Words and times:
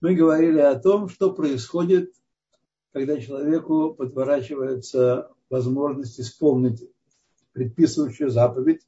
мы 0.00 0.14
говорили 0.14 0.60
о 0.60 0.78
том, 0.78 1.08
что 1.08 1.32
происходит, 1.32 2.14
когда 2.92 3.20
человеку 3.20 3.94
подворачивается 3.94 5.30
возможность 5.48 6.18
исполнить 6.20 6.88
предписывающую 7.52 8.30
заповедь. 8.30 8.86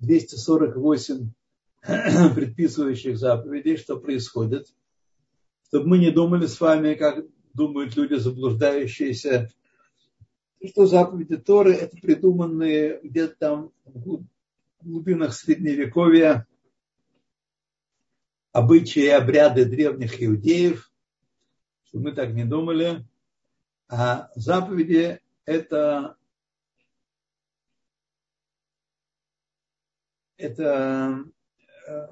248 0.00 1.30
предписывающих 2.34 3.18
заповедей, 3.18 3.76
что 3.76 3.98
происходит. 3.98 4.72
Чтобы 5.66 5.88
мы 5.88 5.98
не 5.98 6.10
думали 6.10 6.46
с 6.46 6.60
вами, 6.60 6.94
как 6.94 7.26
думают 7.52 7.96
люди 7.96 8.14
заблуждающиеся, 8.14 9.50
что 10.64 10.86
заповеди 10.86 11.36
Торы– 11.36 11.72
это 11.74 11.96
придуманные 11.96 13.00
где-то 13.02 13.34
там 13.38 13.72
в 13.84 14.22
глубинах 14.82 15.34
Средневековья 15.34 16.46
обычаи 18.52 19.04
и 19.04 19.08
обряды 19.08 19.64
древних 19.64 20.22
иудеев, 20.22 20.90
чтобы 21.84 22.10
мы 22.10 22.12
так 22.12 22.32
не 22.32 22.44
думали. 22.44 23.06
А 23.88 24.30
заповеди– 24.34 25.20
это, 25.44 26.16
это 30.36 31.24
э, 31.86 32.06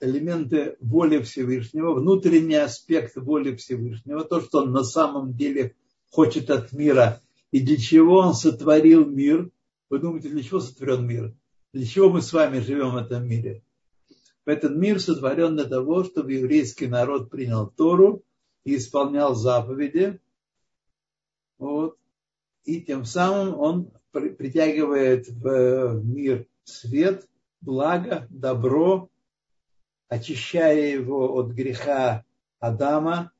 элементы 0.00 0.76
воли 0.80 1.22
Всевышнего, 1.22 1.94
внутренний 1.94 2.54
аспект 2.54 3.16
воли 3.16 3.54
Всевышнего, 3.56 4.24
то, 4.24 4.40
что 4.40 4.62
он 4.62 4.72
на 4.72 4.84
самом 4.84 5.34
деле 5.34 5.76
хочет 6.10 6.50
от 6.50 6.72
мира 6.72 7.20
и 7.50 7.60
для 7.60 7.76
чего 7.76 8.18
он 8.18 8.34
сотворил 8.34 9.04
мир. 9.04 9.50
Вы 9.90 9.98
думаете, 9.98 10.28
для 10.28 10.42
чего 10.42 10.60
сотворен 10.60 11.06
мир? 11.06 11.34
Для 11.72 11.86
чего 11.86 12.08
мы 12.08 12.22
с 12.22 12.32
вами 12.32 12.60
живем 12.60 12.92
в 12.92 12.96
этом 12.96 13.26
мире? 13.26 13.63
Этот 14.44 14.76
мир 14.76 15.00
сотворен 15.00 15.56
для 15.56 15.64
того, 15.64 16.04
чтобы 16.04 16.34
еврейский 16.34 16.86
народ 16.86 17.30
принял 17.30 17.66
Тору 17.68 18.22
и 18.64 18.76
исполнял 18.76 19.34
заповеди. 19.34 20.20
Вот. 21.58 21.96
И 22.64 22.80
тем 22.82 23.04
самым 23.04 23.58
он 23.58 23.90
притягивает 24.10 25.28
в 25.28 26.02
мир 26.04 26.46
свет, 26.64 27.28
благо, 27.60 28.26
добро, 28.30 29.08
очищая 30.08 30.92
его 30.92 31.34
от 31.34 31.50
греха 31.50 32.24
Адама. 32.58 33.32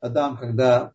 Адам, 0.00 0.36
когда 0.38 0.94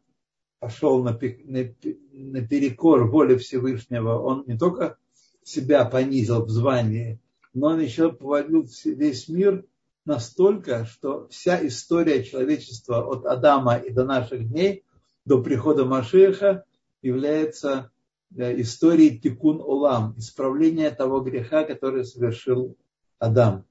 пошел 0.60 1.04
на, 1.04 1.14
перекор 1.14 3.08
воли 3.08 3.36
Всевышнего, 3.38 4.20
он 4.20 4.46
не 4.48 4.58
только 4.58 4.98
себя 5.44 5.86
понизил 5.86 6.44
в 6.44 6.50
звании, 6.50 7.20
но 7.56 7.68
он 7.68 7.80
еще 7.80 8.12
повалил 8.12 8.68
весь 8.84 9.28
мир 9.28 9.66
настолько, 10.06 10.86
что 10.86 11.28
вся 11.30 11.66
история 11.66 12.24
человечества 12.24 13.04
от 13.04 13.26
Адама 13.26 13.78
и 13.78 13.92
до 13.92 14.04
наших 14.04 14.48
дней, 14.48 14.84
до 15.26 15.42
прихода 15.42 15.86
Машеха, 15.86 16.66
является 17.02 17.92
э, 18.36 18.62
историей 18.62 19.18
тикун 19.18 19.62
улам, 19.62 20.14
исправления 20.18 20.92
того 20.92 21.22
греха, 21.22 21.64
который 21.64 22.06
совершил 22.06 22.76
Адам. 23.18 23.66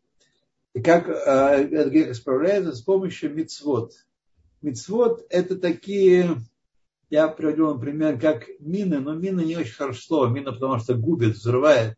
И 0.73 0.83
как 0.83 1.09
э, 1.09 1.13
этот 1.13 1.93
грех 1.93 2.11
исправляется? 2.11 2.73
С 2.73 2.81
помощью 2.81 3.33
мицвод. 3.33 3.93
Мицвод– 4.63 5.25
это 5.29 5.57
такие 5.57 6.37
я 7.11 7.29
приводил 7.29 7.67
вам 7.67 7.81
пример, 7.81 8.19
как 8.19 8.49
мины, 8.59 8.99
но 8.99 9.15
мины 9.15 9.43
не 9.43 9.57
очень 9.57 9.75
хорошо. 9.75 10.27
Мина, 10.27 10.53
потому 10.53 10.79
что 10.79 10.95
губит, 10.95 11.37
взрывает. 11.37 11.97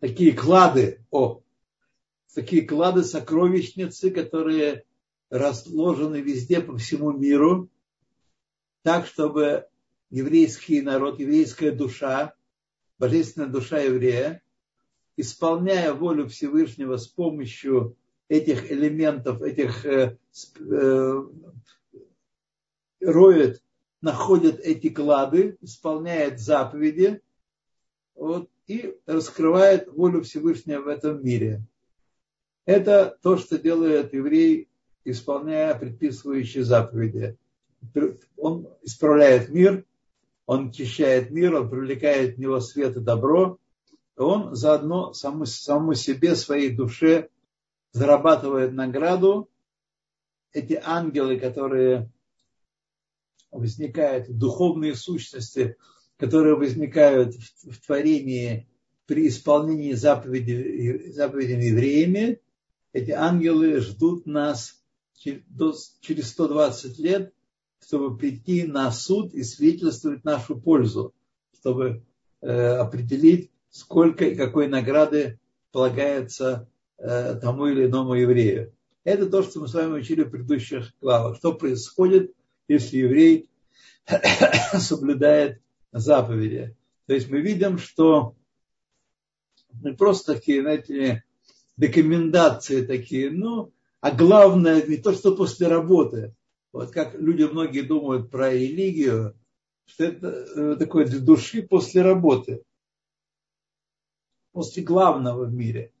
Такие 0.00 0.32
клады, 0.32 1.04
о, 1.10 1.40
такие 2.34 2.62
клады 2.62 3.02
сокровищницы, 3.02 4.10
которые 4.10 4.84
разложены 5.30 6.16
везде 6.16 6.60
по 6.60 6.76
всему 6.76 7.12
миру, 7.12 7.70
так, 8.82 9.06
чтобы 9.06 9.66
еврейский 10.10 10.82
народ, 10.82 11.18
еврейская 11.18 11.72
душа, 11.72 12.34
божественная 12.98 13.48
душа 13.48 13.78
еврея, 13.78 14.42
исполняя 15.16 15.92
волю 15.92 16.28
Всевышнего 16.28 16.96
с 16.98 17.08
помощью 17.08 17.96
этих 18.28 18.70
элементов, 18.70 19.40
этих 19.42 19.84
э, 19.86 20.18
э, 20.60 21.22
роет 23.00 23.62
находит 24.02 24.60
эти 24.60 24.88
клады, 24.88 25.56
исполняет 25.62 26.38
заповеди 26.38 27.22
вот, 28.16 28.50
и 28.66 28.96
раскрывает 29.06 29.88
волю 29.92 30.22
Всевышнего 30.22 30.82
в 30.82 30.88
этом 30.88 31.24
мире. 31.24 31.62
Это 32.64 33.16
то, 33.22 33.36
что 33.36 33.58
делает 33.58 34.12
еврей, 34.12 34.68
исполняя 35.04 35.78
предписывающие 35.78 36.64
заповеди. 36.64 37.36
Он 38.36 38.68
исправляет 38.82 39.50
мир, 39.50 39.84
он 40.46 40.70
очищает 40.70 41.30
мир, 41.30 41.54
он 41.54 41.70
привлекает 41.70 42.36
в 42.36 42.40
него 42.40 42.58
свет 42.60 42.96
и 42.96 43.00
добро, 43.00 43.58
он 44.16 44.56
заодно 44.56 45.12
саму, 45.12 45.46
саму 45.46 45.94
себе, 45.94 46.34
своей 46.34 46.74
душе 46.74 47.28
зарабатывает 47.92 48.72
награду. 48.72 49.48
Эти 50.52 50.80
ангелы, 50.82 51.38
которые 51.38 52.10
возникают, 53.50 54.36
духовные 54.36 54.94
сущности, 54.94 55.76
которые 56.16 56.56
возникают 56.56 57.34
в, 57.34 57.72
в 57.72 57.78
творении 57.84 58.66
при 59.06 59.28
исполнении 59.28 59.92
заповедей, 59.92 61.10
заповедями 61.12 61.64
евреями, 61.64 62.40
эти 62.92 63.10
ангелы 63.10 63.80
ждут 63.80 64.26
нас 64.26 64.82
через 65.14 66.28
120 66.30 66.98
лет, 66.98 67.32
чтобы 67.80 68.16
прийти 68.16 68.64
на 68.64 68.90
суд 68.90 69.32
и 69.34 69.42
свидетельствовать 69.42 70.24
нашу 70.24 70.60
пользу, 70.60 71.14
чтобы 71.58 72.02
э, 72.40 72.48
определить, 72.48 73.50
сколько 73.70 74.24
и 74.24 74.34
какой 74.34 74.68
награды 74.68 75.38
полагается 75.72 76.68
э, 76.98 77.34
тому 77.40 77.66
или 77.66 77.86
иному 77.86 78.14
еврею. 78.14 78.72
Это 79.04 79.26
то, 79.26 79.42
что 79.42 79.60
мы 79.60 79.68
с 79.68 79.74
вами 79.74 79.98
учили 79.98 80.24
в 80.24 80.30
предыдущих 80.30 80.92
главах. 81.00 81.36
Что 81.36 81.52
происходит, 81.52 82.34
если 82.66 82.98
еврей 82.98 83.48
соблюдает 84.78 85.60
заповеди. 85.98 86.76
То 87.06 87.14
есть 87.14 87.28
мы 87.30 87.40
видим, 87.40 87.78
что 87.78 88.34
не 89.82 89.92
просто 89.92 90.34
такие, 90.34 90.62
знаете, 90.62 91.24
рекомендации 91.76 92.84
такие, 92.84 93.30
ну, 93.30 93.72
а 94.00 94.10
главное 94.10 94.82
не 94.86 94.96
то, 94.96 95.12
что 95.12 95.34
после 95.34 95.68
работы. 95.68 96.34
Вот 96.72 96.90
как 96.90 97.14
люди 97.14 97.44
многие 97.44 97.82
думают 97.82 98.30
про 98.30 98.52
религию, 98.52 99.34
что 99.86 100.04
это 100.04 100.28
э, 100.28 100.76
такое 100.76 101.06
для 101.06 101.20
души 101.20 101.62
после 101.62 102.02
работы. 102.02 102.62
После 104.52 104.82
главного 104.82 105.44
в 105.44 105.52
мире. 105.52 105.92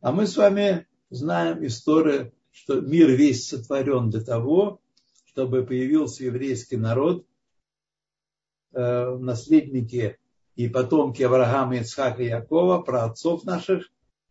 А 0.00 0.12
мы 0.12 0.26
с 0.26 0.36
вами 0.36 0.86
знаем 1.10 1.64
историю, 1.66 2.32
что 2.50 2.80
мир 2.80 3.10
весь 3.10 3.48
сотворен 3.48 4.10
для 4.10 4.22
того, 4.22 4.80
чтобы 5.26 5.66
появился 5.66 6.24
еврейский 6.24 6.76
народ, 6.76 7.26
наследники 8.78 10.18
и 10.54 10.68
потомки 10.68 11.22
Авраама, 11.22 11.76
Ицхака 11.78 12.22
и 12.22 12.28
Якова, 12.28 12.82
про 12.82 13.04
отцов 13.04 13.44
наших, 13.44 13.90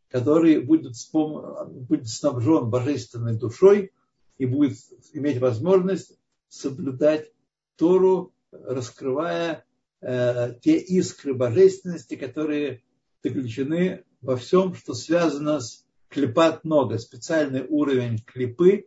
который 0.10 0.60
будет, 0.62 0.94
будет 1.12 2.08
снабжен 2.08 2.70
божественной 2.70 3.38
душой 3.38 3.92
и 4.38 4.46
будет 4.46 4.78
иметь 5.14 5.40
возможность 5.40 6.18
соблюдать 6.50 7.32
Тору, 7.76 8.34
раскрывая 8.52 9.66
э, 10.02 10.54
те 10.62 10.78
искры 10.78 11.34
божественности, 11.34 12.16
которые 12.16 12.84
заключены 13.24 14.04
во 14.22 14.38
всем, 14.38 14.74
что 14.76 14.94
связано 14.94 15.60
с 15.60 15.86
клепат 16.10 16.64
нога, 16.64 16.98
специальный 16.98 17.66
уровень 17.68 18.20
клипы, 18.20 18.86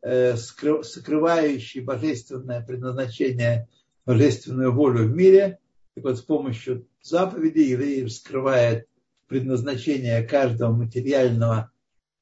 Э, 0.00 0.36
скрывающий 0.36 1.80
божественное 1.80 2.64
предназначение, 2.64 3.68
божественную 4.08 4.72
волю 4.72 5.04
в 5.04 5.14
мире. 5.14 5.58
Так 5.94 6.04
вот, 6.04 6.18
с 6.18 6.22
помощью 6.22 6.86
заповедей 7.02 7.70
еврей 7.70 8.04
раскрывает 8.04 8.88
предназначение 9.28 10.22
каждого 10.22 10.72
материального 10.72 11.70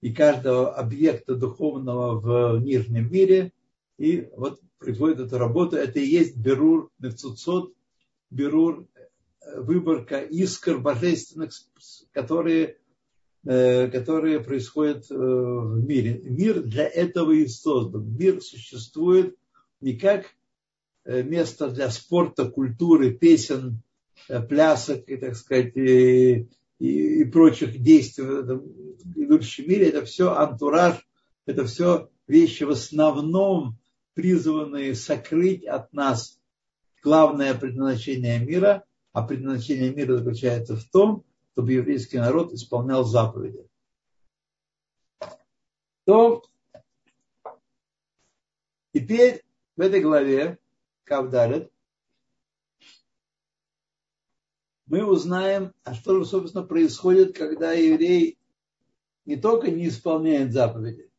и 0.00 0.12
каждого 0.12 0.74
объекта 0.74 1.36
духовного 1.36 2.56
в 2.56 2.60
нижнем 2.60 3.10
мире. 3.10 3.52
И 3.98 4.28
вот 4.36 4.60
производит 4.78 5.20
эту 5.20 5.38
работу. 5.38 5.76
Это 5.76 5.98
и 5.98 6.06
есть 6.06 6.36
берур 6.36 6.90
мецуцот, 6.98 7.72
берур, 8.30 8.86
э, 9.40 9.60
выборка 9.60 10.18
искр 10.20 10.78
божественных, 10.78 11.52
которые 12.12 12.76
Э, 13.48 13.88
которые 13.92 14.40
происходят 14.40 15.08
э, 15.08 15.14
в 15.14 15.86
мире. 15.86 16.20
Мир 16.24 16.62
для 16.62 16.88
этого 16.88 17.30
и 17.30 17.46
создан. 17.46 18.12
Мир 18.18 18.42
существует 18.42 19.36
не 19.80 19.96
как 19.96 20.34
место 21.06 21.70
для 21.70 21.90
спорта, 21.90 22.50
культуры, 22.50 23.12
песен, 23.12 23.82
плясок 24.48 25.08
и, 25.08 25.16
так 25.16 25.36
сказать, 25.36 25.76
и, 25.76 26.48
и, 26.78 27.20
и 27.20 27.24
прочих 27.24 27.80
действий 27.80 28.24
в 28.24 28.38
этом 28.40 28.64
идущем 29.14 29.68
мире, 29.68 29.90
это 29.90 30.04
все 30.04 30.34
антураж, 30.34 31.06
это 31.46 31.64
все 31.64 32.10
вещи 32.26 32.64
в 32.64 32.70
основном 32.70 33.78
призванные 34.14 34.94
сокрыть 34.94 35.64
от 35.64 35.92
нас 35.92 36.40
главное 37.02 37.54
предназначение 37.54 38.38
мира, 38.40 38.84
а 39.12 39.22
предназначение 39.22 39.92
мира 39.94 40.16
заключается 40.16 40.76
в 40.76 40.84
том, 40.84 41.24
чтобы 41.52 41.72
еврейский 41.72 42.18
народ 42.18 42.52
исполнял 42.52 43.04
заповеди. 43.04 43.66
То 46.04 46.42
теперь 48.92 49.42
в 49.76 49.80
этой 49.80 50.00
главе 50.00 50.58
Кавдалет 51.06 51.70
мы 54.86 55.04
узнаем, 55.04 55.72
а 55.84 55.94
что 55.94 56.18
же, 56.18 56.24
собственно, 56.24 56.64
происходит, 56.64 57.36
когда 57.36 57.72
еврей 57.72 58.38
не 59.24 59.36
только 59.36 59.70
не 59.70 59.88
исполняет 59.88 60.52
заповеди, 60.52 61.10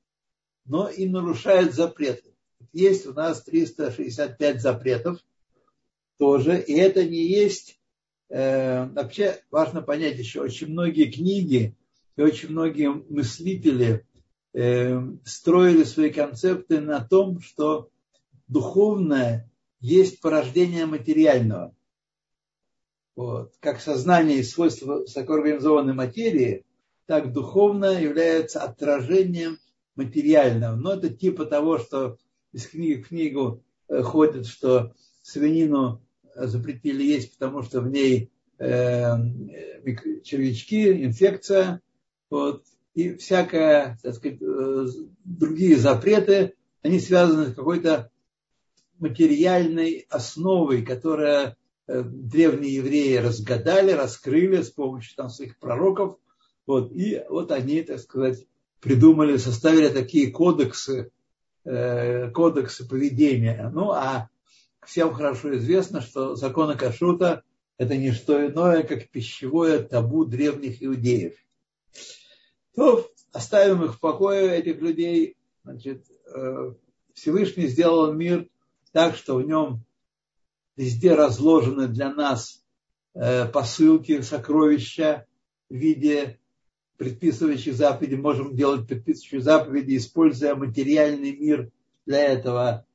но 0.66 0.89
и 0.89 1.07
нарушает 1.07 1.74
запреты. 1.74 2.34
Есть 2.72 3.06
у 3.06 3.13
нас 3.13 3.44
365 3.44 4.62
запретов 4.62 5.19
тоже, 6.18 6.62
и 6.62 6.74
это 6.74 7.04
не 7.06 7.28
есть, 7.28 7.80
э, 8.30 8.86
вообще 8.86 9.42
важно 9.51 9.81
понять 9.81 10.18
еще, 10.18 10.42
очень 10.42 10.68
многие 10.68 11.12
книги 11.12 11.75
и 12.16 12.22
очень 12.22 12.50
многие 12.50 12.89
мыслители 12.89 14.06
э, 14.54 15.00
строили 15.25 15.84
свои 15.84 16.10
концепты 16.10 16.80
на 16.80 17.01
том, 17.06 17.42
что 17.42 17.89
духовное 18.48 19.50
есть 19.79 20.21
порождение 20.21 20.85
материального. 20.85 21.74
Вот. 23.15 23.53
Как 23.59 23.81
сознание 23.81 24.39
и 24.39 24.44
свойства 24.44 25.00
высокоорганизованной 25.00 25.94
материи, 25.94 26.65
так 27.06 27.33
духовное 27.33 28.01
является 28.01 28.62
отражением 28.62 29.57
материального. 29.95 30.75
Но 30.75 30.94
это 30.94 31.09
типа 31.09 31.45
того, 31.45 31.79
что 31.79 32.18
из 32.53 32.68
книги 32.68 33.01
в 33.01 33.07
книгу 33.07 33.63
э, 33.89 34.01
ходит, 34.01 34.45
что 34.45 34.94
свинину 35.21 36.01
запретили 36.35 37.03
есть, 37.03 37.33
потому 37.38 37.63
что 37.63 37.81
в 37.81 37.89
ней 37.89 38.31
э, 38.59 39.15
червячки, 40.24 41.03
инфекция, 41.03 41.81
вот, 42.29 42.63
и 42.94 43.13
всякое, 43.15 43.97
так 44.01 44.15
сказать, 44.15 44.39
э, 44.41 44.85
другие 45.24 45.77
запреты, 45.77 46.53
они 46.81 47.00
связаны 47.00 47.47
с 47.47 47.56
какой-то 47.56 48.12
материальной 49.00 50.06
основой, 50.10 50.84
которая 50.84 51.56
э, 51.88 52.02
древние 52.04 52.76
евреи 52.76 53.18
разгадали, 53.18 53.92
раскрыли 53.92 54.62
с 54.62 54.70
помощью 54.70 55.16
там, 55.16 55.30
своих 55.30 55.58
пророков. 55.60 56.18
Вот, 56.66 56.92
и 56.92 57.24
вот 57.30 57.52
они, 57.52 57.82
так 57.82 58.00
сказать, 58.00 58.46
придумали, 58.82 59.38
составили 59.38 59.90
такие 59.90 60.32
кодексы, 60.32 61.12
э, 61.64 62.30
кодексы 62.32 62.88
поведения. 62.88 63.70
Ну, 63.74 63.92
а 63.92 64.30
всем 64.86 65.14
хорошо 65.14 65.56
известно, 65.58 66.02
что 66.02 66.36
законы 66.36 66.76
кашрута– 66.76 67.44
это 67.78 67.96
не 67.96 68.12
что 68.12 68.46
иное, 68.46 68.84
как 68.84 69.10
пищевое 69.10 69.80
табу 69.80 70.26
древних 70.26 70.84
иудеев. 70.84 71.36
То 72.76 73.10
оставим 73.32 73.84
их 73.84 73.96
в 73.96 74.00
покое, 74.00 74.58
этих 74.58 74.82
людей. 74.82 75.36
Значит, 75.64 76.06
э, 76.34 76.74
Всевышний 77.14 77.68
сделал 77.68 78.14
мир 78.14 78.48
так, 78.98 79.16
что 79.16 79.36
в 79.36 79.44
нем 79.46 79.84
везде 80.76 81.14
разложены 81.14 81.88
для 81.88 82.12
нас 82.12 82.66
э, 83.14 83.46
посылки, 83.46 84.22
сокровища 84.22 85.28
в 85.70 85.76
виде 85.76 86.40
предписывающих 86.98 87.76
заповедей. 87.76 88.18
Можем 88.18 88.56
делать 88.56 88.88
предписывающие 88.88 89.42
заповеди, 89.42 89.98
используя 89.98 90.56
материальный 90.56 91.38
мир 91.38 91.70
для 92.08 92.24
этого. 92.24 92.88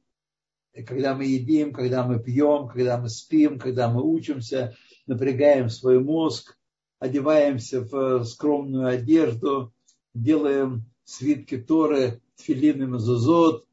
Когда 0.75 1.15
мы 1.15 1.27
едим, 1.27 1.73
когда 1.73 2.05
мы 2.05 2.19
пьем, 2.19 2.67
когда 2.67 2.99
мы 2.99 3.09
спим, 3.09 3.61
когда 3.61 3.89
мы 3.89 4.03
учимся, 4.03 4.75
напрягаем 5.07 5.69
свой 5.69 6.01
мозг, 6.01 6.59
одеваемся 6.99 7.83
в 7.83 8.25
скромную 8.25 8.89
одежду, 8.89 9.73
делаем 10.15 10.85
свитки 11.05 11.59
Торы, 11.59 12.21
тфилин 12.35 12.83
и 12.83 12.87
мазузот, 12.87 13.69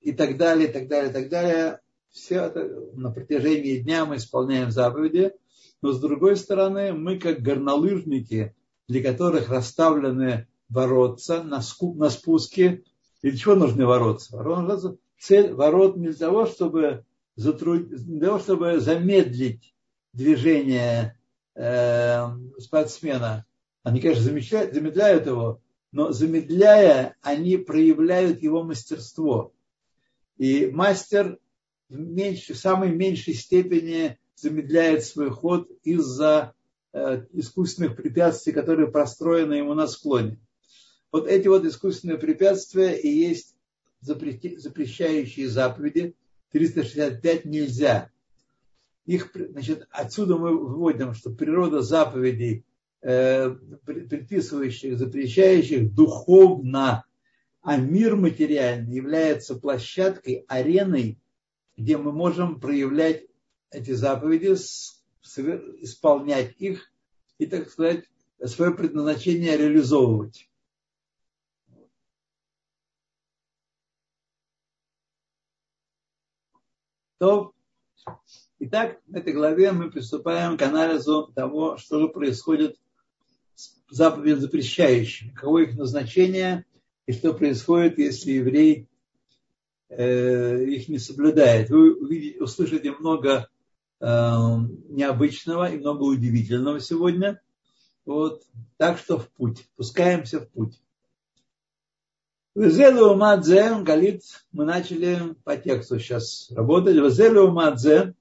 и 0.00 0.12
так 0.12 0.36
далее, 0.36 0.68
и 0.68 0.72
так 0.72 0.88
далее, 0.88 1.10
и 1.10 1.12
так 1.12 1.28
далее. 1.28 1.80
Все 2.10 2.36
это 2.46 2.68
на 2.94 3.10
протяжении 3.10 3.78
дня 3.78 4.04
мы 4.04 4.16
исполняем 4.16 4.70
заповеди, 4.70 5.32
но 5.82 5.92
с 5.92 6.00
другой 6.00 6.36
стороны, 6.36 6.92
мы 6.92 7.18
как 7.18 7.40
горнолыжники, 7.40 8.54
для 8.88 9.02
которых 9.02 9.48
расставлены 9.48 10.48
воротца 10.68 11.42
на, 11.42 11.60
на 11.94 12.10
спуске. 12.10 12.82
Для 13.22 13.36
чего 13.36 13.54
нужны 13.54 13.86
воротца? 13.86 14.36
Цель 15.18 15.52
ворот 15.52 15.96
не 15.96 16.08
для 16.08 16.16
того, 16.16 16.46
чтобы, 16.46 17.04
затруд... 17.36 17.88
для 17.88 18.28
того, 18.28 18.38
чтобы 18.38 18.80
замедлить 18.80 19.74
движение 20.12 21.18
э, 21.54 22.26
спортсмена. 22.58 23.44
Они, 23.82 24.00
конечно, 24.00 24.24
замедляют, 24.24 24.74
замедляют 24.74 25.26
его, 25.26 25.60
но 25.92 26.12
замедляя, 26.12 27.16
они 27.22 27.56
проявляют 27.56 28.42
его 28.42 28.62
мастерство. 28.62 29.52
И 30.40 30.68
мастер 30.68 31.38
в, 31.90 31.98
меньшей, 31.98 32.54
в 32.54 32.58
самой 32.58 32.90
меньшей 32.90 33.34
степени 33.34 34.18
замедляет 34.34 35.04
свой 35.04 35.28
ход 35.28 35.70
из-за 35.82 36.54
э, 36.94 37.26
искусственных 37.34 37.94
препятствий, 37.94 38.54
которые 38.54 38.90
простроены 38.90 39.52
ему 39.52 39.74
на 39.74 39.86
склоне. 39.86 40.38
Вот 41.12 41.28
эти 41.28 41.46
вот 41.46 41.66
искусственные 41.66 42.16
препятствия 42.16 42.98
и 42.98 43.08
есть 43.08 43.54
запрещающие 44.00 45.46
заповеди. 45.46 46.14
365 46.52 47.44
нельзя. 47.44 48.10
Их, 49.04 49.32
значит, 49.34 49.86
отсюда 49.90 50.38
мы 50.38 50.56
выводим, 50.56 51.12
что 51.12 51.28
природа 51.28 51.82
заповедей, 51.82 52.64
э, 53.02 53.50
предписывающих, 53.84 54.96
запрещающих, 54.96 55.92
духовно 55.92 57.04
а 57.62 57.76
мир 57.76 58.16
материальный 58.16 58.94
является 58.94 59.54
площадкой, 59.54 60.44
ареной, 60.48 61.18
где 61.76 61.98
мы 61.98 62.12
можем 62.12 62.60
проявлять 62.60 63.26
эти 63.70 63.92
заповеди, 63.92 64.54
исполнять 65.82 66.56
их 66.58 66.90
и, 67.38 67.46
так 67.46 67.68
сказать, 67.70 68.04
свое 68.46 68.74
предназначение 68.74 69.56
реализовывать. 69.56 70.48
То, 77.18 77.52
итак, 78.58 78.98
в 79.06 79.14
этой 79.14 79.34
главе 79.34 79.72
мы 79.72 79.90
приступаем 79.90 80.56
к 80.56 80.62
анализу 80.62 81.30
того, 81.34 81.76
что 81.76 82.00
же 82.00 82.08
происходит 82.08 82.80
с 83.54 83.76
заповедями 83.90 84.40
запрещающими, 84.40 85.34
каково 85.34 85.58
их 85.64 85.76
назначение– 85.76 86.64
и 87.10 87.12
что 87.12 87.34
происходит, 87.34 87.98
если 87.98 88.30
еврей 88.30 88.88
э, 89.88 90.62
их 90.62 90.88
не 90.88 91.00
соблюдает. 91.00 91.68
Вы 91.68 91.92
увидите, 91.92 92.40
услышите 92.40 92.92
много 92.92 93.48
э, 93.98 94.06
необычного 94.88 95.72
и 95.72 95.78
много 95.78 96.04
удивительного 96.04 96.78
сегодня. 96.78 97.42
Вот. 98.06 98.44
Так 98.76 98.96
что 98.98 99.18
в 99.18 99.28
путь. 99.30 99.68
Пускаемся 99.74 100.38
в 100.38 100.48
путь. 100.50 100.80
Везелу 102.54 103.16
Мадзе, 103.16 103.80
Галит, 103.82 104.22
мы 104.52 104.64
начали 104.64 105.34
по 105.42 105.56
тексту 105.56 105.98
сейчас 105.98 106.48
работать. 106.52 106.94
Везелу 106.94 107.50
Мадзе, 107.50 108.14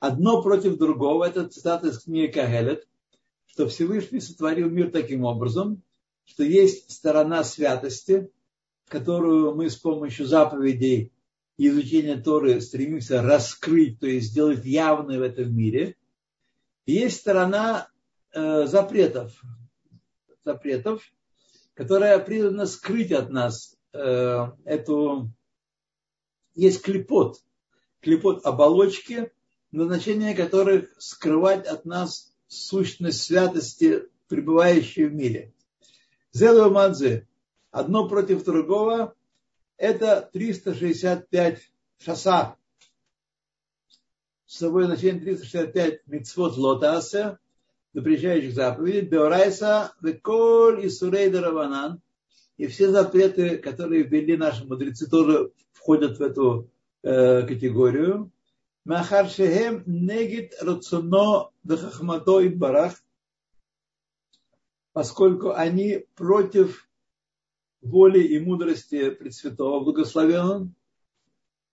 одно 0.00 0.42
против 0.42 0.76
другого, 0.76 1.24
это 1.24 1.48
цитата 1.48 1.88
из 1.88 2.00
книги 2.00 2.30
Кагелет, 2.30 2.86
что 3.46 3.66
Всевышний 3.68 4.20
сотворил 4.20 4.68
мир 4.68 4.90
таким 4.90 5.24
образом, 5.24 5.82
что 6.30 6.44
есть 6.44 6.92
сторона 6.92 7.42
святости, 7.42 8.30
которую 8.86 9.54
мы 9.56 9.68
с 9.68 9.76
помощью 9.76 10.26
заповедей 10.26 11.12
и 11.56 11.68
изучения 11.68 12.16
Торы 12.16 12.60
стремимся 12.60 13.20
раскрыть, 13.20 13.98
то 13.98 14.06
есть 14.06 14.28
сделать 14.28 14.64
явной 14.64 15.18
в 15.18 15.22
этом 15.22 15.54
мире. 15.54 15.96
И 16.86 16.92
есть 16.92 17.18
сторона 17.18 17.88
э, 18.32 18.66
запретов, 18.66 19.42
запретов, 20.44 21.02
которая 21.74 22.18
призвана 22.20 22.66
скрыть 22.66 23.12
от 23.12 23.30
нас 23.30 23.76
э, 23.92 24.46
эту... 24.64 25.30
Есть 26.54 26.82
клепот, 26.82 27.42
клепот 28.00 28.46
оболочки, 28.46 29.32
назначение 29.72 30.34
которых 30.34 30.90
скрывать 30.98 31.66
от 31.66 31.84
нас 31.84 32.32
сущность 32.46 33.22
святости, 33.22 34.04
пребывающей 34.28 35.06
в 35.06 35.12
мире. 35.12 35.52
Зелу 36.32 36.70
Мадзе, 36.70 37.26
одно 37.70 38.08
против 38.08 38.44
другого, 38.44 39.14
это 39.76 40.28
365 40.32 41.58
шаса. 41.98 42.56
С 44.46 44.58
собой 44.58 44.84
значение 44.84 45.20
365 45.20 46.06
митцвот 46.06 46.56
лотасе, 46.56 47.38
запрещающих 47.94 48.54
заповедей, 48.54 49.02
Беорайса, 49.02 49.92
Веколь 50.00 50.84
и 50.84 50.88
Сурей 50.88 51.30
Дараванан, 51.30 52.00
и 52.56 52.66
все 52.66 52.90
запреты, 52.90 53.58
которые 53.58 54.02
ввели 54.02 54.36
наши 54.36 54.64
мудрецы, 54.64 55.08
тоже 55.08 55.50
входят 55.72 56.18
в 56.18 56.22
эту 56.22 56.68
э, 57.02 57.42
категорию. 57.42 58.30
Махар 58.84 59.28
Шехем 59.28 59.82
Негит 59.86 60.54
Рацуно 60.60 61.50
Дахахмато 61.64 62.40
и 62.40 62.48
Барах, 62.48 62.94
поскольку 65.00 65.52
они 65.52 66.04
против 66.14 66.86
воли 67.80 68.20
и 68.20 68.38
мудрости 68.38 69.08
Пресвятого 69.08 69.80
Благословенного, 69.80 70.70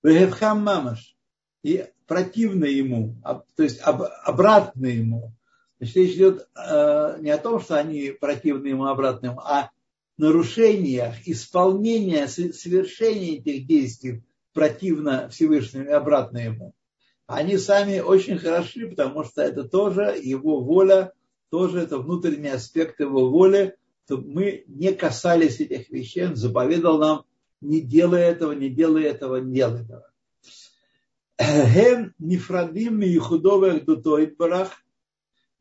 Вегевхам 0.02 0.64
Мамаш, 0.64 1.18
и 1.62 1.88
противно 2.08 2.64
ему, 2.64 3.18
то 3.58 3.64
есть 3.64 3.82
обратно 3.82 4.86
ему. 4.86 5.34
Значит, 5.78 5.96
речь 5.98 6.16
идет 6.16 6.48
э, 6.56 7.18
не 7.20 7.30
о 7.30 7.38
том, 7.38 7.60
что 7.60 7.76
они 7.76 8.12
противны 8.12 8.68
ему, 8.68 8.86
обратно 8.86 9.26
ему, 9.26 9.40
а 9.42 9.72
нарушениях, 10.18 11.16
исполнения, 11.28 12.28
совершения 12.30 13.40
этих 13.40 13.68
действий 13.68 14.24
противно 14.54 15.28
Всевышнему 15.28 15.84
и 15.84 15.92
обратно 15.92 16.38
ему. 16.38 16.74
Они 17.26 17.58
сами 17.58 18.00
очень 18.00 18.38
хороши, 18.38 18.88
потому 18.88 19.26
что 19.26 19.42
это 19.42 19.66
тоже 19.66 20.18
его 20.18 20.62
воля, 20.62 21.12
тоже 21.50 21.80
это 21.82 21.98
внутренний 21.98 22.50
аспект 22.50 23.00
его 23.00 23.30
воли, 23.30 23.76
чтобы 24.06 24.30
мы 24.30 24.64
не 24.68 24.94
касались 24.94 25.60
этих 25.60 25.90
вещей. 25.90 26.28
Он 26.28 26.36
заповедал 26.36 26.98
нам, 26.98 27.26
не 27.62 27.82
делай 27.82 28.22
этого, 28.22 28.52
не 28.54 28.70
делай 28.70 29.04
этого, 29.04 29.38
не 29.38 29.56
делай 29.56 29.82
этого. 29.82 30.12
Хем 31.40 32.14
нефрадим 32.18 33.00
миюхудовых 33.00 33.86
дутоид 33.86 34.38
барах, 34.38 34.72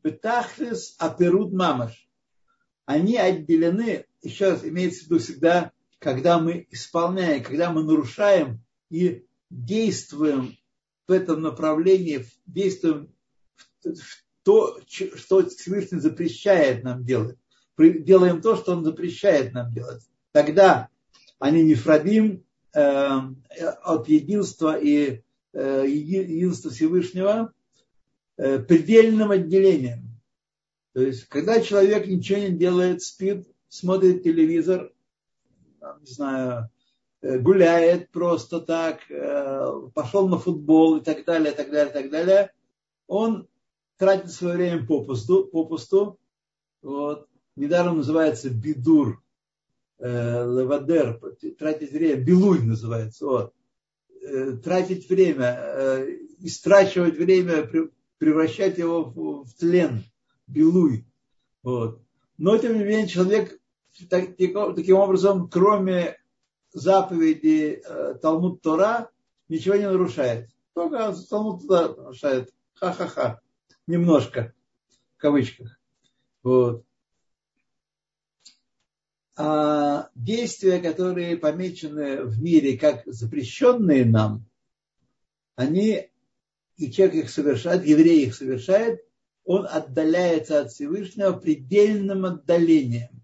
бетахлис 0.03 0.95
аперуд 0.97 1.53
мамаш. 1.53 2.09
Они 2.85 3.17
отделены, 3.17 4.05
еще 4.21 4.51
раз 4.51 4.63
имеется 4.63 5.01
в 5.01 5.05
виду 5.07 5.19
всегда, 5.19 5.71
когда 5.99 6.39
мы 6.39 6.67
исполняем, 6.71 7.43
когда 7.43 7.71
мы 7.71 7.83
нарушаем 7.83 8.61
и 8.89 9.25
действуем 9.49 10.57
в 11.07 11.11
этом 11.11 11.41
направлении, 11.41 12.25
действуем 12.45 13.13
в 13.83 14.26
то, 14.47 14.79
что 14.87 15.45
Всевышний 15.49 15.99
запрещает 15.99 16.83
нам 16.85 17.03
делать 17.03 17.37
делаем 17.77 18.41
то, 18.41 18.55
что 18.55 18.73
он 18.73 18.83
запрещает 18.83 19.53
нам 19.53 19.71
делать. 19.71 20.01
Тогда 20.31 20.89
они 21.39 21.63
не 21.63 21.75
фрабим 21.75 22.43
э, 22.73 23.19
от 23.83 24.07
единства 24.07 24.77
и 24.77 25.21
э, 25.53 25.85
единства 25.87 26.71
Всевышнего 26.71 27.53
э, 28.37 28.59
предельным 28.59 29.31
отделением. 29.31 30.19
То 30.93 31.01
есть, 31.01 31.25
когда 31.25 31.61
человек 31.61 32.07
ничего 32.07 32.39
не 32.39 32.49
делает, 32.49 33.03
спит, 33.03 33.47
смотрит 33.69 34.23
телевизор, 34.23 34.91
не 36.01 36.11
знаю, 36.11 36.71
э, 37.21 37.37
гуляет 37.37 38.09
просто 38.09 38.59
так, 38.59 39.01
э, 39.09 39.65
пошел 39.93 40.27
на 40.27 40.39
футбол 40.39 40.97
и 40.97 41.03
так 41.03 41.25
далее, 41.25 41.51
так 41.51 41.69
далее, 41.69 41.93
так 41.93 42.09
далее, 42.09 42.51
он 43.05 43.47
тратит 43.97 44.31
свое 44.31 44.55
время 44.55 44.85
попусту, 44.85 45.45
попусту 45.45 46.19
вот, 46.81 47.27
недаром 47.55 47.97
называется 47.97 48.49
бидур, 48.49 49.21
э, 49.99 50.07
левадер, 50.09 51.19
тратить 51.57 51.91
время, 51.91 52.21
билуй 52.21 52.59
называется, 52.59 53.25
вот. 53.25 53.53
Э, 54.21 54.57
тратить 54.63 55.09
время, 55.09 55.57
э, 55.57 56.17
истрачивать 56.39 57.17
время, 57.17 57.69
превращать 58.17 58.77
его 58.77 59.03
в, 59.03 59.45
в 59.45 59.53
тлен, 59.53 60.03
билуй. 60.47 61.05
Вот. 61.63 62.01
Но, 62.37 62.57
тем 62.57 62.77
не 62.77 62.83
менее, 62.83 63.07
человек 63.07 63.59
так, 64.09 64.35
таким 64.37 64.97
образом, 64.97 65.49
кроме 65.49 66.17
заповеди 66.71 67.81
э, 67.83 68.15
Талмуд 68.21 68.61
Тора, 68.61 69.09
ничего 69.49 69.75
не 69.75 69.87
нарушает. 69.87 70.49
Только 70.73 71.15
Талмуд 71.29 71.67
Тора 71.67 71.95
нарушает. 71.95 72.53
Ха-ха-ха. 72.75 73.41
Немножко. 73.87 74.53
В 75.17 75.21
кавычках. 75.21 75.79
Вот 76.43 76.87
а 79.37 80.09
действия, 80.15 80.79
которые 80.79 81.37
помечены 81.37 82.23
в 82.23 82.41
мире 82.41 82.75
как 82.75 83.03
запрещенные 83.05 84.03
нам, 84.03 84.45
они, 85.55 86.09
и 86.77 86.91
человек 86.91 87.25
их 87.25 87.29
совершает, 87.29 87.85
еврей 87.85 88.25
их 88.25 88.35
совершает, 88.35 89.05
он 89.45 89.67
отдаляется 89.69 90.61
от 90.61 90.71
Всевышнего 90.71 91.33
предельным 91.33 92.25
отдалением. 92.25 93.23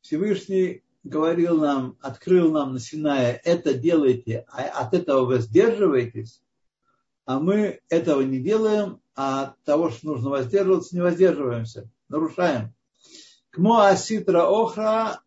Всевышний 0.00 0.82
говорил 1.04 1.60
нам, 1.60 1.98
открыл 2.00 2.50
нам 2.50 2.72
на 2.72 2.80
Синае, 2.80 3.38
это 3.44 3.74
делайте, 3.74 4.46
а 4.48 4.86
от 4.86 4.94
этого 4.94 5.26
воздерживайтесь, 5.26 6.42
а 7.26 7.38
мы 7.40 7.80
этого 7.90 8.22
не 8.22 8.40
делаем, 8.40 9.02
а 9.16 9.42
от 9.44 9.62
того, 9.64 9.90
что 9.90 10.08
нужно 10.08 10.30
воздерживаться, 10.30 10.94
не 10.94 11.00
воздерживаемся, 11.00 11.88
нарушаем. 12.08 12.74
Кмо 13.50 13.86
аситра 13.86 14.44
охра 14.46 15.22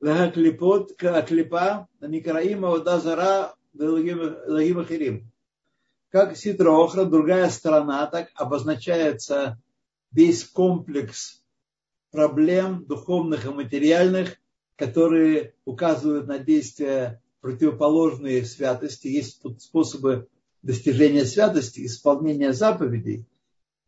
ваклипот 0.00 0.96
клипа 0.96 1.88
никараима 2.00 2.66
лагима 2.66 4.36
лагимахирим. 4.46 5.30
Как 6.10 6.36
ситра 6.36 6.72
охра, 6.72 7.04
другая 7.04 7.48
сторона, 7.50 8.06
так 8.06 8.30
обозначается 8.34 9.60
весь 10.10 10.44
комплекс 10.44 11.42
проблем 12.10 12.84
духовных 12.86 13.44
и 13.44 13.50
материальных, 13.50 14.36
которые 14.76 15.54
указывают 15.64 16.26
на 16.26 16.38
действия 16.38 17.22
противоположные 17.40 18.44
святости. 18.44 19.08
Есть 19.08 19.42
тут 19.42 19.62
способы 19.62 20.28
достижения 20.66 21.24
святости, 21.24 21.86
исполнения 21.86 22.52
заповедей, 22.52 23.24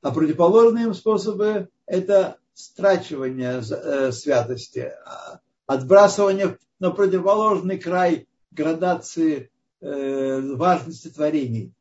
а 0.01 0.13
противоположные 0.13 0.95
способы– 0.95 1.69
это 1.87 2.39
страчивание 2.55 3.63
святости, 4.13 4.93
отбрасывание 5.67 6.57
на 6.79 6.93
противоположный 6.93 7.79
край 7.79 8.29
градации 8.53 9.51
э, 9.81 10.55
важности 10.55 11.09
творений. 11.09 11.73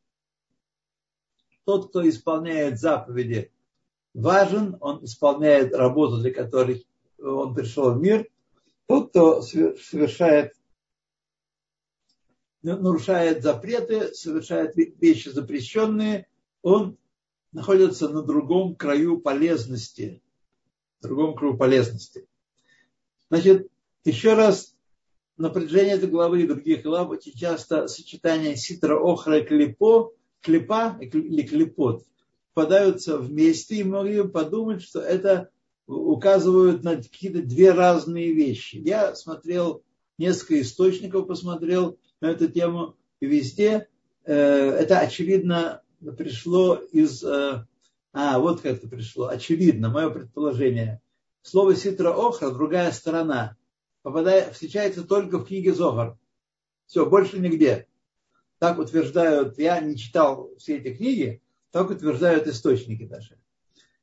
Тот, 1.64 1.90
кто 1.90 2.08
исполняет 2.08 2.80
заповеди, 2.80 3.52
важен, 4.14 4.76
он 4.80 5.04
исполняет 5.04 5.74
работу, 5.74 6.18
для 6.18 6.32
которой 6.32 6.86
он 7.22 7.54
пришел 7.54 7.92
в 7.92 8.00
мир. 8.00 8.26
Тот, 8.86 9.10
кто 9.10 9.42
совершает, 9.42 10.54
нарушает 12.62 13.42
запреты, 13.42 14.14
совершает 14.14 14.74
вещи 14.76 15.28
запрещенные, 15.28 16.26
он 16.62 16.96
находится 17.52 18.08
на 18.08 18.22
другом 18.22 18.74
краю 18.74 19.20
полезности. 19.20 20.22
другом 21.00 21.34
краю 21.34 21.56
полезности. 21.56 22.26
Значит, 23.30 23.68
еще 24.04 24.34
раз, 24.34 24.74
на 25.36 25.50
протяжении 25.50 25.92
этой 25.92 26.08
главы 26.08 26.42
и 26.42 26.46
других 26.46 26.82
глав 26.82 27.10
очень 27.10 27.32
часто 27.32 27.86
сочетание 27.86 28.56
ситра, 28.56 28.98
охра 28.98 29.38
и 29.38 29.44
клипо, 29.44 30.12
клипа 30.40 30.98
или 31.00 31.42
клипот 31.42 32.04
попадаются 32.58 33.18
вместе, 33.18 33.76
и 33.76 33.84
могли 33.84 34.26
подумать, 34.26 34.82
что 34.82 34.98
это 35.00 35.48
указывают 35.86 36.82
на 36.82 36.96
какие-то 36.96 37.40
две 37.40 37.70
разные 37.70 38.32
вещи. 38.32 38.82
Я 38.84 39.14
смотрел 39.14 39.84
несколько 40.18 40.60
источников, 40.60 41.28
посмотрел 41.28 41.98
на 42.20 42.30
эту 42.30 42.48
тему, 42.48 42.96
везде 43.20 43.88
э, 44.24 44.34
это 44.34 45.00
очевидно 45.00 45.82
пришло 46.16 46.74
из... 46.74 47.22
Э, 47.24 47.64
а, 48.12 48.38
вот 48.38 48.60
как 48.60 48.78
это 48.78 48.88
пришло. 48.88 49.28
Очевидно, 49.28 49.90
мое 49.90 50.10
предположение. 50.10 51.00
Слово 51.42 51.76
ситра 51.76 52.10
охра, 52.10 52.50
другая 52.50 52.90
сторона 52.92 53.56
попадает, 54.02 54.52
встречается 54.52 55.04
только 55.04 55.38
в 55.38 55.46
книге 55.46 55.74
Зогар. 55.74 56.16
Все, 56.86 57.06
больше 57.06 57.38
нигде. 57.38 57.86
Так 58.58 58.78
утверждают, 58.78 59.58
я 59.58 59.78
не 59.80 59.96
читал 59.96 60.50
все 60.58 60.78
эти 60.78 60.94
книги, 60.94 61.42
так 61.70 61.90
утверждают 61.90 62.46
источники 62.46 63.04
даже. 63.04 63.38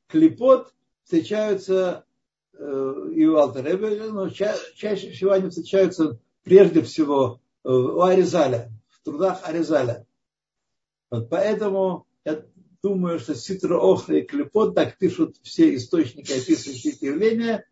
Клепот 0.06 0.72
встречаются 1.02 2.06
э, 2.54 3.10
и 3.12 3.26
у 3.26 3.36
Алтеребе, 3.36 4.10
но 4.10 4.30
ча, 4.30 4.54
чаще 4.74 5.10
всего 5.10 5.32
они 5.32 5.50
встречаются 5.50 6.18
прежде 6.42 6.80
всего 6.82 7.40
у 7.66 8.00
Аризаля, 8.02 8.70
в 8.88 9.02
трудах 9.04 9.40
Аризаля. 9.42 10.06
Вот 11.10 11.28
поэтому 11.28 12.06
я 12.24 12.44
думаю, 12.82 13.18
что 13.18 13.34
Ситра 13.34 13.76
Охра 13.76 14.18
и 14.18 14.22
Клепот, 14.22 14.74
так 14.74 14.96
пишут 14.98 15.36
все 15.42 15.74
источники, 15.74 16.32
описывающие 16.32 16.92
эти 16.92 17.04
явления, 17.06 17.66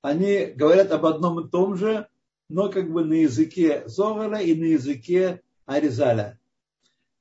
они 0.00 0.46
говорят 0.46 0.92
об 0.92 1.04
одном 1.06 1.40
и 1.40 1.50
том 1.50 1.76
же, 1.76 2.08
но 2.48 2.70
как 2.70 2.90
бы 2.90 3.04
на 3.04 3.14
языке 3.14 3.84
Зогара 3.86 4.40
и 4.40 4.54
на 4.54 4.64
языке 4.64 5.42
Аризаля. 5.66 6.38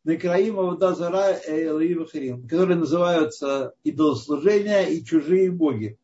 Некраим 0.05 0.59
Авдазара 0.59 1.39
Элаим 1.47 2.05
Хирим, 2.05 2.47
которые 2.47 2.77
называются 2.77 3.73
идолослужения 3.83 4.83
и 4.83 5.03
чужие 5.03 5.49
боги. 5.49 5.97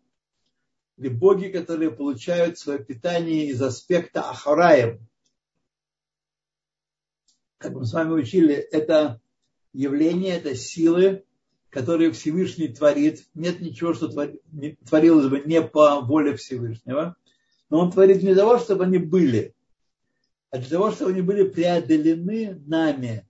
Или 0.98 1.10
боги, 1.10 1.48
которые 1.48 1.92
получают 1.92 2.58
свое 2.58 2.80
питание 2.80 3.48
из 3.48 3.62
аспекта 3.62 4.30
Ахараем. 4.30 5.09
Как 7.60 7.74
мы 7.74 7.86
с 7.86 7.92
вами 7.92 8.14
учили, 8.14 8.56
это 8.56 9.22
явление, 9.74 10.38
это 10.38 10.56
силы, 10.56 11.26
которые 11.70 12.12
Всевышний 12.12 12.70
творит. 12.70 13.28
Нет 13.34 13.60
ничего, 13.60 13.94
что 13.94 14.08
творилось 14.08 15.28
бы 15.28 15.42
не 15.42 15.62
по 15.62 16.00
воле 16.00 16.38
Всевышнего. 16.38 17.18
Но 17.70 17.82
он 17.82 17.92
творит 17.92 18.24
не 18.24 18.34
для 18.34 18.36
того, 18.38 18.60
чтобы 18.60 18.86
они 18.86 18.98
были, 18.98 19.54
а 20.52 20.58
для 20.58 20.70
того, 20.70 20.92
чтобы 20.92 21.12
они 21.12 21.22
были 21.22 21.44
преодолены 21.44 22.64
нами, 22.66 23.28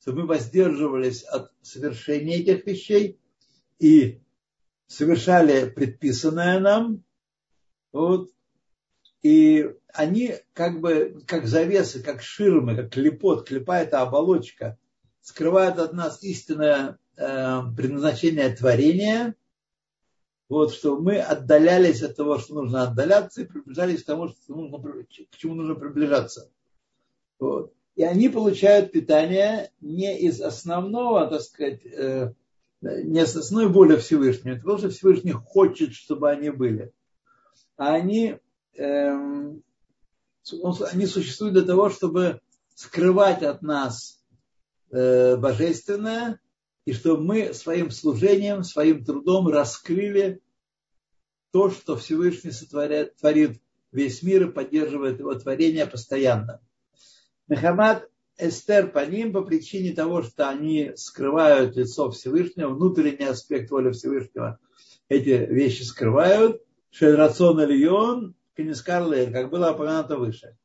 чтобы 0.00 0.20
мы 0.20 0.26
воздерживались 0.28 1.22
от 1.22 1.50
совершения 1.62 2.36
этих 2.36 2.66
вещей 2.66 3.18
и 3.78 4.20
совершали 4.86 5.70
предписанное 5.70 6.60
нам. 6.60 7.02
Вот. 7.90 8.30
И 9.22 9.70
они 9.92 10.34
как 10.52 10.80
бы, 10.80 11.22
как 11.26 11.46
завесы, 11.46 12.02
как 12.02 12.22
ширмы, 12.22 12.76
как 12.76 12.90
клепот, 12.90 13.46
клепа 13.46 13.78
это 13.78 14.00
оболочка, 14.00 14.78
скрывают 15.20 15.78
от 15.78 15.92
нас 15.92 16.22
истинное 16.22 16.98
э, 17.16 17.60
предназначение 17.76 18.54
творения, 18.54 19.36
вот, 20.48 20.74
что 20.74 20.98
мы 20.98 21.18
отдалялись 21.18 22.02
от 22.02 22.16
того, 22.16 22.38
что 22.38 22.54
нужно 22.54 22.82
отдаляться, 22.82 23.42
и 23.42 23.46
приближались 23.46 24.02
к 24.02 24.06
тому, 24.06 24.28
что 24.28 24.54
нужно, 24.54 24.78
к 24.78 25.36
чему 25.36 25.54
нужно 25.54 25.76
приближаться. 25.76 26.50
Вот. 27.38 27.72
И 27.94 28.02
они 28.02 28.28
получают 28.28 28.92
питание 28.92 29.70
не 29.80 30.18
из 30.18 30.40
основного, 30.40 31.26
так 31.28 31.42
сказать, 31.42 31.84
э, 31.86 32.32
не 32.82 33.24
с 33.24 33.36
основной 33.36 33.72
воли 33.72 33.96
Всевышнего, 33.96 34.54
это 34.54 34.60
потому 34.60 34.78
что 34.78 34.90
Всевышний 34.90 35.32
хочет, 35.32 35.94
чтобы 35.94 36.30
они 36.30 36.50
были. 36.50 36.92
А 37.76 37.94
они, 37.94 38.38
они 38.76 39.62
существуют 41.06 41.54
для 41.54 41.62
того, 41.62 41.90
чтобы 41.90 42.40
скрывать 42.74 43.42
от 43.42 43.62
нас 43.62 44.22
э, 44.90 45.36
божественное, 45.36 46.40
и 46.84 46.92
чтобы 46.92 47.22
мы 47.22 47.54
своим 47.54 47.90
служением, 47.90 48.64
своим 48.64 49.04
трудом 49.04 49.48
раскрыли 49.48 50.40
то, 51.52 51.70
что 51.70 51.96
Всевышний 51.96 52.50
сотворяет, 52.50 53.16
творит 53.16 53.60
весь 53.92 54.22
мир 54.22 54.48
и 54.48 54.52
поддерживает 54.52 55.20
его 55.20 55.34
творение 55.34 55.86
постоянно. 55.86 56.60
Мехамад 57.46 58.08
Эстер 58.38 58.90
по 58.90 59.04
ним 59.04 59.32
по 59.32 59.42
причине 59.42 59.92
того, 59.92 60.22
что 60.22 60.48
они 60.48 60.92
скрывают 60.96 61.76
лицо 61.76 62.10
Всевышнего, 62.10 62.70
внутренний 62.70 63.26
аспект 63.26 63.70
воли 63.70 63.92
Всевышнего, 63.92 64.58
эти 65.08 65.28
вещи 65.28 65.82
скрывают. 65.82 66.62
Шельрацион 66.90 67.62
Ильон, 67.62 68.34
Кенискар 68.56 69.04
как 69.32 69.50
было 69.50 69.72
упомянуто 69.72 70.16
выше. 70.16 70.56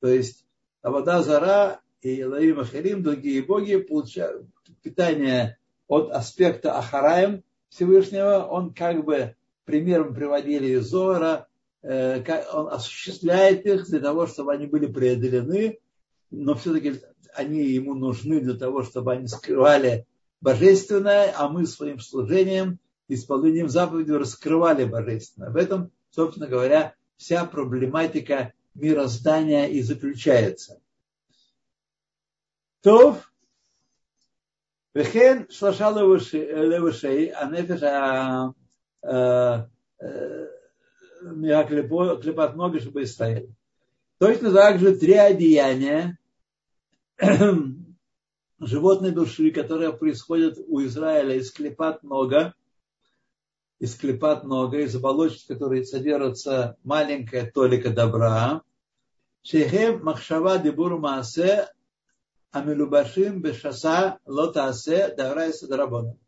То 0.00 0.08
есть 0.08 0.46
Авода 0.82 1.22
Зара 1.22 1.80
и 2.02 2.24
Лаим 2.24 2.60
Ахарим, 2.60 3.02
другие 3.02 3.42
боги, 3.42 3.76
получают 3.76 4.46
питание 4.82 5.58
от 5.86 6.10
аспекта 6.10 6.78
Ахараем 6.78 7.44
Всевышнего, 7.68 8.46
он 8.50 8.72
как 8.72 9.04
бы 9.04 9.36
примером 9.64 10.14
приводили 10.14 10.78
из 10.78 10.86
Зора, 10.86 11.46
э, 11.82 12.22
он 12.52 12.68
осуществляет 12.68 13.66
их 13.66 13.86
для 13.86 14.00
того, 14.00 14.26
чтобы 14.26 14.52
они 14.52 14.66
были 14.66 14.86
преодолены, 14.86 15.78
но 16.30 16.54
все-таки 16.54 17.00
они 17.34 17.62
ему 17.62 17.94
нужны 17.94 18.40
для 18.40 18.54
того, 18.54 18.82
чтобы 18.82 19.12
они 19.12 19.28
скрывали 19.28 20.06
божественное, 20.40 21.32
а 21.36 21.48
мы 21.48 21.66
своим 21.66 22.00
служением, 22.00 22.78
исполнением 23.08 23.68
заповедей 23.68 24.16
раскрывали 24.16 24.84
божественное. 24.84 25.50
В 25.50 25.56
этом, 25.56 25.90
собственно 26.10 26.46
говоря, 26.46 26.94
вся 27.20 27.44
проблематика 27.44 28.54
мироздания 28.74 29.66
и 29.66 29.82
заключается. 29.82 30.80
То 32.80 33.20
Вехен 34.94 35.46
шлаша 35.50 35.90
левушей, 35.90 37.28
а 37.28 37.44
нефеш 37.44 37.82
а, 37.82 38.54
э, 39.02 39.66
э, 40.00 40.46
клепат 42.22 42.56
ноги, 42.56 42.78
чтобы 42.78 43.04
стояли. 43.04 43.54
Точно 44.18 44.50
так 44.52 44.80
же 44.80 44.96
три 44.96 45.12
одеяния 45.12 46.18
животной 48.58 49.10
души, 49.10 49.50
которые 49.50 49.92
происходят 49.92 50.58
у 50.66 50.82
Израиля 50.84 51.34
из 51.34 51.52
клепат 51.52 52.02
нога, 52.02 52.54
из 53.80 53.96
клепат 53.96 54.44
нога, 54.44 54.78
из 54.78 54.94
оболочки, 54.94 55.48
которые 55.48 55.84
содержатся 55.84 56.76
маленькая 56.84 57.50
толика 57.50 57.90
добра, 57.90 58.62
шехем 59.42 60.04
махшава 60.04 60.58
дебур 60.58 60.96
маасе 60.98 61.66
амилубашим 62.52 63.40
бешаса 63.40 64.18
лотаасе 64.26 65.14
даврайса 65.16 65.66
дарабона. 65.66 66.18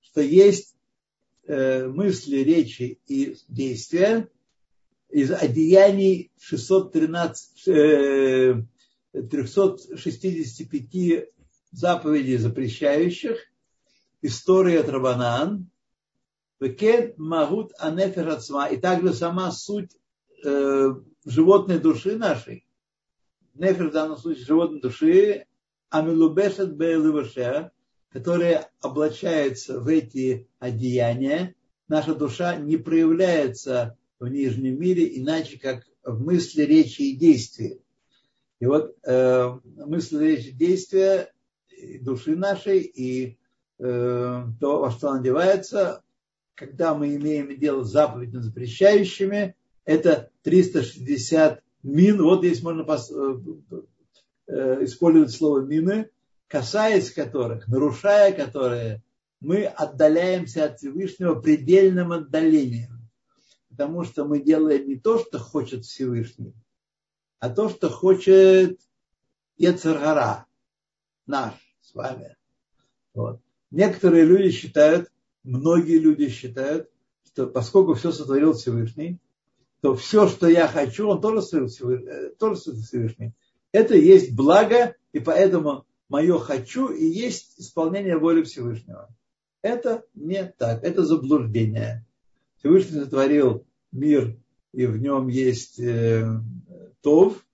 Что 0.00 0.22
есть 0.22 0.74
э, 1.46 1.86
мысли, 1.86 2.38
речи 2.38 2.98
и 3.06 3.36
действия 3.48 4.28
из 5.10 5.30
одеяний 5.30 6.32
613, 6.40 7.68
э, 7.68 8.60
365 9.12 11.28
заповедей 11.70 12.38
запрещающих, 12.38 13.38
история 14.20 14.80
от 14.80 14.88
Рабанан, 14.88 15.70
Векен 16.64 17.12
Магут 17.18 17.72
Анефер 17.78 18.38
и 18.72 18.76
также 18.78 19.12
сама 19.12 19.52
суть 19.52 19.90
э, 20.44 20.94
животной 21.26 21.78
души 21.78 22.16
нашей, 22.16 22.66
нефер 23.52 23.90
в 23.90 23.92
данном 23.92 24.16
случае 24.16 24.46
животной 24.46 24.80
души, 24.80 25.46
амилубешет 25.90 26.74
бейлываше, 26.74 27.70
которая 28.08 28.70
облачается 28.80 29.78
в 29.78 29.88
эти 29.88 30.48
одеяния, 30.58 31.54
наша 31.88 32.14
душа 32.14 32.56
не 32.56 32.78
проявляется 32.78 33.98
в 34.18 34.28
нижнем 34.28 34.80
мире 34.80 35.20
иначе, 35.20 35.58
как 35.58 35.84
в 36.02 36.24
мысли, 36.24 36.62
речи 36.62 37.02
и 37.02 37.16
действии. 37.16 37.82
И 38.60 38.66
вот 38.66 38.96
э, 39.04 39.58
речи, 40.12 40.52
действия 40.52 41.30
души 42.00 42.36
нашей 42.36 42.80
и 42.80 43.38
э, 43.78 44.44
то, 44.60 44.80
во 44.80 44.90
что 44.90 45.10
она 45.10 45.20
одевается, 45.20 46.04
когда 46.54 46.94
мы 46.94 47.14
имеем 47.16 47.56
дело 47.58 47.84
с 47.84 47.90
заповедями 47.90 48.40
запрещающими, 48.40 49.56
это 49.84 50.30
360 50.42 51.62
мин, 51.82 52.22
вот 52.22 52.40
здесь 52.40 52.62
можно 52.62 52.82
э, 52.82 53.36
э, 54.46 54.84
использовать 54.84 55.32
слово 55.32 55.60
мины, 55.60 56.10
касаясь 56.48 57.12
которых, 57.12 57.68
нарушая 57.68 58.32
которые, 58.32 59.02
мы 59.40 59.64
отдаляемся 59.64 60.64
от 60.64 60.78
Всевышнего 60.78 61.34
предельным 61.34 62.12
отдалением. 62.12 63.10
Потому 63.68 64.04
что 64.04 64.24
мы 64.24 64.40
делаем 64.40 64.86
не 64.88 64.96
то, 64.96 65.18
что 65.18 65.38
хочет 65.38 65.84
Всевышний, 65.84 66.54
а 67.40 67.50
то, 67.50 67.68
что 67.68 67.90
хочет 67.90 68.80
Ецаргара, 69.56 70.46
наш 71.26 71.54
с 71.82 71.92
вами. 71.92 72.36
Вот. 73.12 73.40
Некоторые 73.70 74.24
люди 74.24 74.50
считают, 74.50 75.10
многие 75.44 75.98
люди 75.98 76.28
считают, 76.28 76.90
что 77.26 77.46
поскольку 77.46 77.94
все 77.94 78.10
сотворил 78.10 78.54
Всевышний, 78.54 79.20
то 79.80 79.94
все, 79.94 80.28
что 80.28 80.48
я 80.48 80.66
хочу, 80.66 81.08
он 81.08 81.20
тоже 81.20 81.42
Всевышний. 81.42 82.08
Э, 82.08 82.30
тоже 82.38 82.56
Всевышний. 82.56 83.32
Это 83.70 83.94
есть 83.96 84.34
благо, 84.34 84.94
и 85.12 85.20
поэтому 85.20 85.84
мое 86.08 86.38
хочу 86.38 86.88
и 86.88 87.04
есть 87.04 87.60
исполнение 87.60 88.16
воли 88.16 88.42
Всевышнего. 88.42 89.08
Это 89.62 90.04
не 90.14 90.44
так, 90.44 90.82
это 90.82 91.04
заблуждение. 91.04 92.06
Всевышний 92.58 93.00
сотворил 93.00 93.66
мир, 93.92 94.36
и 94.72 94.86
в 94.86 94.96
нем 94.98 95.28
есть 95.28 95.78
э, 95.78 96.26
Тов. 97.00 97.44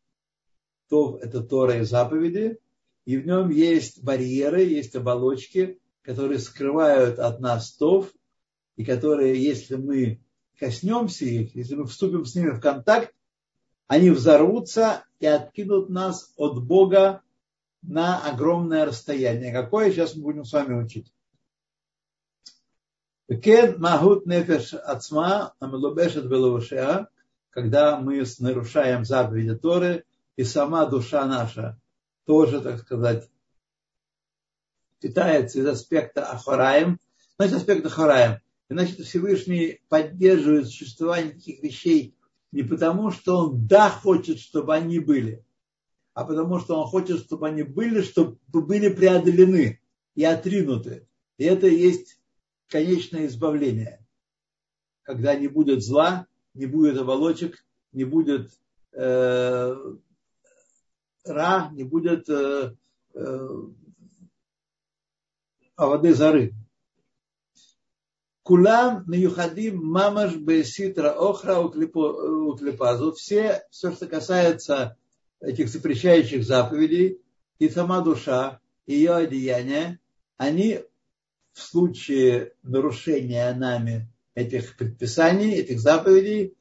Тов– 0.88 1.20
это 1.22 1.42
Тора 1.42 1.78
и 1.78 1.82
заповеди. 1.82 2.58
И 3.06 3.16
в 3.16 3.26
нем 3.26 3.50
есть 3.50 4.02
барьеры, 4.02 4.62
есть 4.62 4.94
оболочки, 4.94 5.80
которые 6.02 6.38
скрывают 6.38 7.18
от 7.18 7.40
нас 7.40 7.72
Тов, 7.72 8.12
и 8.76 8.84
которые, 8.84 9.42
если 9.42 9.76
мы 9.76 10.20
коснемся 10.58 11.24
их, 11.24 11.54
если 11.54 11.74
мы 11.74 11.86
вступим 11.86 12.24
с 12.24 12.34
ними 12.34 12.50
в 12.50 12.60
контакт, 12.60 13.14
они 13.86 14.10
взорвутся 14.10 15.04
и 15.18 15.26
откинут 15.26 15.88
нас 15.88 16.32
от 16.36 16.62
Бога 16.62 17.22
на 17.82 18.22
огромное 18.22 18.86
расстояние. 18.86 19.52
Какое 19.52 19.90
сейчас 19.90 20.14
мы 20.14 20.22
будем 20.22 20.44
с 20.44 20.52
вами 20.52 20.80
учить. 20.82 21.12
Махут 23.78 24.26
нефеш 24.26 24.74
ацма 24.74 25.54
амелубешет 25.60 26.28
беловушеа, 26.28 27.08
когда 27.50 27.98
мы 27.98 28.24
нарушаем 28.38 29.04
заповеди 29.04 29.54
Торы, 29.56 30.04
и 30.36 30.44
сама 30.44 30.86
душа 30.86 31.26
наша 31.26 31.78
тоже, 32.26 32.60
так 32.60 32.80
сказать, 32.80 33.28
питается 35.00 35.60
из 35.60 35.66
аспекта 35.66 36.30
Ахараем, 36.30 36.98
значит, 37.36 37.56
аспект 37.56 37.86
Ахараем. 37.86 38.38
Значит, 38.68 39.00
Всевышний 39.00 39.80
поддерживает 39.88 40.68
существование 40.68 41.32
таких 41.32 41.62
вещей 41.62 42.14
не 42.52 42.62
потому, 42.62 43.10
что 43.10 43.38
он 43.38 43.66
да 43.66 43.90
хочет, 43.90 44.38
чтобы 44.38 44.74
они 44.74 44.98
были, 44.98 45.44
а 46.14 46.24
потому 46.24 46.58
что 46.58 46.80
он 46.80 46.86
хочет, 46.86 47.20
чтобы 47.20 47.48
они 47.48 47.62
были, 47.62 48.02
чтобы 48.02 48.38
были 48.48 48.88
преодолены 48.88 49.80
и 50.14 50.24
отринуты. 50.24 51.06
И 51.38 51.44
это 51.44 51.66
есть 51.66 52.20
конечное 52.68 53.26
избавление. 53.26 54.04
Когда 55.02 55.34
не 55.34 55.48
будет 55.48 55.82
зла, 55.82 56.26
не 56.54 56.66
будет 56.66 56.98
оболочек, 56.98 57.64
не 57.92 58.04
будет 58.04 58.50
э, 58.92 59.76
ра, 61.24 61.70
не 61.72 61.84
будет 61.84 62.28
э, 62.28 62.74
э, 63.14 63.48
воды 65.86 66.14
зары. 66.14 66.54
Кулам 68.42 69.04
миюхадим 69.06 69.84
мамаш 69.84 70.36
беситра 70.36 71.10
охра 71.10 71.58
утлепазу. 71.58 73.12
Все, 73.12 73.62
все, 73.70 73.92
что 73.92 74.06
касается 74.06 74.96
этих 75.40 75.68
запрещающих 75.68 76.44
заповедей, 76.44 77.20
и 77.58 77.68
сама 77.68 78.00
душа, 78.00 78.60
и 78.86 78.94
ее 78.94 79.12
одеяние, 79.12 80.00
они 80.36 80.80
в 81.52 81.60
случае 81.60 82.54
нарушения 82.62 83.52
нами 83.54 84.08
этих 84.34 84.76
предписаний, 84.76 85.52
этих 85.52 85.80
заповедей, 85.80 86.54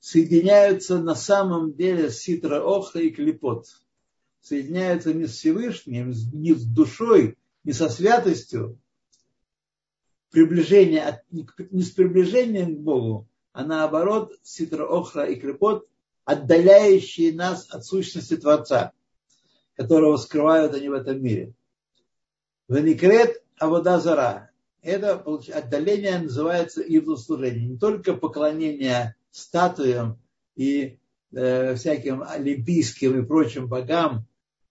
соединяются 0.00 0.98
на 0.98 1.14
самом 1.14 1.74
деле 1.74 2.10
с 2.10 2.18
ситра 2.18 2.60
охра 2.60 3.00
и 3.00 3.10
клепот. 3.10 3.66
Соединяются 4.40 5.12
не 5.12 5.26
с 5.26 5.32
Всевышним, 5.32 6.12
не 6.32 6.54
с 6.54 6.64
душой, 6.64 7.36
не 7.66 7.72
со 7.72 7.88
святостью, 7.88 8.78
приближение, 10.30 11.22
не 11.30 11.82
с 11.82 11.90
приближением 11.90 12.76
к 12.76 12.78
Богу, 12.78 13.28
а 13.52 13.64
наоборот, 13.64 14.32
ситра 14.42 14.86
охра 14.86 15.26
и 15.26 15.34
клепот, 15.34 15.88
отдаляющие 16.24 17.34
нас 17.34 17.68
от 17.70 17.84
сущности 17.84 18.36
Творца, 18.36 18.92
которого 19.74 20.16
скрывают 20.16 20.74
они 20.74 20.88
в 20.88 20.92
этом 20.92 21.20
мире. 21.20 21.54
Веникрет 22.68 23.42
Авода 23.58 23.98
Зара. 23.98 24.50
Это 24.80 25.14
отдаление 25.52 26.20
называется 26.20 26.82
идолослужение. 26.82 27.66
Не 27.66 27.78
только 27.78 28.14
поклонение 28.14 29.16
статуям 29.32 30.20
и 30.54 31.00
э, 31.32 31.74
всяким 31.74 32.22
олимпийским 32.22 33.20
и 33.20 33.26
прочим 33.26 33.66
богам 33.66 34.26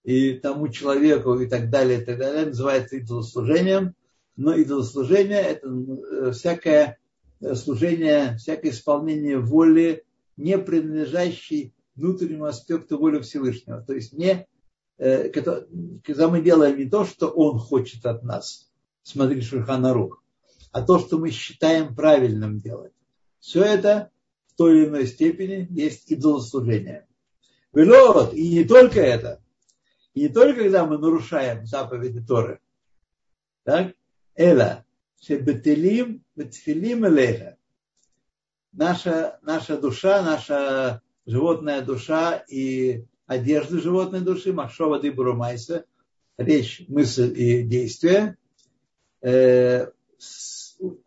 и 0.05 0.33
тому 0.33 0.69
человеку 0.69 1.33
и 1.39 1.47
так 1.47 1.69
далее, 1.69 2.01
и 2.01 2.05
так 2.05 2.17
далее, 2.19 2.45
называется 2.45 2.95
идолослужением. 2.97 3.95
Но 4.37 4.53
идолослужение– 4.55 5.41
это 5.41 5.67
э, 5.67 6.31
всякое 6.31 6.99
э, 7.41 7.55
служение, 7.55 8.37
всякое 8.37 8.69
исполнение 8.69 9.39
воли, 9.39 10.05
не 10.37 10.57
принадлежащей 10.57 11.73
внутреннему 11.95 12.45
аспекту 12.45 12.97
воли 12.97 13.19
Всевышнего. 13.19 13.81
То 13.81 13.93
есть 13.93 14.13
не, 14.13 14.47
когда 14.97 16.27
мы 16.27 16.41
делаем 16.41 16.77
не 16.77 16.89
то, 16.89 17.05
что 17.05 17.29
Он 17.29 17.57
хочет 17.57 18.05
от 18.05 18.23
нас, 18.23 18.69
смотри 19.01 19.41
Шульхана 19.41 19.93
Рух, 19.93 20.21
а 20.71 20.81
то, 20.81 20.99
что 20.99 21.17
мы 21.17 21.31
считаем 21.31 21.95
правильным 21.95 22.59
делать. 22.59 22.91
Все 23.39 23.63
это 23.63 24.09
в 24.47 24.57
той 24.57 24.77
или 24.77 24.87
иной 24.87 25.07
степени 25.07 25.67
есть 25.71 26.11
идолослужение. 26.11 27.07
Велот, 27.71 28.33
и 28.33 28.49
не 28.49 28.65
только 28.65 28.99
это, 28.99 29.41
и 30.15 30.21
не 30.21 30.29
только 30.29 30.61
когда 30.63 30.85
мы 30.85 30.97
нарушаем 30.97 31.65
заповеди 31.67 32.25
Торы, 32.25 32.61
так, 33.63 33.93
эла, 34.35 34.85
шебетелим, 35.21 36.23
бетфилим 36.35 37.05
элеха. 37.05 37.57
Наша, 38.71 39.39
наша 39.41 39.77
душа, 39.77 40.21
наша 40.21 41.01
животная 41.25 41.81
душа 41.81 42.37
и 42.47 43.05
одежда 43.25 43.79
животной 43.79 44.21
души, 44.21 44.53
махшова 44.53 44.99
дыбрумайса, 44.99 45.85
речь, 46.37 46.85
мысль 46.87 47.33
и 47.37 47.63
действие, 47.63 48.37
э, 49.21 49.91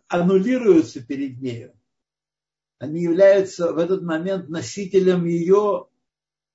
аннулируются 0.06 1.00
перед 1.00 1.40
нею. 1.40 1.72
Они 2.78 3.02
являются 3.02 3.72
в 3.72 3.78
этот 3.78 4.02
момент 4.02 4.50
носителем 4.50 5.24
ее 5.24 5.86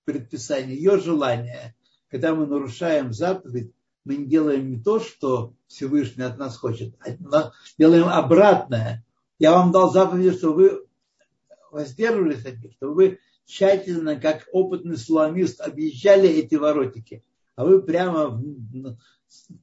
предписания, 0.05 0.75
ее 0.75 0.99
желания. 0.99 1.75
Когда 2.13 2.35
мы 2.35 2.45
нарушаем 2.45 3.11
заповедь, 3.11 3.71
мы 4.05 4.17
не 4.17 4.27
делаем 4.27 4.69
не 4.69 4.79
то, 4.79 4.99
что 4.99 5.55
Всевышний 5.65 6.23
от 6.23 6.37
нас 6.37 6.55
хочет, 6.55 6.93
а 6.99 7.51
делаем 7.79 8.07
обратное. 8.07 9.03
Я 9.39 9.53
вам 9.53 9.71
дал 9.71 9.91
заповедь, 9.91 10.37
что 10.37 10.53
вы 10.53 10.85
воздерживались 11.71 12.45
от 12.45 12.59
них, 12.59 12.73
чтобы 12.73 12.93
вы 12.93 13.19
тщательно, 13.45 14.15
как 14.15 14.47
опытный 14.51 14.95
суламист, 14.95 15.59
объезжали 15.59 16.29
эти 16.29 16.53
воротики, 16.53 17.23
а 17.55 17.65
вы 17.65 17.81
прямо 17.81 18.27
в, 18.27 18.95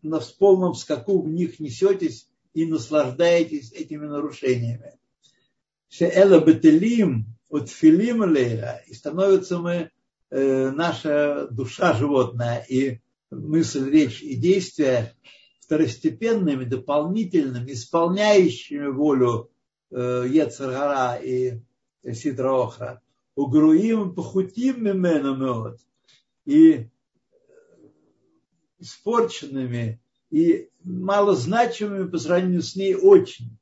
на, 0.02 0.18
в 0.18 0.36
полном 0.36 0.74
скаку 0.74 1.22
в 1.22 1.28
них 1.28 1.60
несетесь 1.60 2.28
и 2.52 2.66
наслаждаетесь 2.66 3.70
этими 3.70 4.06
нарушениями. 4.06 4.98
Шеэла 5.88 6.44
бетелим, 6.44 7.26
утфилим 7.48 8.22
лейла, 8.22 8.80
и 8.88 8.94
становится 8.94 9.60
мы, 9.60 9.92
наша 10.30 11.48
душа 11.50 11.92
животная 11.94 12.64
и 12.68 13.00
мысль, 13.30 13.90
речь 13.90 14.22
и 14.22 14.36
действия 14.36 15.14
второстепенными, 15.60 16.64
дополнительными, 16.64 17.72
исполняющими 17.72 18.88
волю 18.88 19.50
э, 19.90 20.26
Ецаргара 20.28 21.16
и 21.22 21.60
Сидраохра. 22.12 23.02
Угруим 23.36 24.14
похутим 24.14 24.84
мимену 24.84 25.76
и 26.44 26.88
испорченными 28.80 30.00
и 30.30 30.70
малозначимыми 30.82 32.08
по 32.08 32.18
сравнению 32.18 32.62
с 32.62 32.74
ней 32.74 32.94
очень. 32.94 33.56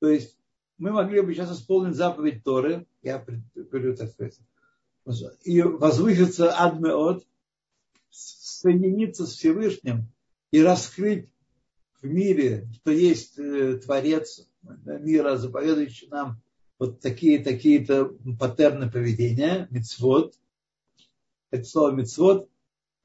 То 0.00 0.08
есть 0.08 0.38
мы 0.78 0.92
могли 0.92 1.20
бы 1.20 1.34
сейчас 1.34 1.58
исполнить 1.58 1.96
заповедь 1.96 2.44
Торы, 2.44 2.86
я 3.02 3.24
говорю 3.54 3.96
так 3.96 4.10
сказать, 4.10 4.38
и 5.44 5.62
возвыситься 5.62 6.52
адмеот, 6.52 7.24
соединиться 8.10 9.26
с 9.26 9.32
Всевышним 9.34 10.08
и 10.50 10.62
раскрыть 10.62 11.30
в 12.00 12.06
мире, 12.06 12.68
что 12.74 12.90
есть 12.90 13.38
э, 13.38 13.78
Творец 13.84 14.48
мира, 14.62 15.36
заповедующий 15.36 16.08
нам 16.08 16.40
вот 16.78 17.00
такие, 17.00 17.42
такие-то 17.42 18.16
паттерны 18.38 18.90
поведения, 18.90 19.66
мицвод. 19.70 20.34
Это 21.50 21.64
слово 21.64 21.90
мицвод 21.92 22.48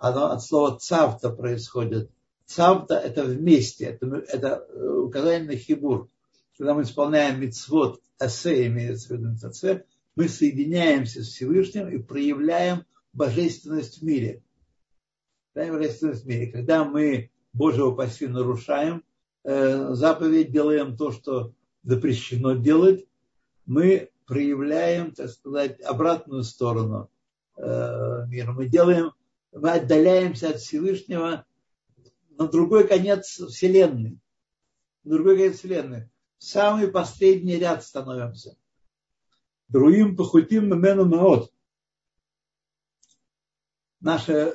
оно 0.03 0.31
от 0.31 0.43
слова 0.43 0.77
цавта 0.77 1.29
происходит. 1.29 2.11
Цавта– 2.45 2.95
это 2.95 3.23
вместе, 3.23 3.85
это, 3.85 4.05
это 4.27 4.67
э, 4.67 4.85
указание 4.85 5.51
на 5.51 5.55
хибур. 5.55 6.09
Когда 6.57 6.73
мы 6.73 6.81
исполняем 6.81 7.39
мицвод, 7.39 8.01
асе 8.19 8.67
имеется 8.67 9.07
в 9.07 9.11
виду 9.11 9.33
асе, 9.41 9.85
мы 10.15 10.28
соединяемся 10.28 11.23
с 11.23 11.28
Всевышним 11.28 11.89
и 11.89 11.97
проявляем 11.97 12.86
божественность 13.13 13.99
в 13.99 14.04
мире. 14.04 14.43
Проявляем 15.54 15.82
божественность 15.82 16.23
в 16.23 16.28
мире. 16.28 16.52
Когда 16.52 16.84
мы 16.84 17.32
Божьего 17.54 17.88
упаси 17.88 18.28
нарушаем, 18.28 19.04
э, 19.43 19.93
заповедь 19.93 20.52
делаем 20.52 20.97
то, 20.97 21.12
что 21.12 21.54
запрещено 21.84 22.54
делать, 22.54 23.06
мы 23.65 24.10
проявляем, 24.26 25.12
так 25.12 25.30
сказать, 25.30 25.82
обратную 25.82 26.43
сторону 26.43 27.10
э, 27.58 28.26
мира. 28.28 28.52
Мы 28.54 28.67
делаем 28.67 29.12
мы 29.54 29.71
отдаляемся 29.71 30.49
от 30.49 30.60
Всевышнего 30.60 31.45
на 32.38 32.47
другой 32.47 32.88
конец 32.88 33.39
Вселенной. 33.39 34.19
На 35.04 35.15
другой 35.15 35.38
конец 35.38 35.60
Вселенной. 35.60 36.10
В 36.38 36.43
самый 36.43 36.88
последний 36.88 37.58
ряд 37.58 37.84
становимся. 37.84 38.58
Друим 39.73 40.15
похутим 40.15 40.69
мену 40.79 41.05
маот. 41.05 41.51
Наша 44.01 44.53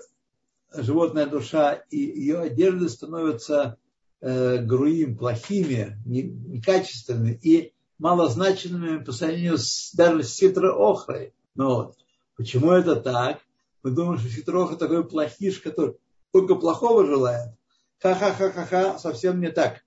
животная 0.73 1.27
душа 1.27 1.73
и 1.91 1.99
ее 1.99 2.39
одежды 2.39 2.89
становятся 2.89 3.79
э, 4.21 4.59
груим, 4.59 5.19
плохими, 5.19 6.01
некачественными 6.07 7.33
и 7.43 7.75
малозначными 7.99 9.03
по 9.03 9.11
сравнению 9.11 9.59
с, 9.59 9.93
даже 9.93 10.23
с 10.23 10.35
ситро-охрой. 10.35 11.35
Ну 11.57 11.75
вот. 11.75 11.99
Почему 12.37 12.71
это 12.71 12.95
так? 12.95 13.41
Мы 13.83 13.91
думаем, 13.91 14.21
что 14.21 14.29
Ситроха 14.29 14.77
такой 14.77 15.03
плохиш, 15.05 15.59
который 15.59 15.97
только 16.31 16.55
плохого 16.55 17.05
желает. 17.05 17.57
Ха-ха-ха-ха-ха, 17.99 19.01
совсем 19.01 19.41
не 19.41 19.51
так. 19.51 19.85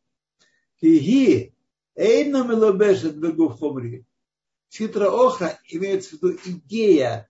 Киги, 0.82 1.56
эйна 1.96 2.44
мелобешет 2.44 3.18
бегув 3.18 3.60
хомри. 3.60 4.06
Ситра 4.72 5.10
Охра 5.12 5.60
имеется 5.68 6.12
в 6.12 6.14
виду 6.14 6.40
идея 6.46 7.30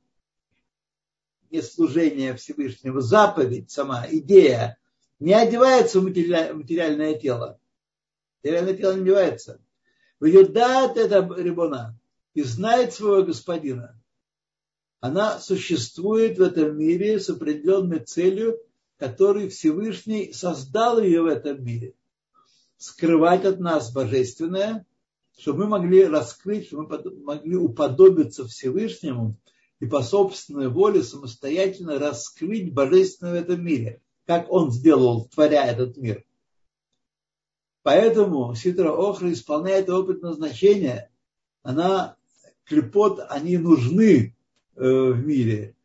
не 1.50 1.64
служения 1.64 2.36
Всевышнего, 2.36 3.02
заповедь 3.02 3.72
сама, 3.72 4.06
идея 4.08 4.78
не 5.20 5.34
одевается 5.34 6.00
в 6.00 6.04
материальное 6.04 7.16
тело. 7.16 7.60
Материальное 8.44 8.78
тело 8.78 8.94
не 8.94 9.02
одевается. 9.02 9.60
Выедает 10.20 10.98
это 10.98 11.28
рибона 11.36 12.00
и 12.36 12.44
знает 12.44 12.94
своего 12.94 13.24
господина. 13.24 14.00
Она 15.00 15.40
существует 15.40 16.38
в 16.38 16.44
этом 16.44 16.78
мире 16.78 17.20
с 17.20 17.28
определенной 17.28 18.02
целью, 18.02 18.62
которую 18.98 19.50
Всевышний 19.50 20.32
создал 20.32 21.02
ее 21.02 21.24
в 21.24 21.26
этом 21.26 21.64
мире. 21.64 21.96
Скрывать 22.78 23.46
от 23.46 23.60
нас 23.60 23.92
божественное, 23.92 24.86
чтобы 25.38 25.64
мы 25.64 25.70
могли 25.80 26.06
раскрыть, 26.06 26.68
чтобы 26.68 26.88
мы 26.88 27.24
могли 27.24 27.56
уподобиться 27.56 28.48
Всевышнему 28.48 29.38
и 29.80 29.86
по 29.86 30.02
собственной 30.04 30.70
воле 30.70 31.04
самостоятельно 31.04 31.98
раскрыть 31.98 32.74
божественное 32.74 33.34
в 33.34 33.44
этом 33.44 33.64
мире, 33.64 34.02
как 34.26 34.52
он 34.52 34.72
сделал, 34.72 35.26
творя 35.26 35.66
этот 35.66 35.98
мир. 35.98 36.24
Поэтому 37.84 38.54
Ситра 38.54 38.92
Охра 38.92 39.32
исполняет 39.32 39.90
опыт 39.90 40.22
назначения. 40.22 41.10
Она, 41.64 42.16
клепот, 42.66 43.20
они 43.30 43.58
нужны 43.58 44.36
э, 44.76 44.84
в 44.84 45.26
мире. 45.26 45.76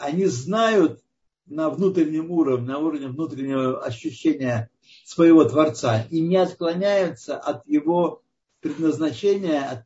Они 0.00 0.24
знают 0.24 1.02
на 1.46 1.68
внутреннем 1.68 2.30
уровне, 2.30 2.66
на 2.66 2.78
уровне 2.78 3.08
внутреннего 3.08 3.84
ощущения 3.84 4.70
своего 5.04 5.44
Творца 5.44 6.06
и 6.10 6.20
не 6.20 6.36
отклоняются 6.36 7.36
от 7.36 7.66
его 7.66 8.23
предназначения, 8.64 9.62
от, 9.62 9.84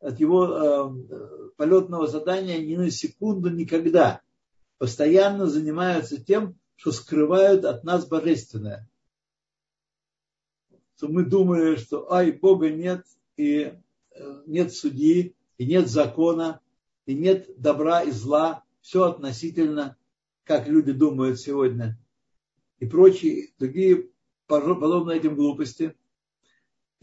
от 0.00 0.18
его 0.18 0.46
э, 0.46 1.50
полетного 1.56 2.08
задания 2.08 2.58
ни 2.58 2.74
на 2.76 2.90
секунду 2.90 3.50
никогда. 3.50 4.20
Постоянно 4.78 5.46
занимаются 5.46 6.22
тем, 6.22 6.56
что 6.74 6.90
скрывают 6.90 7.64
от 7.64 7.84
нас 7.84 8.06
божественное 8.06 8.88
то 11.04 11.10
мы 11.10 11.22
думали, 11.24 11.76
что 11.76 12.10
ай, 12.10 12.32
Бога 12.32 12.70
нет, 12.70 13.04
и 13.36 13.74
э, 14.10 14.42
нет 14.46 14.72
судьи, 14.72 15.34
и 15.58 15.66
нет 15.66 15.90
закона, 15.90 16.60
и 17.04 17.14
нет 17.14 17.60
добра 17.60 18.02
и 18.02 18.10
зла, 18.10 18.64
все 18.80 19.02
относительно, 19.04 19.98
как 20.44 20.66
люди 20.66 20.92
думают 20.92 21.38
сегодня, 21.38 21.98
и 22.78 22.86
прочие 22.86 23.50
другие 23.58 24.08
подобные 24.46 25.18
этим 25.18 25.36
глупости. 25.36 25.94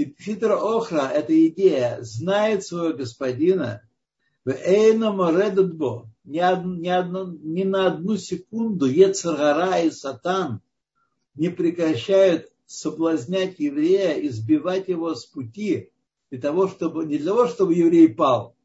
И 0.02 0.16
хитро 0.20 0.56
Охра, 0.56 1.12
эта 1.14 1.48
идея, 1.48 2.00
знает 2.02 2.66
своего 2.66 2.98
господина, 2.98 3.84
в 4.44 4.50
Эйнаморедадбо, 4.50 6.10
ни, 6.24 6.40
ни, 6.40 7.64
на 7.64 7.86
одну 7.86 8.18
секунду 8.18 8.88
Ецаргара 8.88 9.82
и 9.82 9.92
Сатан 9.92 10.62
не 11.36 11.50
прекращают 11.50 12.52
соблазнять 12.66 13.60
еврея 13.60 14.16
и 14.16 14.30
сбивать 14.30 14.88
его 14.88 15.14
с 15.14 15.28
пути 15.28 15.92
для 16.32 16.42
того, 16.42 16.68
чтобы, 16.68 17.06
не 17.06 17.20
для 17.20 17.34
того, 17.34 17.46
чтобы 17.46 17.76
еврей 17.76 18.10
пал, 18.10 18.56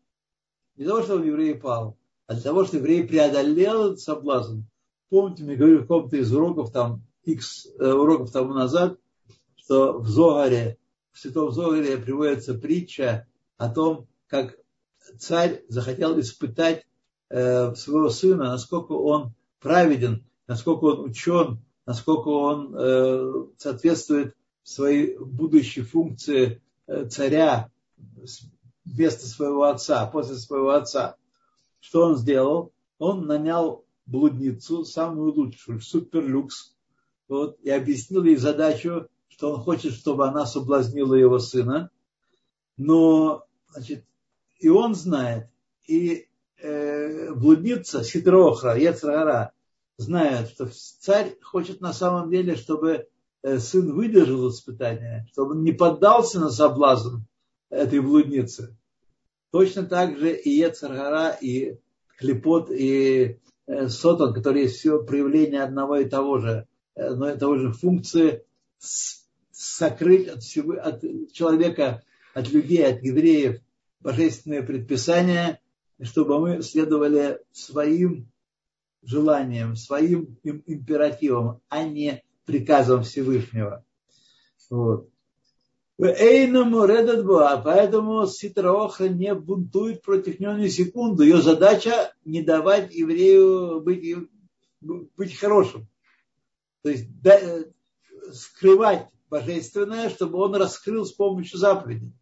не 0.77 0.85
для 0.85 0.95
того, 0.95 1.05
чтобы 1.05 1.27
еврей 1.27 1.55
пал, 1.55 1.99
а 2.27 2.33
для 2.33 2.45
того, 2.45 2.65
чтобы 2.65 2.85
еврей 2.85 3.07
преодолел 3.07 3.89
этот 3.89 4.01
соблазн. 4.01 4.61
Помните, 5.11 5.45
мы 5.45 5.57
говорили 5.57 5.81
в 5.81 5.83
каком-то 5.83 6.17
из 6.17 6.33
уроков, 6.33 6.73
там, 6.73 7.03
X 7.25 7.67
э, 7.79 7.93
уроков 7.93 8.31
тому 8.31 8.55
назад, 8.55 8.99
что 9.57 9.99
в 9.99 10.09
Зогаре, 10.09 10.79
в 11.17 11.19
Святом 11.19 11.51
Зогаре 11.51 11.97
приводится 11.97 12.53
притча 12.53 13.27
о 13.57 13.71
том, 13.71 14.07
как 14.29 14.59
царь 15.19 15.63
захотел 15.67 16.21
испытать 16.21 16.85
э, 17.31 17.75
своего 17.75 18.11
сына, 18.11 18.51
насколько 18.51 18.93
он 18.93 19.33
праведен, 19.59 20.27
насколько 20.47 20.85
он 20.85 21.01
учен, 21.01 21.65
насколько 21.87 22.29
он 22.29 22.75
э, 22.77 23.47
соответствует 23.57 24.37
своей 24.63 25.17
будущей 25.17 25.81
функции 25.81 26.61
э, 26.87 27.07
царя 27.07 27.71
вместо 28.85 29.27
своего 29.27 29.63
отца, 29.65 30.05
после 30.05 30.37
своего 30.37 30.73
отца. 30.73 31.17
Что 31.81 32.09
он 32.09 32.19
сделал? 32.19 32.75
Он 32.99 33.27
нанял 33.27 33.87
блудницу, 34.05 34.85
самую 34.85 35.33
лучшую, 35.33 35.81
суперлюкс, 35.81 36.75
вот, 37.27 37.59
и 37.63 37.71
объяснил 37.71 38.23
ей 38.25 38.37
задачу, 38.37 39.09
что 39.29 39.53
он 39.53 39.61
хочет, 39.61 39.95
чтобы 39.95 40.27
она 40.27 40.47
соблазнила 40.47 41.15
его 41.15 41.39
сына. 41.39 41.91
Но, 42.77 43.47
значит, 43.71 44.05
и 44.59 44.69
он 44.69 44.95
знает, 44.95 45.49
и 45.87 46.29
э, 46.61 47.33
блудница 47.35 48.03
Ситрохра, 48.03 48.79
Ецрара, 48.79 49.53
знают, 49.99 50.51
что 50.51 50.69
царь 51.01 51.37
хочет 51.43 51.81
на 51.81 51.93
самом 51.93 52.31
деле, 52.31 52.57
чтобы 52.57 53.09
э, 53.43 53.59
сын 53.59 53.95
выдержал 53.95 54.51
испытание, 54.51 55.27
чтобы 55.33 55.53
он 55.53 55.63
не 55.63 55.73
поддался 55.73 56.41
на 56.41 56.51
соблазн 56.51 57.23
этой 57.71 58.01
блудницы. 58.01 58.77
Точно 59.51 59.85
так 59.85 60.19
же 60.19 60.35
и 60.35 60.51
Ецаргара, 60.51 61.31
и 61.41 61.79
Клепот, 62.19 62.71
и 62.71 63.39
э, 63.67 63.89
Сотон, 63.89 64.35
которые 64.35 64.69
все 64.69 65.03
проявления 65.03 65.63
одного 65.63 65.97
и 65.97 66.09
того 66.09 66.39
же, 66.39 66.67
одной 66.95 67.35
и 67.35 67.39
того 67.39 67.57
же 67.57 67.73
функции, 67.73 68.45
сокрыть 68.79 70.29
от, 70.29 70.43
всего, 70.43 70.75
от 70.75 71.03
человека, 71.33 72.03
от 72.35 72.49
людей, 72.51 72.87
от 72.87 73.03
евреев 73.03 73.61
божественные 74.01 74.63
предписания, 74.63 75.61
чтобы 76.03 76.39
мы 76.39 76.63
следовали 76.63 77.41
своим 77.53 78.29
желанием, 79.03 79.77
своим 79.77 80.39
императивом, 80.45 81.61
а 81.69 81.85
не 81.85 82.23
приказом 82.45 83.03
Всевышнего. 83.03 83.85
Вот. 84.71 85.09
Поэтому 85.99 86.87
Ситраоха 88.27 89.09
не 89.09 89.35
бунтует 89.35 90.03
против 90.03 90.39
него 90.41 90.53
ни 90.53 90.69
секунду. 90.69 91.23
Ее 91.23 91.41
задача 91.41 92.13
не 92.25 92.43
давать 92.43 92.95
еврею 92.95 93.81
быть, 93.81 94.15
быть 94.81 95.35
хорошим. 95.37 95.89
То 96.83 96.91
есть 96.91 97.07
скрывать 98.33 99.09
божественное, 99.29 100.11
чтобы 100.11 100.39
он 100.39 100.55
раскрыл 100.55 101.05
с 101.05 101.13
помощью 101.13 101.59
заповедей. 101.59 102.13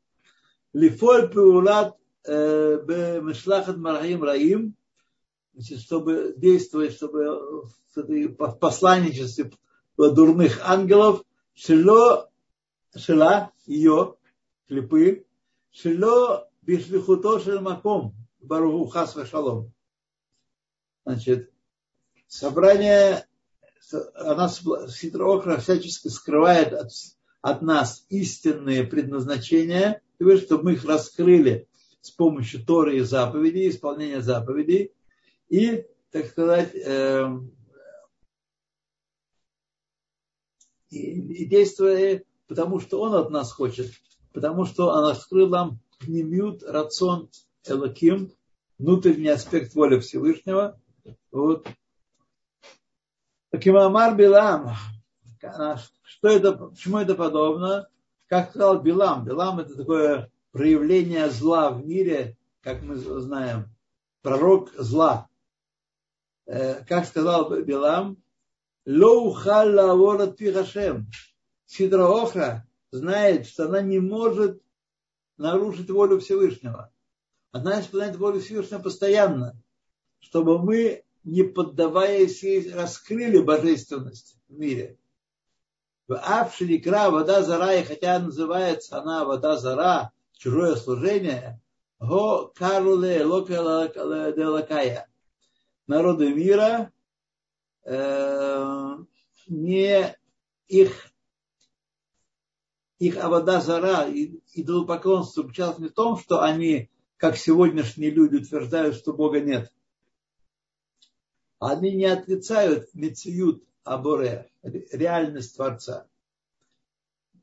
Лифоль 0.73 1.31
пеулат 1.31 1.97
э, 2.27 2.79
бемешлахат 2.85 3.77
марахим 3.77 4.23
раим 4.25 4.77
чтобы 5.61 6.35
действовать, 6.37 6.95
чтобы 6.95 7.69
в 7.95 8.53
посланничестве 8.59 9.53
дурных 9.97 10.61
ангелов, 10.63 11.23
шело, 11.55 12.31
шела, 12.97 13.53
ее, 13.67 14.17
клепы, 14.67 15.27
шело 15.71 16.49
бишлихуто 16.63 17.41
шельмаком, 17.41 18.15
баруху 18.41 18.87
хас 18.87 19.17
шалом. 19.29 19.73
Значит, 21.05 21.53
собрание, 22.27 23.27
она, 24.15 24.49
Ситроохра 24.49 25.59
всячески 25.59 26.09
скрывает 26.09 26.73
от, 26.73 26.91
от 27.41 27.63
нас 27.63 28.05
истинные 28.09 28.85
предназначения, 28.85 30.01
чтобы 30.45 30.65
мы 30.65 30.73
их 30.75 30.85
раскрыли 30.85 31.69
с 32.01 32.11
помощью 32.11 32.65
Торы 32.65 32.99
и 32.99 33.01
заповедей, 33.01 33.69
исполнения 33.69 34.21
заповедей, 34.21 34.93
и, 35.49 35.87
так 36.11 36.27
сказать, 36.27 36.75
э, 36.75 37.29
и, 40.91 40.97
и 40.99 41.47
действуя, 41.47 42.23
потому 42.47 42.81
что 42.81 43.01
он 43.01 43.15
от 43.15 43.31
нас 43.31 43.53
хочет, 43.53 43.91
потому 44.33 44.65
что 44.65 44.89
он 44.89 45.05
открыл 45.07 45.49
нам 45.49 45.81
пнемют, 45.99 46.63
рацион 46.63 47.31
Элаким, 47.67 48.33
внутренний 48.79 49.29
аспект 49.29 49.75
воли 49.75 49.99
Всевышнего. 49.99 50.79
Вот. 51.31 51.67
Кимамар 53.59 54.17
Билам, 54.17 54.75
что 56.05 56.29
это, 56.29 56.53
почему 56.53 56.99
это 56.99 57.15
подобно? 57.15 57.89
Как 58.29 58.51
сказал 58.51 58.81
Билам, 58.81 59.25
Билам 59.25 59.61
это 59.61 59.77
такое 59.77 60.31
проявление 60.53 61.31
зла 61.31 61.71
в 61.71 61.85
мире, 61.85 62.37
как 62.63 62.83
мы 62.83 62.97
знаем, 62.97 63.75
пророк 64.23 64.73
зла. 64.75 65.29
Э, 66.47 66.85
как 66.85 67.07
сказал 67.07 67.51
Билам. 67.63 68.19
Сидра 71.67 72.07
Охра 72.07 72.67
знает, 72.91 73.47
что 73.47 73.67
она 73.67 73.81
не 73.81 73.99
может 73.99 74.63
нарушить 75.37 75.91
волю 75.91 76.21
Всевышнего. 76.21 76.93
Она 77.51 77.81
исполняет 77.81 78.17
волю 78.17 78.41
Всевышнего 78.41 78.81
постоянно, 78.81 79.57
чтобы 80.19 80.59
мы, 80.59 81.04
не 81.25 81.43
поддаваясь 81.43 82.43
ей, 82.43 82.73
раскрыли 82.73 83.39
божественность 83.39 84.37
в 84.49 84.59
мире. 84.59 84.99
В 86.07 86.17
Авшиликра 86.17 87.11
вода 87.11 87.43
зара, 87.43 87.75
и 87.75 87.83
хотя 87.83 88.19
называется 88.19 88.99
она 88.99 89.25
вода 89.25 89.57
зара, 89.57 90.13
чужое 90.37 90.77
служение, 90.77 91.61
го 91.99 92.53
каруле 92.55 93.25
локая 93.25 95.09
народы 95.87 96.35
мира 96.35 96.93
э, 97.85 98.97
не 99.49 100.17
их, 100.69 101.11
их 102.99 103.23
Авода 103.23 103.61
Зара 103.61 104.09
и 104.09 104.41
идолопоклонство 104.53 105.43
заключалось 105.43 105.79
не 105.79 105.89
в 105.89 105.93
том, 105.93 106.19
что 106.19 106.43
они, 106.43 106.91
как 107.17 107.37
сегодняшние 107.37 108.11
люди, 108.11 108.37
утверждают, 108.37 108.97
что 108.97 109.13
Бога 109.13 109.41
нет. 109.41 109.71
Они 111.59 111.93
не 111.93 112.07
отрицают 112.07 112.95
Мециют 112.95 113.63
Аборе, 113.85 114.51
реальность 114.63 115.57
Творца. 115.57 116.07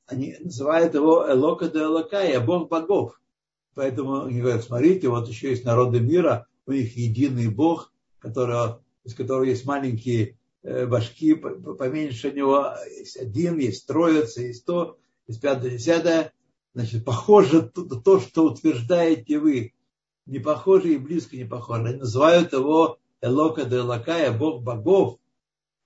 Они 0.06 0.36
называют 0.40 0.94
его 0.94 1.26
Элока 1.30 1.70
де 1.70 1.80
Элокая, 1.80 2.40
Бог 2.40 2.70
богов. 2.70 3.22
Поэтому 3.74 4.26
они 4.26 4.42
говорят, 4.42 4.64
смотрите, 4.64 5.08
вот 5.08 5.28
еще 5.28 5.52
есть 5.52 5.64
народы 5.64 6.02
мира, 6.02 6.48
у 6.66 6.74
них 6.74 6.96
единый 6.98 7.48
Бог, 7.48 7.94
которого, 8.20 8.84
из 9.04 9.16
которого 9.16 9.44
есть 9.44 9.66
маленькие 9.66 10.38
э, 10.64 10.86
башки, 10.86 11.34
поменьше 11.34 12.32
него 12.32 12.74
есть 12.90 13.18
один, 13.18 13.58
есть 13.58 13.88
троица, 13.88 14.42
есть 14.42 14.66
то, 14.66 14.98
есть 15.28 15.42
пятое, 15.42 15.72
десятое. 15.72 16.34
Значит, 16.74 17.06
похоже 17.06 17.64
то, 17.64 18.20
что 18.20 18.46
утверждаете 18.46 19.40
вы. 19.40 19.74
Не 20.26 20.40
похоже 20.40 20.94
и 20.94 20.98
близко 20.98 21.36
не 21.36 21.46
похоже. 21.46 21.90
Они 21.90 21.98
называют 21.98 22.54
его 22.54 23.00
Элока 23.22 23.66
де 23.66 23.78
Элокая, 23.78 24.32
Бог 24.32 24.64
богов. 24.64 25.20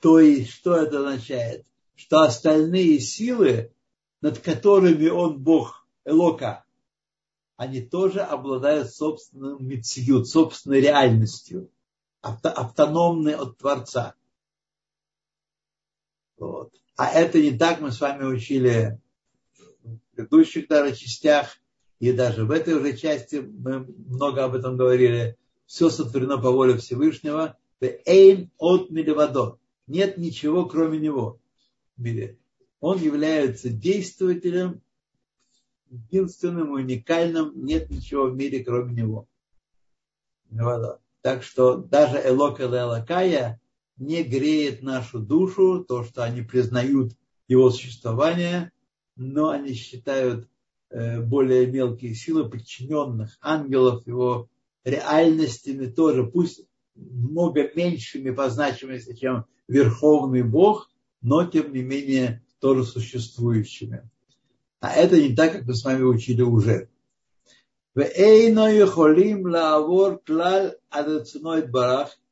То 0.02 0.20
есть, 0.20 0.52
что 0.52 0.76
это 0.76 1.00
означает? 1.00 1.66
Что 1.96 2.22
остальные 2.22 3.00
силы, 3.00 3.72
над 4.22 4.40
которыми 4.40 5.08
он 5.08 5.40
Бог 5.40 5.88
Элока, 6.06 6.66
они 7.58 7.82
тоже 7.82 8.20
обладают 8.22 8.92
собственным 8.92 9.66
мициют, 9.66 10.28
собственной 10.28 10.82
реальностью, 10.82 11.70
автономны 12.22 13.30
от 13.30 13.58
Творца. 13.58 14.16
Вот. 16.38 16.74
А 16.98 17.12
это 17.12 17.42
не 17.42 17.58
так 17.58 17.80
мы 17.80 17.92
с 17.92 18.02
вами 18.02 18.26
учили 18.26 19.00
в 19.84 20.00
предыдущих 20.16 20.68
даже 20.68 20.96
частях, 20.96 21.58
и 22.00 22.12
даже 22.12 22.46
в 22.46 22.52
этой 22.52 22.74
уже 22.74 22.96
части 22.96 23.38
мы 23.38 23.86
много 23.86 24.44
об 24.44 24.56
этом 24.56 24.76
говорили. 24.76 25.38
Все 25.66 25.90
сотворено 25.90 26.38
по 26.38 26.52
воле 26.52 26.78
Всевышнего. 26.78 27.58
Эйн 27.80 28.52
от 28.58 28.90
милевадо. 28.90 29.58
Нет 29.88 30.18
ничего, 30.18 30.66
кроме 30.66 30.98
него 31.00 31.40
в 31.98 32.02
мире. 32.02 32.38
Он 32.80 33.00
является 33.00 33.70
действователем 33.70 34.82
единственным, 35.90 36.72
уникальным, 36.72 37.52
нет 37.66 37.90
ничего 37.90 38.26
в 38.28 38.36
мире, 38.36 38.64
кроме 38.64 38.94
него. 38.94 39.28
Так 41.22 41.44
что 41.44 41.78
даже 41.78 42.22
Элока 42.24 42.64
Элокая 42.64 43.60
не 43.98 44.24
греет 44.24 44.82
нашу 44.82 45.20
душу, 45.20 45.84
то, 45.84 46.04
что 46.04 46.24
они 46.24 46.42
признают 46.42 47.14
его 47.48 47.70
существование, 47.70 48.72
но 49.16 49.50
они 49.50 49.74
считают 49.74 50.48
э, 50.90 51.22
более 51.22 51.68
мелкие 51.68 52.14
силы 52.14 52.50
подчиненных 52.50 53.38
ангелов 53.42 54.06
его 54.06 54.50
реальностями 54.86 55.88
тоже, 55.88 56.24
пусть 56.24 56.66
много 56.96 57.70
меньшими 57.76 58.32
по 58.32 58.50
значимости, 58.50 59.16
чем 59.16 59.46
Верховный 59.68 60.44
Бог, 60.44 60.90
но 61.22 61.46
тем 61.46 61.74
не 61.74 61.82
менее 61.82 62.44
тоже 62.60 62.86
существующими. 62.86 64.10
А 64.80 64.94
это 64.94 65.20
не 65.20 65.36
так, 65.36 65.52
как 65.54 65.66
мы 65.66 65.74
с 65.74 65.84
вами 65.84 66.04
учили 66.04 66.44
уже. 66.44 66.90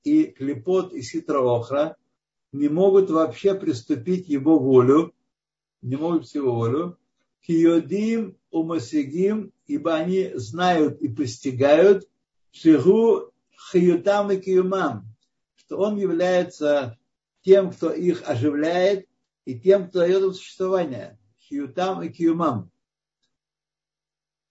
И 0.04 0.26
клепот 0.26 0.94
и 0.94 1.02
ситроохра 1.02 1.96
не 2.52 2.68
могут 2.70 3.10
вообще 3.10 3.56
приступить 3.56 4.28
его 4.28 4.60
волю, 4.60 5.14
не 5.82 5.96
могут 5.96 6.28
всего 6.28 6.54
волю, 6.54 6.98
киодим 7.42 8.38
умасигим, 8.52 9.52
ибо 9.66 9.96
они 9.96 10.32
знают 10.36 11.02
и 11.02 11.08
постигают, 11.08 12.08
шигу 12.54 13.34
хиютам 13.72 14.32
и 14.32 14.38
киюмам, 14.40 15.06
что 15.56 15.78
он 15.78 15.98
является 15.98 16.98
тем, 17.42 17.72
кто 17.72 17.92
их 17.92 18.24
оживляет, 18.26 19.08
и 19.46 19.60
тем, 19.60 19.90
кто 19.90 20.00
дает 20.00 20.24
им 20.24 20.34
существование 20.34 21.20
хиютам 21.42 22.02
и 22.02 22.10
киумам. 22.10 22.72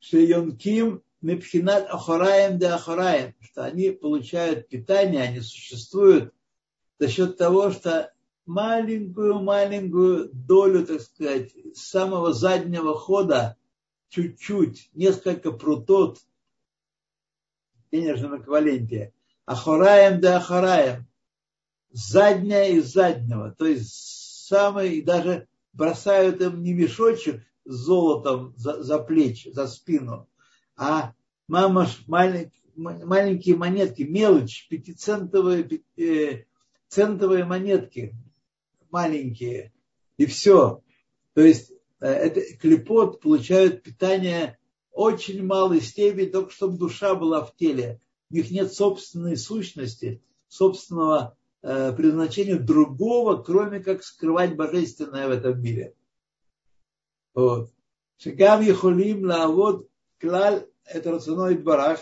Шейонким 0.01 1.03
мепхинат 1.23 1.87
ахараем 1.89 2.59
де 2.59 2.67
ахараем, 2.67 3.35
что 3.41 3.65
они 3.65 3.91
получают 3.91 4.69
питание, 4.69 5.23
они 5.23 5.41
существуют 5.41 6.35
за 6.99 7.09
счет 7.09 7.39
того, 7.39 7.71
что 7.71 8.13
маленькую-маленькую 8.45 10.31
долю, 10.33 10.85
так 10.85 11.01
сказать, 11.01 11.55
самого 11.75 12.33
заднего 12.33 12.95
хода, 12.95 13.57
чуть-чуть, 14.09 14.91
несколько 14.93 15.53
прутот 15.53 16.19
денежном 17.93 18.41
эквиваленте, 18.41 19.13
ахараем 19.45 20.21
да 20.21 20.39
ахараем, 20.39 21.07
задняя 21.91 22.71
из 22.71 22.93
заднего, 22.93 23.55
то 23.57 23.67
есть 23.67 23.93
самый 24.49 25.03
даже 25.03 25.47
бросают 25.73 26.41
им 26.41 26.63
не 26.63 26.73
мешочек 26.73 27.43
с 27.65 27.75
золотом 27.75 28.55
за, 28.57 28.83
за 28.83 28.99
плечи, 28.99 29.51
за 29.51 29.67
спину, 29.67 30.29
а 30.77 31.13
мама 31.47 31.87
маленькие, 32.07 32.63
маленькие 32.75 33.57
монетки, 33.57 34.03
мелочь, 34.03 34.67
пятицентовые, 34.69 35.83
э, 35.97 36.45
центовые 36.89 37.45
монетки, 37.45 38.15
маленькие, 38.91 39.73
и 40.17 40.27
все. 40.27 40.83
То 41.35 41.43
есть 41.43 41.73
э, 42.01 42.07
это 42.07 42.57
клепот 42.57 43.21
получают 43.21 43.83
питание 43.83 44.59
очень 44.93 45.45
малой 45.45 45.81
степени, 45.81 46.27
только 46.27 46.53
чтобы 46.53 46.79
душа 46.79 47.15
была 47.15 47.45
в 47.45 47.57
теле. 47.57 48.01
У 48.31 48.35
них 48.35 48.51
нет 48.51 48.73
собственной 48.73 49.37
сущности, 49.37 50.23
собственного 50.49 51.37
Э, 51.65 51.93
предназначению 51.93 52.61
другого, 52.63 53.41
кроме 53.41 53.79
как 53.79 54.03
скрывать 54.03 54.57
божественное 54.57 55.29
в 55.29 55.31
этом 55.31 55.63
мире. 55.63 55.95
Вот. 57.35 57.71
Шигам 58.17 58.63
Ехолим 58.63 59.25
Лавод 59.25 59.89
Клаль 60.19 60.67
это 60.85 61.13
рационой 61.13 61.57
барах. 61.57 62.01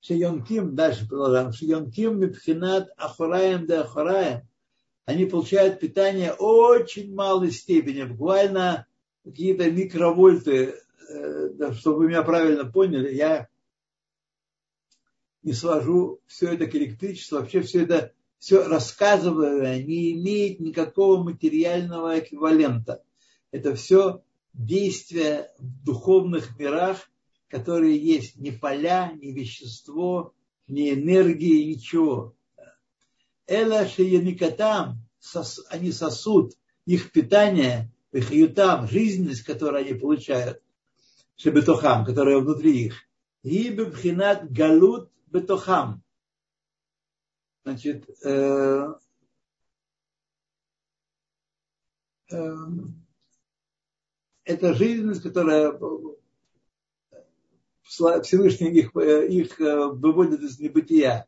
Шейонким, 0.00 0.74
дальше 0.74 1.06
продолжаем. 1.06 1.52
Шейонким 1.52 2.20
Мипхинат 2.20 2.88
Ахураем 2.96 3.66
де 3.66 3.74
Ахураем. 3.74 4.48
Они 5.04 5.26
получают 5.26 5.78
питание 5.78 6.32
очень 6.32 7.14
малой 7.14 7.50
степени, 7.50 8.04
буквально 8.04 8.86
какие-то 9.24 9.70
микровольты, 9.70 10.74
э, 11.08 11.72
чтобы 11.74 11.98
вы 11.98 12.08
меня 12.08 12.22
правильно 12.22 12.64
поняли, 12.64 13.14
я 13.14 13.48
не 15.42 15.52
свожу 15.52 16.20
все 16.26 16.54
это 16.54 16.66
к 16.66 16.74
электричеству, 16.74 17.38
вообще 17.38 17.62
все 17.62 17.82
это, 17.82 18.12
все 18.38 18.66
рассказывая 18.66 19.82
не 19.82 20.12
имеет 20.12 20.60
никакого 20.60 21.22
материального 21.22 22.18
эквивалента. 22.18 23.02
Это 23.50 23.74
все 23.74 24.22
действия 24.52 25.52
в 25.58 25.84
духовных 25.84 26.58
мирах, 26.58 27.10
которые 27.48 27.98
есть 27.98 28.36
не 28.36 28.50
поля, 28.50 29.12
не 29.12 29.32
вещество, 29.32 30.34
не 30.68 30.94
энергия, 30.94 31.66
ничего. 31.66 32.34
Эла 33.46 33.86
шеяникатам, 33.86 35.06
они 35.68 35.92
сосут 35.92 36.54
их 36.86 37.12
питание, 37.12 37.91
их 38.12 38.30
ютам, 38.30 38.86
жизненность, 38.86 39.42
которую 39.42 39.84
они 39.84 39.94
получают, 39.94 40.62
шебетохам, 41.36 42.04
которая 42.04 42.38
внутри 42.38 42.86
их. 42.86 42.94
И 43.42 43.70
бебхинат 43.70 44.50
галут 44.52 45.10
бетохам. 45.26 46.02
Значит, 47.64 48.08
э, 48.24 48.88
э, 52.30 52.56
это 54.44 54.74
жизненность, 54.74 55.22
которая 55.22 55.78
Всевышний 57.82 58.70
их, 58.70 58.94
их 58.96 59.60
э, 59.60 59.86
выводит 59.88 60.40
из 60.42 60.58
небытия. 60.58 61.26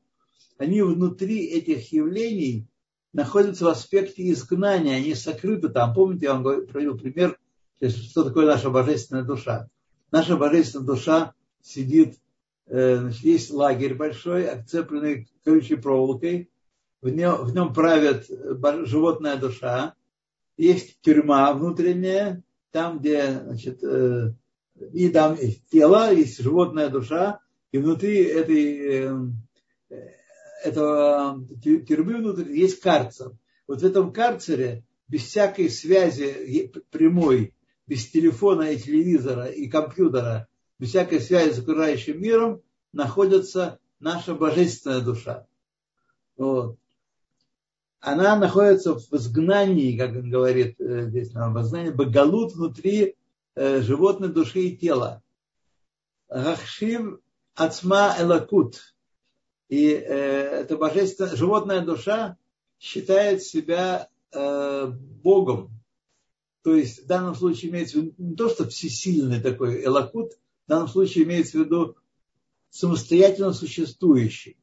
Они 0.59 0.83
внутри 0.83 1.47
этих 1.47 1.93
явлений 1.93 2.69
находятся 3.15 3.65
в 3.65 3.69
аспекте 3.69 4.31
изгнания, 4.31 4.97
они 4.97 5.15
сокрыты 5.15 5.71
там. 5.71 5.95
Помните, 5.95 6.27
я 6.27 6.35
вам 6.35 6.67
привел 6.67 6.99
пример, 6.99 7.39
что 7.81 8.25
такое 8.25 8.47
наша 8.47 8.69
божественная 8.69 9.25
душа. 9.25 9.69
Наша 10.11 10.37
божественная 10.37 10.87
душа 10.87 11.33
сидит 11.63 12.19
Э, 12.67 12.97
значит, 12.97 13.23
есть 13.23 13.51
лагерь 13.51 13.95
большой, 13.95 14.49
обцепленный 14.49 15.29
колючей 15.45 15.77
проволокой, 15.77 16.51
в 17.03 17.09
нем, 17.11 17.45
в 17.45 17.55
нем 17.55 17.75
правит 17.75 18.27
животная 18.87 19.37
душа, 19.37 19.95
есть 20.57 20.99
тюрьма 21.03 21.53
внутренняя, 21.53 22.43
там, 22.71 22.99
где, 22.99 23.41
значит, 23.41 23.85
э, 23.85 24.33
и 24.93 25.11
там 25.11 25.37
есть 25.37 25.69
тело, 25.69 26.13
есть 26.13 26.41
животная 26.41 26.89
душа, 26.89 27.41
и 27.71 27.79
внутри 27.79 28.23
этой, 28.23 29.35
э, 29.91 30.15
этого 30.65 31.45
тюрьмы 31.63 32.17
внутри 32.17 32.59
есть 32.59 32.81
карцер. 32.81 33.33
Вот 33.67 33.81
в 33.81 33.85
этом 33.85 34.13
карцере 34.13 34.85
без 35.09 35.25
всякой 35.25 35.71
связи 35.71 36.73
прямой, 36.91 37.55
без 37.87 38.09
телефона 38.11 38.73
и 38.73 38.79
телевизора 38.79 39.47
и 39.47 39.69
компьютера, 39.69 40.49
без 40.79 40.89
всякой 40.89 41.21
связи 41.21 41.53
с 41.53 41.59
окружающим 41.59 42.21
миром, 42.21 42.63
находится 42.93 43.79
наша 44.01 44.35
божественная 44.35 45.01
душа. 45.01 45.47
Вот. 46.37 46.79
Она 48.01 48.37
находится 48.37 48.95
в 48.95 49.13
изгнании, 49.13 49.97
как 49.97 50.11
он 50.11 50.31
говорит 50.31 50.79
э, 50.79 51.09
здесь 51.09 51.33
нам, 51.33 51.55
в 51.55 51.63
изгнании, 51.63 51.91
багалут 51.91 52.53
внутри 52.55 53.17
э, 53.55 53.81
животной 53.81 54.29
души 54.29 54.61
и 54.61 54.77
тела. 54.77 55.23
Рахшив 56.29 57.21
ацма 57.55 58.15
элакут. 58.19 58.94
И 59.75 59.89
э, 59.89 60.61
эта 60.61 60.77
божественная, 60.77 61.35
животная 61.35 61.81
душа 61.81 62.37
считает 62.79 63.43
себя 63.43 64.09
э, 64.31 64.87
Богом. 64.87 65.73
То 66.63 66.77
есть 66.77 67.03
в 67.03 67.07
данном 67.09 67.35
случае 67.35 67.73
имеется 67.73 67.99
в 67.99 68.03
виду 68.03 68.15
не 68.19 68.37
то, 68.37 68.49
что 68.51 68.69
всесильный 68.69 69.41
такой 69.41 69.85
элакут, 69.85 70.35
в 70.67 70.69
данном 70.69 70.87
случае 70.87 71.25
имеется 71.25 71.59
в 71.59 71.63
виду 71.63 71.97
самостоятельно 72.71 73.53
существующий. 73.53 74.57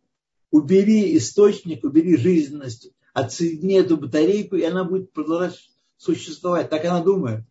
Убери 0.49 1.17
источник, 1.17 1.83
убери 1.83 2.15
жизненность, 2.15 2.93
отсоедини 3.11 3.81
эту 3.81 3.97
батарейку, 3.97 4.55
и 4.55 4.63
она 4.63 4.85
будет 4.85 5.11
продолжать 5.11 5.59
существовать. 5.97 6.69
Так 6.69 6.85
она 6.85 7.03
думает. 7.03 7.43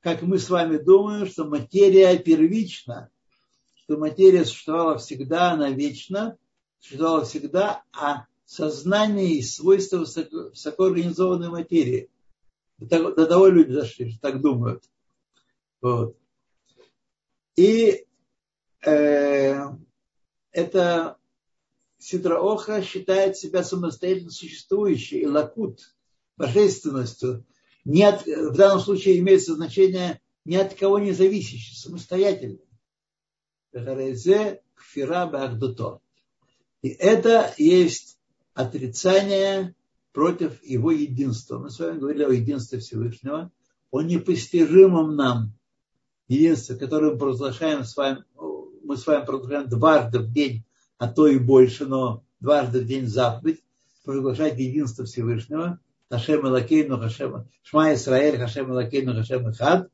Как 0.00 0.20
мы 0.20 0.38
с 0.38 0.50
вами 0.50 0.76
думаем, 0.76 1.26
что 1.26 1.46
материя 1.46 2.18
первична, 2.18 3.08
что 3.76 3.96
материя 3.96 4.44
существовала 4.44 4.98
всегда, 4.98 5.52
она 5.52 5.70
вечна, 5.70 6.36
существовала 6.82 7.24
всегда, 7.24 7.84
а 7.92 8.26
сознание 8.44 9.34
и 9.34 9.42
свойства 9.42 9.98
высоко, 9.98 10.50
высокоорганизованной 10.50 11.48
материи. 11.48 12.10
До, 12.78 13.12
того 13.26 13.46
люди 13.46 13.84
что 13.84 14.04
так 14.20 14.40
думают. 14.40 14.84
Вот. 15.80 16.18
И 17.54 18.06
э, 18.84 19.56
это 20.50 21.16
Сидраоха 21.98 22.82
считает 22.82 23.36
себя 23.36 23.62
самостоятельно 23.62 24.30
существующей, 24.30 25.20
и 25.20 25.26
лакут, 25.26 25.94
божественностью, 26.36 27.46
не 27.84 28.02
от, 28.02 28.26
в 28.26 28.56
данном 28.56 28.80
случае 28.80 29.18
имеется 29.20 29.54
значение 29.54 30.20
ни 30.44 30.56
от 30.56 30.74
кого 30.74 30.98
не 30.98 31.12
зависящий, 31.12 31.76
самостоятельный. 31.76 32.66
И 36.82 36.88
это 36.88 37.54
есть 37.58 38.18
отрицание 38.54 39.74
против 40.12 40.62
его 40.62 40.90
единства. 40.90 41.58
Мы 41.58 41.70
с 41.70 41.78
вами 41.78 41.98
говорили 41.98 42.24
о 42.24 42.30
единстве 42.30 42.80
Всевышнего, 42.80 43.50
о 43.90 44.02
непостижимом 44.02 45.16
нам 45.16 45.52
единстве, 46.28 46.76
которое 46.76 47.12
мы 47.12 47.18
провозглашаем 47.18 47.84
с 47.84 47.96
вами, 47.96 48.24
мы 48.84 48.96
с 48.96 49.06
вами 49.06 49.24
провозглашаем 49.24 49.68
дважды 49.68 50.18
в 50.18 50.32
день, 50.32 50.64
а 50.98 51.08
то 51.08 51.26
и 51.26 51.38
больше, 51.38 51.86
но 51.86 52.24
дважды 52.40 52.80
в 52.80 52.86
день 52.86 53.06
заповедь, 53.06 53.62
провозглашать 54.04 54.58
единство 54.58 55.04
Всевышнего, 55.04 55.78
Хашем 56.10 56.46
Элакейну, 56.46 56.98
Хашем, 56.98 57.48
Шма 57.62 57.94
Исраэль, 57.94 58.38
Хашем 58.38 58.70
Элакейну, 58.72 59.14
Хашем 59.14 59.48
Эхад, 59.48 59.88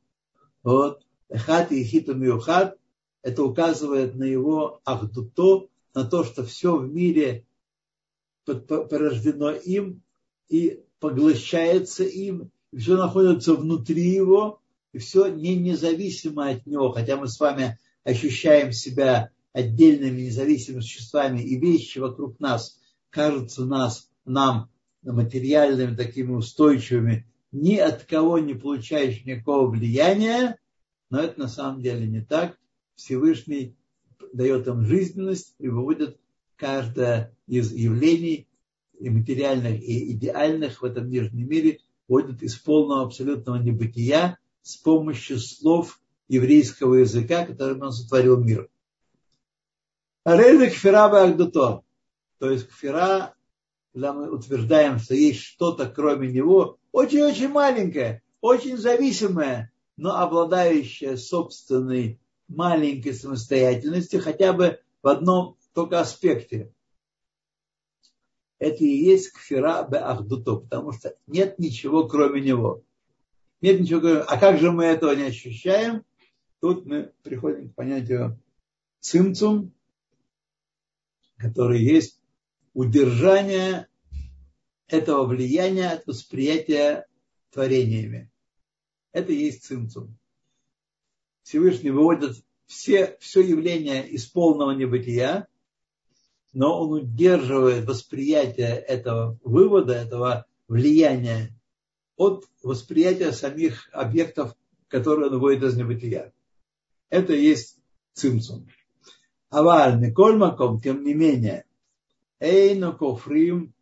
вот, 0.63 1.01
Эхад 1.29 1.71
и 1.71 1.83
Хиту 1.83 2.15
Миухад, 2.15 2.77
это 3.21 3.43
указывает 3.43 4.15
на 4.15 4.23
его 4.23 4.81
ахдуто, 4.83 5.68
на 5.93 6.05
то, 6.05 6.23
что 6.23 6.43
все 6.43 6.77
в 6.77 6.91
мире 6.91 7.45
порождено 8.45 9.51
им 9.51 10.01
и 10.47 10.83
поглощается 10.99 12.03
им, 12.03 12.51
и 12.71 12.77
все 12.77 12.97
находится 12.97 13.53
внутри 13.53 14.09
его, 14.09 14.61
и 14.91 14.97
все 14.97 15.27
не 15.27 15.55
независимо 15.55 16.49
от 16.49 16.65
него, 16.65 16.91
хотя 16.91 17.17
мы 17.17 17.27
с 17.27 17.39
вами 17.39 17.77
ощущаем 18.03 18.71
себя 18.71 19.31
отдельными 19.53 20.21
независимыми 20.21 20.81
существами, 20.81 21.41
и 21.41 21.59
вещи 21.59 21.99
вокруг 21.99 22.39
нас 22.39 22.79
кажутся 23.09 23.65
нас, 23.65 24.09
нам 24.25 24.69
материальными, 25.03 25.95
такими 25.95 26.31
устойчивыми, 26.31 27.27
ни 27.51 27.77
от 27.77 28.03
кого 28.03 28.39
не 28.39 28.53
получающими 28.53 29.33
никакого 29.33 29.69
влияния, 29.69 30.57
но 31.09 31.19
это 31.19 31.39
на 31.39 31.47
самом 31.47 31.81
деле 31.81 32.07
не 32.07 32.21
так. 32.21 32.57
Всевышний 32.95 33.75
дает 34.33 34.67
им 34.67 34.85
жизненность 34.85 35.55
и 35.59 35.67
выводит 35.69 36.19
каждое 36.55 37.35
из 37.47 37.71
явлений 37.71 38.47
и 38.99 39.09
материальных, 39.09 39.81
и 39.81 40.11
идеальных 40.13 40.81
в 40.81 40.85
этом 40.85 41.09
нижнем 41.09 41.47
мире 41.47 41.79
вводит 42.07 42.43
из 42.43 42.55
полного 42.55 43.03
абсолютного 43.03 43.57
небытия 43.57 44.37
с 44.61 44.75
помощью 44.77 45.39
слов 45.39 46.01
еврейского 46.27 46.95
языка, 46.95 47.45
которым 47.45 47.81
он 47.83 47.91
сотворил 47.91 48.37
мир. 48.43 48.69
Рейда 50.25 50.69
кфира 50.69 51.09
багдуто. 51.09 51.81
То 52.39 52.51
есть 52.51 52.67
кфира, 52.67 53.35
когда 53.93 54.13
мы 54.13 54.31
утверждаем, 54.31 54.99
что 54.99 55.15
есть 55.15 55.41
что-то 55.41 55.87
кроме 55.87 56.31
него, 56.31 56.77
очень-очень 56.91 57.49
маленькое, 57.49 58.21
очень 58.41 58.77
зависимое, 58.77 59.71
но 59.97 60.15
обладающее 60.15 61.17
собственной 61.17 62.19
маленькой 62.49 63.13
самостоятельностью 63.13 64.21
хотя 64.21 64.53
бы 64.53 64.81
в 65.01 65.07
одном 65.07 65.57
только 65.73 66.01
аспекте. 66.01 66.73
Это 68.57 68.83
и 68.83 68.87
есть 68.87 69.31
кфира 69.31 69.87
бе 69.89 69.97
ахдуто, 69.99 70.57
потому 70.57 70.91
что 70.91 71.15
нет 71.27 71.59
ничего 71.59 72.07
кроме 72.07 72.41
него. 72.41 72.83
Нет 73.61 73.79
ничего 73.79 74.01
кроме 74.01 74.21
А 74.23 74.37
как 74.37 74.59
же 74.59 74.71
мы 74.71 74.83
этого 74.83 75.13
не 75.15 75.23
ощущаем? 75.23 76.03
Тут 76.59 76.85
мы 76.85 77.13
приходим 77.23 77.69
к 77.69 77.75
понятию 77.75 78.37
цимцум, 78.99 79.73
который 81.37 81.81
есть 81.81 82.19
удержание 82.73 83.87
этого 84.87 85.25
влияния 85.25 85.91
от 85.91 86.05
восприятия 86.05 87.07
творениями. 87.51 88.29
Это 89.13 89.31
и 89.31 89.37
есть 89.37 89.63
цимцум. 89.63 90.18
Всевышний 91.43 91.91
выводит 91.91 92.37
все, 92.65 93.17
все 93.19 93.41
явления 93.41 94.03
из 94.07 94.25
полного 94.27 94.71
небытия, 94.71 95.47
но 96.53 96.81
он 96.81 96.91
удерживает 96.91 97.85
восприятие 97.85 98.75
этого 98.75 99.39
вывода, 99.43 99.93
этого 99.93 100.45
влияния 100.67 101.55
от 102.15 102.45
восприятия 102.63 103.31
самих 103.31 103.89
объектов, 103.91 104.55
которые 104.87 105.27
он 105.27 105.33
выводит 105.33 105.63
из 105.63 105.75
небытия. 105.77 106.33
Это 107.09 107.33
есть 107.33 107.77
цимцум. 108.13 108.67
Аваль, 109.49 109.99
Миколь 109.99 110.37
Маком, 110.37 110.79
тем 110.79 111.03
не 111.03 111.13
менее, 111.13 111.65
Эйну 112.39 112.95
Кофрим, 112.95 113.73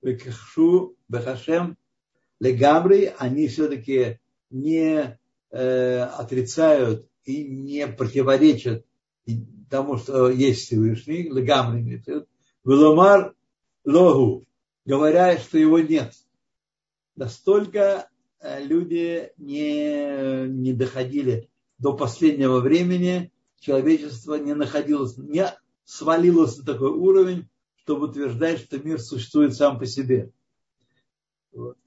Векхшу, 0.00 0.96
Бехашем, 1.08 1.76
Легабри, 2.40 3.12
они 3.18 3.46
все-таки 3.48 4.18
не 4.50 5.18
э, 5.52 6.00
отрицают 6.00 7.08
и 7.24 7.44
не 7.44 7.86
противоречат 7.86 8.84
тому, 9.72 9.96
что 9.96 10.28
есть 10.28 10.66
Всевышний, 10.66 11.30
Легамри, 11.30 12.02
Веломар 12.64 13.34
Логу, 13.84 14.44
говоря, 14.84 15.38
что 15.38 15.58
его 15.58 15.78
нет. 15.78 16.12
Настолько 17.16 18.08
э, 18.40 18.62
люди 18.64 19.32
не, 19.38 20.46
не 20.48 20.72
доходили 20.74 21.48
до 21.78 21.96
последнего 21.96 22.60
времени, 22.60 23.32
человечество 23.60 24.34
не 24.34 24.54
находилось, 24.54 25.16
не 25.16 25.46
свалилось 25.84 26.58
на 26.58 26.64
такой 26.64 26.90
уровень, 26.90 27.48
чтобы 27.76 28.08
утверждать, 28.08 28.60
что 28.60 28.78
мир 28.78 29.00
существует 29.00 29.54
сам 29.54 29.78
по 29.78 29.86
себе. 29.86 30.32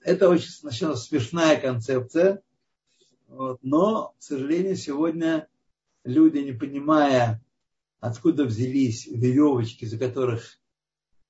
Это 0.01 0.29
очень 0.29 0.49
сначала 0.49 0.95
смешная 0.95 1.59
концепция, 1.59 2.41
вот. 3.35 3.59
но, 3.61 4.15
к 4.17 4.23
сожалению, 4.23 4.75
сегодня 4.75 5.47
люди, 6.03 6.37
не 6.37 6.53
понимая, 6.53 7.43
откуда 7.99 8.45
взялись 8.45 9.07
веревочки, 9.07 9.85
за 9.85 9.97
которых 9.97 10.59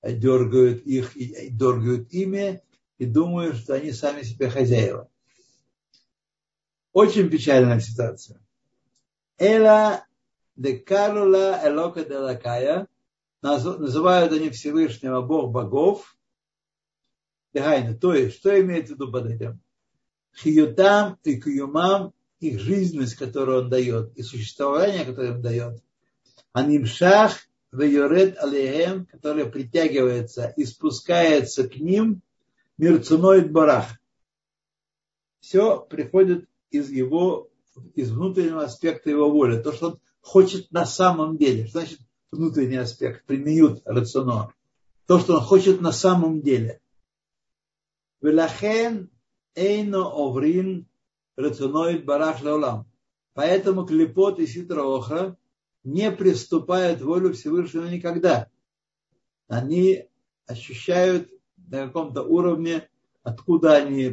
дергают 0.03 0.85
их 0.85 1.15
и 1.17 1.49
дергают 1.49 2.11
ими, 2.11 2.61
и 2.97 3.05
думают, 3.05 3.57
что 3.57 3.73
они 3.73 3.91
сами 3.91 4.21
себе 4.21 4.49
хозяева. 4.49 5.09
Очень 6.93 7.29
печальная 7.29 7.79
ситуация. 7.79 8.39
Эла 9.37 10.05
Декарула 10.55 11.59
Элока 11.63 12.05
Делакая, 12.05 12.87
называют 13.41 14.31
они 14.31 14.49
Всевышнего 14.49 15.21
Бог 15.21 15.51
богов. 15.51 16.17
То 17.51 18.13
есть, 18.13 18.37
что 18.37 18.59
имеется 18.61 18.93
в 18.93 18.95
виду 18.97 19.11
под 19.11 19.25
этим? 19.27 19.59
Хиютам 20.37 21.17
и 21.23 21.39
кююмам, 21.39 22.13
их 22.39 22.59
жизненность, 22.59 23.15
которую 23.15 23.63
он 23.63 23.69
дает, 23.69 24.13
и 24.15 24.23
существование, 24.23 25.05
которое 25.05 25.33
он 25.33 25.41
дает. 25.41 25.81
Анимшах 26.51 27.37
вейорет 27.71 28.37
алейхем, 28.37 29.05
которое 29.05 29.45
притягивается 29.45 30.53
и 30.55 30.65
спускается 30.65 31.67
к 31.67 31.77
ним, 31.77 32.21
мир 32.77 33.01
ценой 33.03 33.47
барах, 33.47 33.87
все 35.45 35.79
приходит 35.79 36.49
из 36.71 36.89
его, 36.89 37.51
из 37.93 38.11
внутреннего 38.11 38.63
аспекта 38.63 39.11
его 39.11 39.29
воли. 39.29 39.61
То, 39.61 39.73
что 39.73 39.87
он 39.87 39.99
хочет 40.21 40.71
на 40.71 40.85
самом 40.85 41.37
деле. 41.37 41.67
Значит 41.67 41.99
внутренний 42.31 42.77
аспект? 42.77 43.25
Применют 43.25 43.81
рацион. 43.85 44.49
То, 45.05 45.19
что 45.19 45.35
он 45.35 45.41
хочет 45.41 45.81
на 45.81 45.91
самом 45.91 46.41
деле. 46.41 46.81
Велахен 48.21 49.11
эйно 49.55 50.05
оврин 50.11 50.87
рационоид 51.35 52.05
барах 52.05 52.43
лаулам. 52.43 52.85
Поэтому 53.33 53.85
клепот 53.85 54.39
и 54.39 54.47
ситра 54.47 54.83
охра 54.83 55.37
не 55.83 56.11
приступают 56.11 57.01
волю 57.01 57.33
Всевышнего 57.33 57.85
никогда. 57.85 58.49
Они 59.47 60.07
ощущают 60.47 61.29
на 61.57 61.87
каком-то 61.87 62.23
уровне, 62.23 62.89
откуда 63.23 63.75
они 63.75 64.09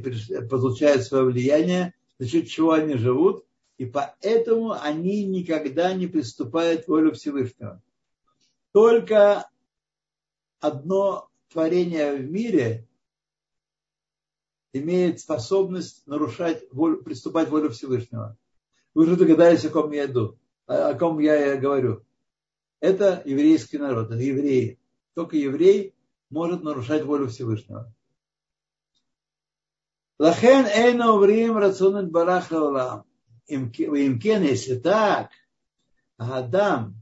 получают 0.51 1.05
свое 1.05 1.25
влияние, 1.25 1.95
за 2.19 2.29
счет 2.29 2.49
чего 2.49 2.73
они 2.73 2.95
живут, 2.97 3.45
и 3.79 3.87
поэтому 3.87 4.73
они 4.73 5.25
никогда 5.25 5.93
не 5.93 6.07
приступают 6.07 6.87
волю 6.87 7.13
Всевышнего. 7.13 7.83
Только 8.73 9.49
одно 10.61 11.29
творение 11.51 12.15
в 12.15 12.31
мире 12.31 12.89
имеет 14.73 15.21
способность 15.21 16.07
нарушать 16.07 16.65
волю, 16.73 17.03
приступать 17.03 17.49
волю 17.49 17.71
Всевышнего. 17.71 18.37
Вы 18.95 19.05
уже 19.05 19.17
догадались, 19.17 19.65
о 19.65 19.71
ком 19.71 19.91
я 19.93 20.07
иду, 20.07 20.39
о 20.67 20.95
ком 20.95 21.19
я 21.19 21.57
говорю. 21.57 22.05
Это 22.81 23.23
еврейский 23.25 23.79
народ, 23.79 24.11
это 24.11 24.21
евреи. 24.21 24.79
Только 25.15 25.37
еврей 25.37 25.95
может 26.31 26.63
нарушать 26.63 27.05
волю 27.05 27.29
Всевышнего. 27.29 27.93
Лахен 30.19 30.67
эйна 30.67 31.13
уврим 31.13 31.57
рацион 31.57 32.11
барах 32.11 32.51
лаулам. 32.51 33.05
Имкен, 33.49 34.43
если 34.43 34.79
так, 34.79 35.31
Адам, 36.17 36.95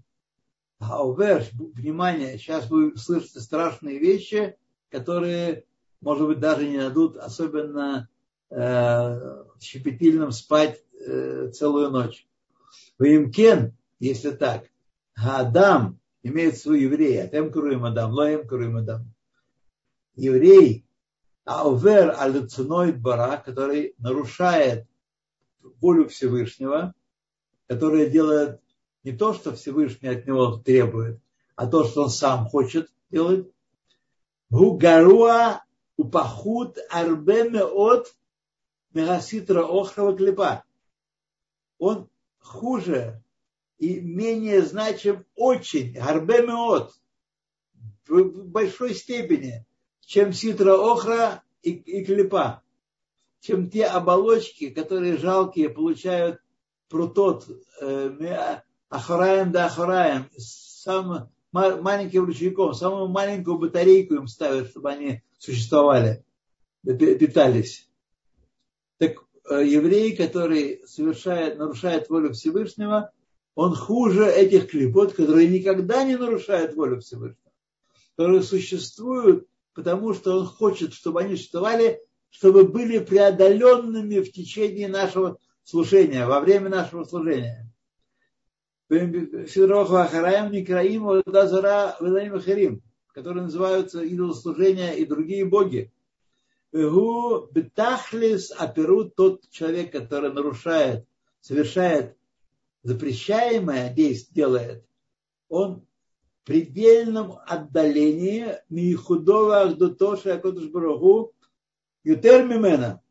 Аувер, 0.78 1.44
внимание, 1.52 2.38
сейчас 2.38 2.70
вы 2.70 2.96
слышите 2.96 3.40
страшные 3.40 3.98
вещи, 3.98 4.56
которые, 4.88 5.66
может 6.01 6.26
быть, 6.26 6.40
даже 6.40 6.66
не 6.66 6.78
дадут 6.78 7.16
особенно 7.16 8.09
э, 8.51 9.44
щепетильным 9.61 10.32
спать 10.32 10.82
э, 10.98 11.51
целую 11.53 11.90
ночь. 11.90 12.26
Вимкен, 12.98 13.76
если 13.98 14.30
так, 14.30 14.64
Адам 15.14 15.98
имеет 16.22 16.59
свой 16.59 16.82
еврей, 16.82 17.22
Атем 17.22 17.53
Куруим 17.53 17.84
Адам, 17.84 18.12
Лоем 18.12 18.46
Куруим 18.46 18.78
Адам. 18.78 19.12
Еврей, 20.16 20.84
Аувер 21.44 22.14
Алюциноид 22.18 23.01
Бара, 23.01 23.42
который 23.44 23.94
нарушает 23.98 24.86
волю 25.80 26.09
Всевышнего, 26.09 26.94
которая 27.66 28.09
делает 28.09 28.61
не 29.05 29.12
то, 29.12 29.32
что 29.32 29.55
Всевышний 29.55 30.09
от 30.09 30.26
него 30.26 30.57
требует, 30.59 31.20
а 31.57 31.66
то, 31.66 31.84
что 31.84 32.05
он 32.05 32.11
сам 32.11 32.46
хочет 32.46 32.90
делать. 33.11 33.48
Гугаруа 34.51 35.62
упахут 36.01 36.78
арбеме 36.90 37.62
от 37.62 38.14
мегаситра 38.94 39.62
охрова 39.64 40.16
клепа. 40.16 40.64
Он 41.78 42.09
хуже 42.38 43.22
и 43.78 44.01
менее 44.01 44.62
значим 44.62 45.24
очень, 45.34 45.96
арбеме 45.98 46.55
от, 46.55 46.92
в 48.09 48.48
большой 48.48 48.94
степени, 48.94 49.66
чем 50.01 50.32
ситра 50.32 50.74
охра 50.74 51.42
и, 51.62 51.70
и 51.72 52.05
клепа 52.05 52.62
чем 53.40 53.70
те 53.70 53.86
оболочки, 53.86 54.70
которые 54.70 55.16
жалкие, 55.16 55.70
получают 55.70 56.40
прутот, 56.88 57.48
э, 57.80 58.61
ахараем 58.88 59.53
да 59.53 59.66
ахараем, 59.66 60.30
самым 60.36 61.30
маленьким 61.53 62.24
ручейком, 62.24 62.74
самую 62.74 63.09
маленькую 63.09 63.59
батарейку 63.59 64.14
им 64.14 64.26
ставят, 64.28 64.70
чтобы 64.70 64.90
они 64.90 65.22
существовали, 65.38 66.24
питались. 66.84 67.88
Так 68.98 69.16
э, 69.51 69.64
еврей, 69.66 70.16
который 70.16 70.82
совершает, 70.86 71.59
нарушает 71.59 72.09
волю 72.09 72.32
Всевышнего, 72.32 73.12
он 73.55 73.74
хуже 73.74 74.30
этих 74.30 74.70
клепот, 74.70 75.12
которые 75.12 75.48
никогда 75.48 76.05
не 76.05 76.16
нарушают 76.16 76.74
волю 76.74 77.01
Всевышнего, 77.01 77.53
которые 78.16 78.42
существуют, 78.42 79.46
потому 79.74 80.14
что 80.14 80.38
он 80.38 80.46
хочет, 80.46 80.94
чтобы 80.94 81.20
они 81.20 81.36
существовали 81.36 82.01
чтобы 82.30 82.64
были 82.64 82.98
преодоленными 82.98 84.20
в 84.20 84.32
течение 84.32 84.88
нашего 84.88 85.38
служения, 85.64 86.26
во 86.26 86.40
время 86.40 86.70
нашего 86.70 87.05
служения. 87.05 87.69
Которые 93.14 93.45
называются 93.45 94.03
идолослужения 94.03 94.95
и 94.95 95.05
другие 95.05 95.45
боги. 95.45 95.93
Бетахлис 96.72 98.51
оперут 98.51 99.14
тот 99.14 99.49
человек, 99.51 99.93
который 99.93 100.32
нарушает, 100.32 101.07
совершает 101.41 102.16
запрещаемое 102.82 103.95
действие, 103.95 104.34
делает, 104.34 104.84
он 105.49 105.86
в 106.43 106.47
предельном 106.47 107.38
отдалении 107.47 108.57
Михудова 108.70 109.62
Ахдутоша 109.62 110.34
Акодыш 110.34 110.68
Барагу 110.68 111.32
Ютер 112.03 112.45
Мимена 112.45 113.03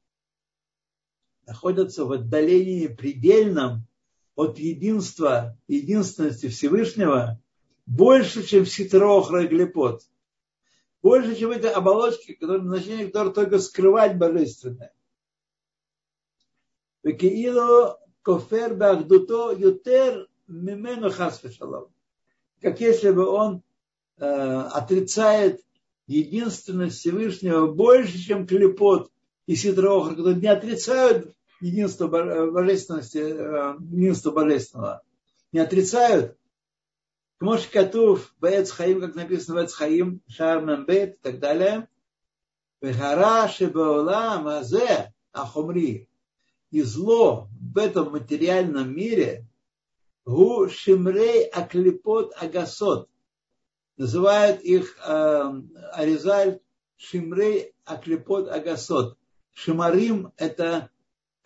находятся 1.46 2.04
в 2.06 2.12
отдалении 2.12 2.88
предельном 2.88 3.89
от 4.40 4.58
единства, 4.58 5.58
единственности 5.68 6.48
Всевышнего 6.48 7.42
больше, 7.86 8.44
чем 8.44 8.66
ситрохра 8.66 9.44
и 9.44 9.48
глепот. 9.48 10.04
Больше, 11.02 11.36
чем 11.36 11.52
эти 11.52 11.66
оболочки, 11.66 12.34
которые, 12.34 12.64
назначение 12.64 13.08
которых 13.08 13.34
только 13.34 13.60
скрывать 13.60 14.18
божественное. 14.18 14.94
Векиило 17.04 18.00
кофер 18.22 18.76
бахдуто 18.76 19.52
ютер 19.58 20.30
мимену 20.48 21.12
хасфешалом. 21.12 21.90
Как 22.62 22.80
если 22.80 23.12
бы 23.12 23.28
он 23.28 23.62
э, 24.20 24.26
отрицает 24.26 25.62
единственность 26.08 27.00
Всевышнего 27.00 27.68
больше, 27.68 28.18
чем 28.18 28.48
клепот 28.48 29.12
и 29.48 29.56
сидрохр, 29.56 30.16
которые 30.16 30.38
не 30.38 30.48
отрицают 30.48 31.36
единство 31.62 32.07
божественности, 32.07 33.18
э, 33.18 33.76
единство 33.91 34.32
божественного. 34.32 35.03
Не 35.51 35.60
отрицают. 35.60 36.38
Кмош 37.38 37.68
Катув, 37.68 38.34
Бец 38.41 38.72
Хаим, 38.72 39.01
как 39.01 39.16
написано 39.16 39.62
Бец 39.62 39.74
Хаим, 39.74 40.22
Шар 40.28 40.64
Мембет 40.64 41.16
и 41.16 41.18
так 41.22 41.39
далее. 41.39 41.88
Вехара 42.82 43.47
Шебаулам 43.47 44.47
Азе 44.47 45.14
Ахумри. 45.32 46.10
И 46.72 46.82
зло 46.82 47.47
в 47.60 47.78
этом 47.78 48.12
материальном 48.12 48.93
мире 48.95 49.45
Гу 50.26 50.70
Шимрей 50.70 51.47
Аклипот 51.47 52.34
Агасот 52.39 53.10
называют 53.97 54.62
их 54.62 54.97
э, 55.05 55.51
Аризаль 55.93 56.60
Шимрей 56.97 57.74
Аклепот 57.86 58.47
Агасот. 58.49 59.18
Шимарим– 59.53 60.32
это 60.38 60.89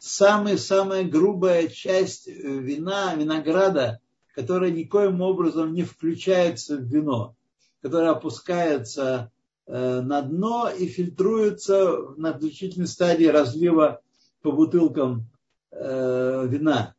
самая-самая 0.05 1.03
грубая 1.03 1.67
часть 1.67 2.27
вина, 2.27 3.15
винограда, 3.15 3.99
которая 4.35 4.71
никоим 4.71 5.21
образом 5.21 5.73
не 5.73 5.83
включается 5.83 6.77
в 6.77 6.83
вино, 6.83 7.35
которая 7.81 8.11
опускается 8.11 9.31
э, 9.65 10.01
на 10.01 10.21
дно 10.21 10.69
и 10.69 10.87
фильтруется 10.87 12.13
на 12.17 12.33
заключительной 12.33 12.87
стадии 12.87 13.25
разлива 13.25 14.01
по 14.41 14.51
бутылкам 14.51 15.29
э, 15.71 16.47
вина. 16.47 16.95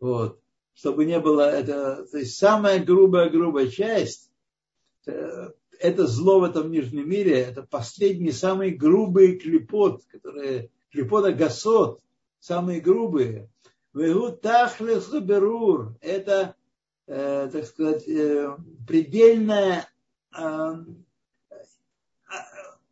Вот. 0.00 0.40
Чтобы 0.74 1.06
не 1.06 1.18
было 1.18 1.42
это, 1.42 2.06
то 2.10 2.18
есть 2.18 2.36
самая 2.36 2.84
грубая-грубая 2.84 3.68
часть, 3.68 4.28
Э, 5.08 5.50
это 5.80 6.06
зло 6.06 6.40
в 6.40 6.44
этом 6.44 6.70
нижнем 6.70 7.08
мире, 7.08 7.38
это 7.40 7.62
последний, 7.62 8.32
самый 8.32 8.72
грубый 8.72 9.38
клепот, 9.38 10.02
которые, 10.10 10.70
клепота 10.90 11.32
гасот, 11.32 12.00
самые 12.40 12.80
грубые. 12.80 13.48
Вегу 13.94 14.30
тахлес 14.30 15.10
берур, 15.10 15.96
это, 16.00 16.54
э, 17.06 17.48
так 17.52 17.64
сказать, 17.64 18.06
э, 18.08 18.56
предельное, 18.86 19.88
э, 20.38 20.74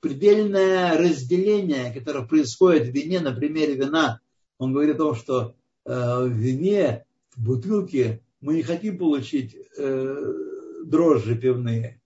предельное 0.01 0.99
разделение, 0.99 1.92
которое 1.92 2.26
происходит 2.26 2.88
в 2.88 2.92
вине, 2.92 3.20
на 3.20 3.32
примере 3.32 3.74
вина. 3.74 4.20
Он 4.59 4.72
говорит 4.72 4.97
о 4.97 4.99
том, 4.99 5.14
что 5.14 5.55
э, 5.84 6.24
в 6.24 6.28
вине, 6.28 7.05
в 7.34 7.44
бутылке 7.44 8.22
мы 8.40 8.55
не 8.55 8.62
хотим 8.62 8.99
получить 8.99 9.57
э, 9.76 10.32
дрожжи 10.84 11.36
пивные, 11.36 12.01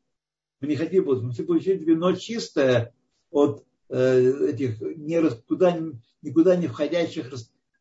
мы 0.60 0.68
не 0.68 0.76
хотим, 0.76 1.04
мы 1.04 1.30
хотим 1.30 1.46
получить 1.46 1.82
вино 1.82 2.12
чистое 2.14 2.92
от 3.30 3.64
этих 3.90 4.80
никуда, 4.80 5.78
никуда 6.22 6.56
не 6.56 6.68
входящих 6.68 7.32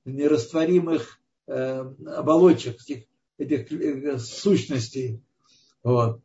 нерастворимых 0.05 1.19
оболочек, 1.45 2.77
этих, 2.81 3.05
этих 3.37 4.21
сущностей. 4.21 5.21
Вот. 5.83 6.21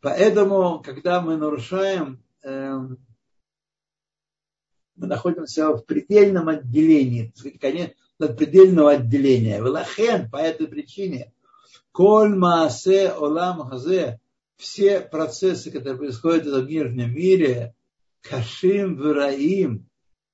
Поэтому, 0.00 0.82
когда 0.84 1.20
мы 1.20 1.36
нарушаем, 1.36 2.22
мы 2.42 2.96
находимся 4.96 5.70
в 5.70 5.84
предельном 5.84 6.48
отделении, 6.48 7.32
конечно, 7.60 7.94
предельного 8.36 8.92
отделения. 8.92 9.60
Велахен, 9.60 10.28
по 10.30 10.38
этой 10.38 10.66
причине, 10.66 11.32
коль 11.92 12.34
маасе 12.34 13.12
олам 13.12 13.68
хазе, 13.68 14.20
все 14.56 15.00
процессы, 15.00 15.70
которые 15.70 15.96
происходят 15.96 16.44
в 16.44 16.48
этом 16.48 16.66
нижнем 16.66 17.14
мире, 17.14 17.74
кашим 18.22 18.96
вераим, 18.96 19.88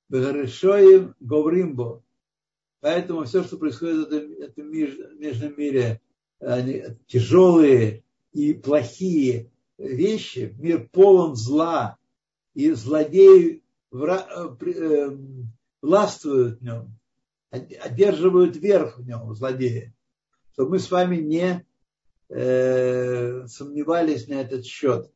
бегарешоим 0.09 1.15
говримбо. 1.19 2.03
Поэтому 2.81 3.23
все, 3.25 3.43
что 3.43 3.57
происходит 3.57 4.09
в 4.09 4.13
этом, 4.13 4.31
этом 4.41 4.71
нижнем 4.71 5.53
мире, 5.57 6.01
они 6.39 6.83
тяжелые 7.07 8.03
и 8.31 8.53
плохие 8.53 9.51
вещи, 9.77 10.55
мир 10.59 10.87
полон 10.91 11.35
зла, 11.35 11.97
и 12.53 12.71
злодеи 12.71 13.63
вра, 13.91 14.27
э, 14.29 14.65
э, 14.65 15.17
властвуют 15.81 16.59
в 16.59 16.63
нем, 16.63 16.97
одерживают 17.49 18.55
верх 18.57 18.99
в 18.99 19.05
нем, 19.05 19.33
злодеи. 19.33 19.93
Чтобы 20.53 20.71
мы 20.71 20.79
с 20.79 20.89
вами 20.89 21.17
не 21.17 21.65
э, 22.29 23.47
сомневались 23.47 24.27
на 24.27 24.35
этот 24.35 24.65
счет. 24.65 25.11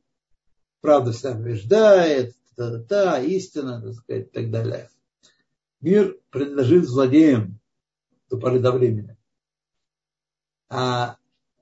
Правда 0.81 1.11
всегда 1.11 1.35
побеждает, 1.35 2.35
та-та-та, 2.59 3.19
истина, 3.19 3.81
так 3.81 3.93
сказать, 3.93 4.27
и 4.27 4.29
так 4.31 4.51
далее. 4.51 4.89
Мир 5.79 6.19
принадлежит 6.29 6.89
злодеям 6.89 7.57
до 8.29 8.37
поры 8.37 8.59
до 8.59 8.73
времени. 8.73 9.15
А 10.67 11.15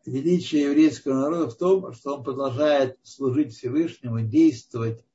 величие 0.07 0.63
еврейского 0.63 1.13
народа 1.13 1.51
в 1.51 1.55
том, 1.55 1.93
что 1.93 2.17
он 2.17 2.23
продолжает 2.23 2.97
служить 3.03 3.53
Всевышнему, 3.53 4.21
действовать 4.21 5.05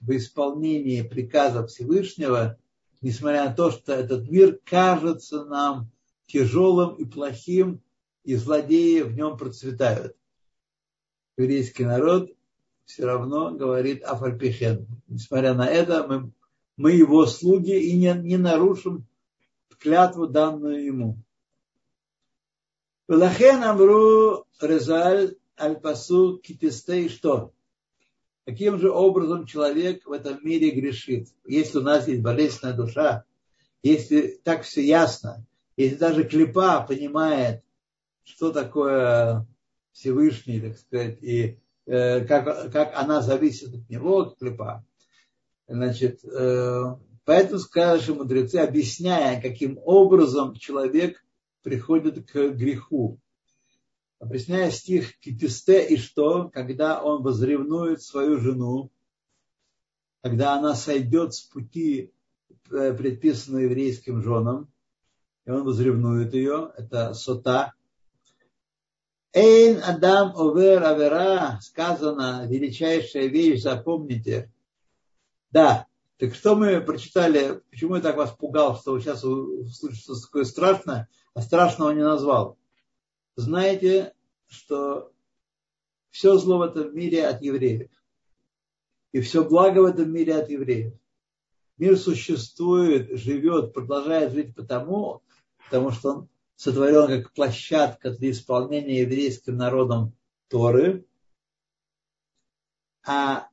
в 0.00 0.10
исполнении 0.16 1.02
приказов 1.02 1.68
Всевышнего, 1.68 2.58
несмотря 3.02 3.44
на 3.44 3.54
то, 3.54 3.70
что 3.70 3.92
этот 3.92 4.26
мир 4.26 4.58
кажется 4.64 5.44
нам 5.44 5.90
тяжелым 6.28 6.94
и 6.94 7.04
плохим, 7.04 7.82
и 8.24 8.36
злодеи 8.36 9.02
в 9.02 9.12
нем 9.12 9.36
процветают. 9.36 10.16
Еврейский 11.36 11.84
народ 11.84 12.30
все 12.84 13.04
равно 13.04 13.52
говорит 13.52 14.02
Афальпихен. 14.02 14.86
Несмотря 15.08 15.54
на 15.54 15.66
это, 15.66 16.06
мы, 16.06 16.32
мы 16.76 16.92
его 16.92 17.26
слуги 17.26 17.78
и 17.78 17.96
не, 17.96 18.12
не 18.14 18.36
нарушим 18.36 19.06
клятву, 19.80 20.26
данную 20.26 20.84
ему. 20.84 21.18
Велахен 23.08 23.62
Амру 23.64 24.46
Резаль 24.60 25.36
Аль-Пасу 25.58 26.38
Китистей 26.38 27.08
что? 27.08 27.52
Каким 28.46 28.78
же 28.78 28.90
образом 28.90 29.46
человек 29.46 30.06
в 30.06 30.12
этом 30.12 30.38
мире 30.44 30.70
грешит? 30.70 31.28
Если 31.44 31.78
у 31.78 31.82
нас 31.82 32.08
есть 32.08 32.22
болезненная 32.22 32.74
душа, 32.74 33.24
если 33.82 34.40
так 34.42 34.62
все 34.62 34.84
ясно, 34.84 35.44
если 35.76 35.96
даже 35.96 36.24
клепа 36.24 36.82
понимает, 36.82 37.62
что 38.24 38.52
такое 38.52 39.46
Всевышний, 39.92 40.60
так 40.60 40.78
сказать, 40.78 41.22
и 41.22 41.58
как, 41.86 42.72
как 42.72 42.92
она 42.94 43.22
зависит 43.22 43.74
от 43.74 43.88
него, 43.88 44.36
клепа, 44.38 44.84
значит, 45.70 46.24
э, 46.24 46.96
поэтому 47.24 47.58
скажем 47.60 48.18
мудрецы, 48.18 48.56
объясняя, 48.56 49.40
каким 49.40 49.78
образом 49.84 50.54
человек 50.54 51.24
приходит 51.62 52.30
к 52.30 52.50
греху. 52.50 53.18
Объясняя 54.18 54.70
стих 54.70 55.18
Китисте 55.20 55.86
и 55.86 55.96
что, 55.96 56.50
когда 56.50 57.02
он 57.02 57.22
возревнует 57.22 58.02
свою 58.02 58.38
жену, 58.38 58.90
когда 60.22 60.54
она 60.54 60.74
сойдет 60.74 61.34
с 61.34 61.40
пути, 61.40 62.12
э, 62.70 62.92
предписанного 62.92 63.62
еврейским 63.62 64.22
женам, 64.22 64.70
и 65.46 65.50
он 65.50 65.64
возревнует 65.64 66.34
ее, 66.34 66.72
это 66.76 67.14
сота. 67.14 67.72
Эйн 69.32 69.80
Адам 69.84 70.36
Овер 70.36 70.82
Авера, 70.82 71.60
сказано, 71.62 72.46
величайшая 72.48 73.28
вещь, 73.28 73.62
запомните. 73.62 74.52
Да, 75.52 75.86
так 76.18 76.34
что 76.34 76.56
мы 76.56 76.80
прочитали, 76.80 77.62
почему 77.70 77.96
я 77.96 78.02
так 78.02 78.16
вас 78.16 78.32
пугал, 78.32 78.76
что 78.76 78.98
сейчас 78.98 79.20
что 79.20 80.20
такое 80.20 80.44
страшное, 80.44 81.08
а 81.34 81.42
страшного 81.42 81.92
не 81.92 82.02
назвал. 82.02 82.58
Знаете, 83.36 84.14
что 84.48 85.12
все 86.10 86.36
зло 86.36 86.58
в 86.58 86.62
этом 86.62 86.94
мире 86.94 87.26
от 87.26 87.40
евреев. 87.40 87.88
И 89.12 89.20
все 89.20 89.44
благо 89.44 89.80
в 89.80 89.84
этом 89.84 90.12
мире 90.12 90.36
от 90.36 90.50
евреев. 90.50 90.92
Мир 91.78 91.96
существует, 91.96 93.18
живет, 93.18 93.72
продолжает 93.72 94.32
жить 94.32 94.54
потому, 94.54 95.22
потому 95.64 95.92
что 95.92 96.10
он 96.10 96.28
сотворен 96.60 97.06
как 97.22 97.32
площадка 97.32 98.10
для 98.10 98.32
исполнения 98.32 99.00
еврейским 99.00 99.56
народом 99.56 100.12
Торы, 100.48 101.06
а 103.02 103.48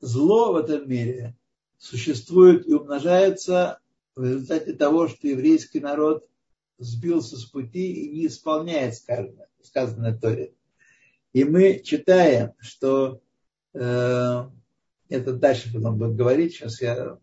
зло 0.00 0.52
в 0.52 0.56
этом 0.56 0.86
мире 0.86 1.34
существует 1.78 2.68
и 2.68 2.74
умножается 2.74 3.80
в 4.14 4.22
результате 4.22 4.74
того, 4.74 5.08
что 5.08 5.28
еврейский 5.28 5.80
народ 5.80 6.28
сбился 6.76 7.38
с 7.38 7.46
пути 7.46 7.90
и 7.90 8.10
не 8.10 8.26
исполняет 8.26 8.96
сказанное, 8.96 9.48
сказанное 9.62 10.14
Торе. 10.14 10.52
И 11.32 11.44
мы 11.44 11.80
читаем, 11.82 12.52
что 12.58 13.22
э, 13.72 14.44
это 15.08 15.32
дальше 15.32 15.72
потом 15.72 15.96
будет 15.96 16.16
говорить, 16.16 16.52
сейчас 16.52 16.82
я 16.82 17.18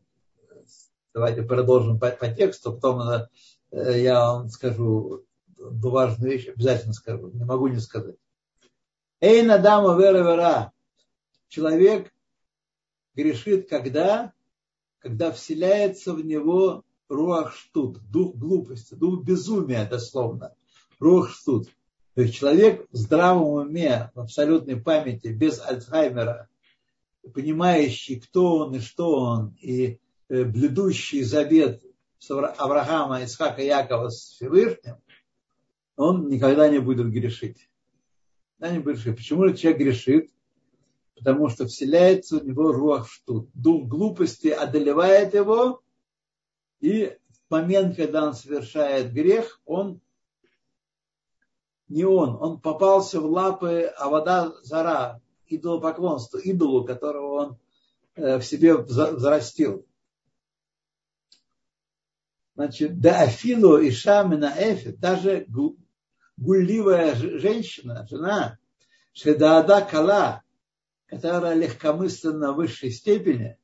давайте 1.13 1.43
продолжим 1.43 1.99
по, 1.99 2.09
по 2.09 2.29
тексту, 2.29 2.73
потом 2.73 3.01
э, 3.01 3.27
я 3.72 4.20
вам 4.20 4.49
скажу 4.49 5.26
важную 5.57 6.32
вещь, 6.32 6.47
обязательно 6.47 6.93
скажу, 6.93 7.30
не 7.32 7.43
могу 7.43 7.68
не 7.68 7.80
сказать. 7.80 8.15
Эй, 9.20 9.41
надама 9.41 9.99
вера 9.99 10.20
вера. 10.20 10.72
Человек 11.47 12.13
грешит, 13.15 13.68
когда? 13.70 14.34
Когда 14.99 15.32
вселяется 15.32 16.13
в 16.13 16.24
него 16.24 16.84
руах 17.09 17.55
штут, 17.55 17.99
дух 18.11 18.36
глупости, 18.36 18.93
дух 18.93 19.24
безумия 19.24 19.88
дословно. 19.88 20.53
Руах 20.99 21.32
штут. 21.32 21.70
То 22.13 22.22
есть 22.22 22.36
человек 22.36 22.88
в 22.91 22.97
здравом 22.97 23.68
уме, 23.68 24.11
в 24.15 24.20
абсолютной 24.20 24.76
памяти, 24.76 25.28
без 25.28 25.59
Альцхаймера, 25.59 26.49
понимающий, 27.34 28.20
кто 28.20 28.57
он 28.57 28.76
и 28.76 28.80
что 28.80 29.20
он, 29.20 29.57
и 29.61 29.99
э, 30.30 30.43
блюдущий 30.43 31.24
завет 31.24 31.84
Авраама, 32.30 33.24
Исхака, 33.24 33.61
Якова 33.61 34.09
с 34.09 34.32
Всевышним, 34.32 34.97
он 35.95 36.28
никогда 36.28 36.70
не 36.70 36.80
будет 36.80 37.11
грешить. 37.11 37.70
Никогда 38.59 38.76
не 38.76 38.84
будет 38.84 38.95
грешить. 38.97 39.18
Почему 39.18 39.47
же 39.47 39.55
человек 39.55 39.82
грешит? 39.82 40.32
Потому 41.15 41.49
что 41.49 41.65
вселяется 41.65 42.39
в 42.39 42.45
него 42.45 42.72
руах 42.72 43.09
штут. 43.09 43.49
Дух 43.53 43.88
глупости 43.88 44.49
одолевает 44.49 45.34
его, 45.34 45.82
и 46.80 47.18
в 47.32 47.51
момент, 47.51 47.95
когда 47.95 48.26
он 48.26 48.34
совершает 48.34 49.11
грех, 49.13 49.61
он 49.65 49.99
не 51.89 52.03
он, 52.03 52.38
он 52.41 52.59
попался 52.59 53.22
в 53.22 53.26
лапы 53.26 53.84
Авада 53.97 54.53
Зара, 54.63 55.22
идолопоклонству, 55.47 56.39
идолу, 56.39 56.84
которого 56.84 57.34
он 57.34 57.57
э, 58.15 58.38
в 58.38 58.43
себе 58.43 58.76
взрастил. 58.76 59.86
Значит, 62.57 62.99
да 62.99 63.21
Афилу 63.21 63.77
и 63.77 63.91
Шамина 63.91 64.51
Эфи, 64.57 64.89
даже 64.89 65.45
гулливая 66.37 67.13
женщина, 67.13 68.07
жена, 68.09 68.57
Шедаада 69.13 69.81
Кала, 69.81 70.41
которая 71.05 71.53
легкомысленна 71.53 72.53
в 72.53 72.55
высшей 72.55 72.89
степени, 72.89 73.59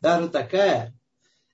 даже 0.00 0.30
такая, 0.30 0.94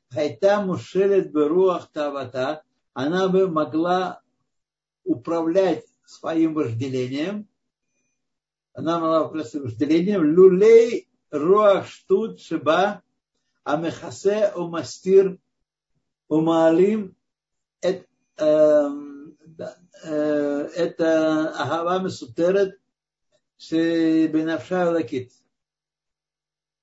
Хайта 0.09 0.61
мушелет 0.61 1.33
беруах 1.33 1.91
тавата, 1.91 2.63
она 2.93 3.27
бы 3.29 3.49
могла 3.49 4.21
управлять 5.03 5.85
своим 6.05 6.55
вожделением, 6.55 7.49
она 8.73 9.01
могла 9.01 9.25
управлять 9.25 9.49
своим 9.49 9.65
вожделением, 9.65 10.23
люлей 10.23 11.09
руах 11.33 11.89
штут 11.89 12.41
шиба, 12.41 13.03
амехасе 13.65 14.53
умастир 14.55 15.39
умалим, 16.35 17.17
это 17.81 18.07
Ахава 20.03 22.03
Месутерет 22.03 22.79
Бенавша 23.71 24.91
Лакит. 24.91 25.33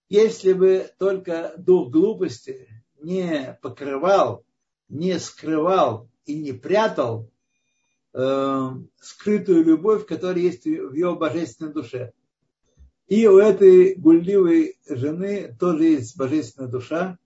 если 0.10 0.54
бы 0.54 0.90
только 0.98 1.54
дух 1.58 1.92
глупости 1.92 2.84
не 3.00 3.58
покрывал, 3.62 4.46
не 4.90 5.20
скрывал 5.20 6.10
и 6.26 6.36
не 6.36 6.54
прятал 6.54 7.30
э, 8.14 8.70
скрытую 9.00 9.66
любовь, 9.66 10.06
которая 10.06 10.40
есть 10.40 10.66
в 10.66 10.94
его 10.94 11.16
божественной 11.16 11.74
душе. 11.74 12.14
И 13.08 13.28
у 13.28 13.38
этой 13.38 13.96
гульливой 13.96 14.80
жены 14.88 15.56
тоже 15.60 15.84
есть 15.84 16.18
божественная 16.18 16.70
душа, 16.70 17.18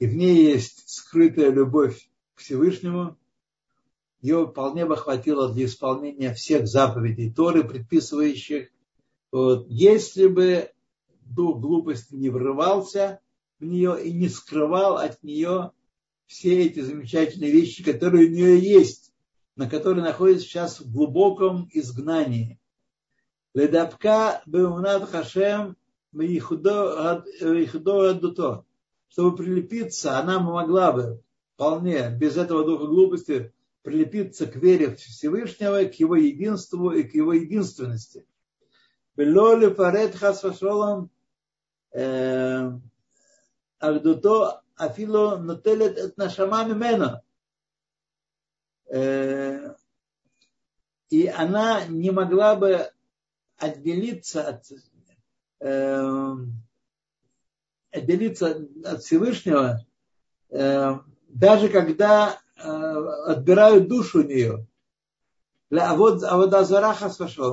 и 0.00 0.06
в 0.06 0.16
ней 0.16 0.50
есть 0.50 0.88
скрытая 0.88 1.50
любовь 1.50 2.10
к 2.34 2.40
Всевышнему. 2.40 3.16
Ее 4.22 4.46
вполне 4.46 4.86
бы 4.86 4.96
хватило 4.96 5.52
для 5.52 5.66
исполнения 5.66 6.34
всех 6.34 6.66
заповедей 6.66 7.32
Торы, 7.32 7.64
предписывающих. 7.64 8.70
Вот, 9.30 9.66
если 9.68 10.26
бы 10.26 10.70
дух 11.20 11.60
глупости 11.60 12.14
не 12.14 12.30
врывался 12.30 13.20
в 13.60 13.64
нее 13.64 14.02
и 14.02 14.12
не 14.12 14.28
скрывал 14.28 14.96
от 14.96 15.22
нее 15.22 15.70
все 16.26 16.64
эти 16.64 16.80
замечательные 16.80 17.52
вещи, 17.52 17.84
которые 17.84 18.28
у 18.28 18.30
нее 18.30 18.58
есть, 18.58 19.12
на 19.54 19.68
которые 19.68 20.02
находится 20.02 20.46
сейчас 20.46 20.80
в 20.80 20.90
глубоком 20.90 21.68
изгнании. 21.72 22.58
Ледапка 23.52 24.42
беунат 24.46 25.10
хашем 25.10 25.76
адуто 26.12 28.64
чтобы 29.10 29.36
прилепиться, 29.36 30.18
она 30.18 30.38
могла 30.38 30.92
бы 30.92 31.22
вполне 31.54 32.10
без 32.10 32.36
этого 32.36 32.64
духа 32.64 32.86
глупости 32.86 33.52
прилепиться 33.82 34.46
к 34.46 34.56
вере 34.56 34.94
Всевышнего, 34.94 35.84
к 35.84 35.94
его 35.94 36.16
единству 36.16 36.90
и 36.90 37.02
к 37.02 37.14
его 37.14 37.32
единственности. 37.32 38.26
Агдуто 43.78 44.62
э, 44.72 44.82
афило 44.82 45.36
нотелет 45.38 45.98
эт 45.98 46.16
нашама 46.16 46.64
мимена. 46.64 47.22
Э, 48.88 49.74
и 51.08 51.26
она 51.26 51.84
не 51.86 52.10
могла 52.10 52.54
бы 52.54 52.88
отделиться 53.56 54.46
от 54.46 54.64
э, 55.60 56.36
отделиться 57.90 58.66
от 58.84 59.02
Всевышнего, 59.02 59.84
э, 60.50 60.98
даже 61.28 61.68
когда 61.68 62.40
э, 62.56 62.62
отбирают 62.62 63.88
душу 63.88 64.20
у 64.20 64.26
нее. 64.26 64.66
Для 65.70 65.90
Аводазараха 65.90 67.10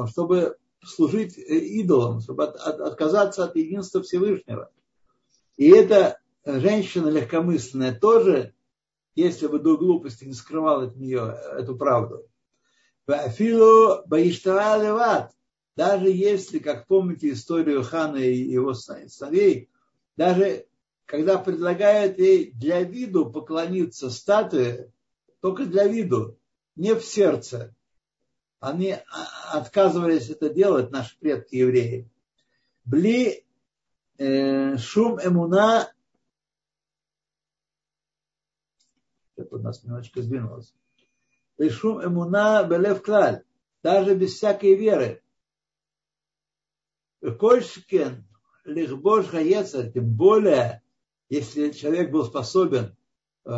чтобы 0.07 0.57
служить 0.83 1.37
идолам, 1.37 2.21
чтобы 2.21 2.45
от, 2.45 2.55
от, 2.55 2.79
отказаться 2.79 3.43
от 3.43 3.55
единства 3.55 4.01
Всевышнего. 4.01 4.71
И 5.55 5.69
эта 5.69 6.19
женщина 6.45 7.09
легкомысленная 7.09 7.93
тоже, 7.93 8.53
если 9.15 9.47
бы 9.47 9.59
до 9.59 9.77
глупости 9.77 10.25
не 10.25 10.33
скрывал 10.33 10.81
от 10.81 10.95
нее 10.95 11.37
эту 11.57 11.75
правду. 11.75 12.27
Афилу 13.07 14.03
Баиштара 14.05 15.31
даже 15.75 16.09
если, 16.09 16.57
как 16.59 16.87
помните 16.87 17.31
историю 17.31 17.83
Хана 17.83 18.17
и 18.17 18.35
его 18.35 18.73
сыновей, 18.73 19.69
даже 20.17 20.67
когда 21.05 21.37
предлагают 21.37 22.17
ей 22.17 22.51
для 22.51 22.83
виду 22.83 23.31
поклониться 23.31 24.09
статуе, 24.09 24.91
только 25.39 25.65
для 25.65 25.87
виду, 25.87 26.37
не 26.75 26.93
в 26.93 27.01
сердце, 27.01 27.73
они 28.59 28.97
отказывались 29.51 30.29
это 30.29 30.49
делать, 30.49 30.91
наши 30.91 31.17
предки 31.19 31.55
евреи. 31.55 32.09
Бли 32.83 33.45
э, 34.17 34.77
шум 34.77 35.19
эмуна 35.23 35.93
это 39.35 39.55
у 39.55 39.59
нас 39.59 39.83
немножечко 39.83 40.23
сдвинулось. 40.23 40.73
Бли 41.57 41.69
шум 41.69 42.03
эмуна 42.03 42.63
белев 42.63 43.03
клаль. 43.03 43.43
Даже 43.83 44.15
без 44.15 44.33
всякой 44.33 44.75
веры. 44.75 45.21
Кольшкен 47.21 48.27
лихбош 48.67 49.27
хаецер, 49.27 49.91
тем 49.91 50.13
более, 50.13 50.81
если 51.29 51.71
человек 51.71 52.11
был 52.11 52.25
способен 52.25 52.95
э, 53.45 53.51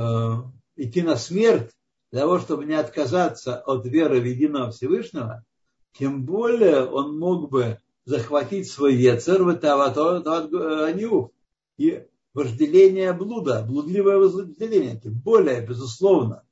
идти 0.75 1.01
на 1.01 1.15
смерть, 1.17 1.71
для 2.11 2.21
того, 2.21 2.39
чтобы 2.39 2.65
не 2.65 2.73
отказаться 2.73 3.57
от 3.59 3.85
веры 3.85 4.19
в 4.19 4.25
единого 4.25 4.71
Всевышнего, 4.71 5.45
тем 5.93 6.25
более 6.25 6.85
он 6.85 7.19
мог 7.19 7.49
бы 7.49 7.79
захватить 8.05 8.69
свой 8.69 8.95
яцер 8.95 9.43
в 9.43 11.31
и 11.77 12.05
вожделение 12.33 13.13
блуда, 13.13 13.63
блудливое 13.63 14.17
вожделение, 14.17 14.99
тем 14.99 15.13
более, 15.13 15.65
безусловно. 15.65 16.43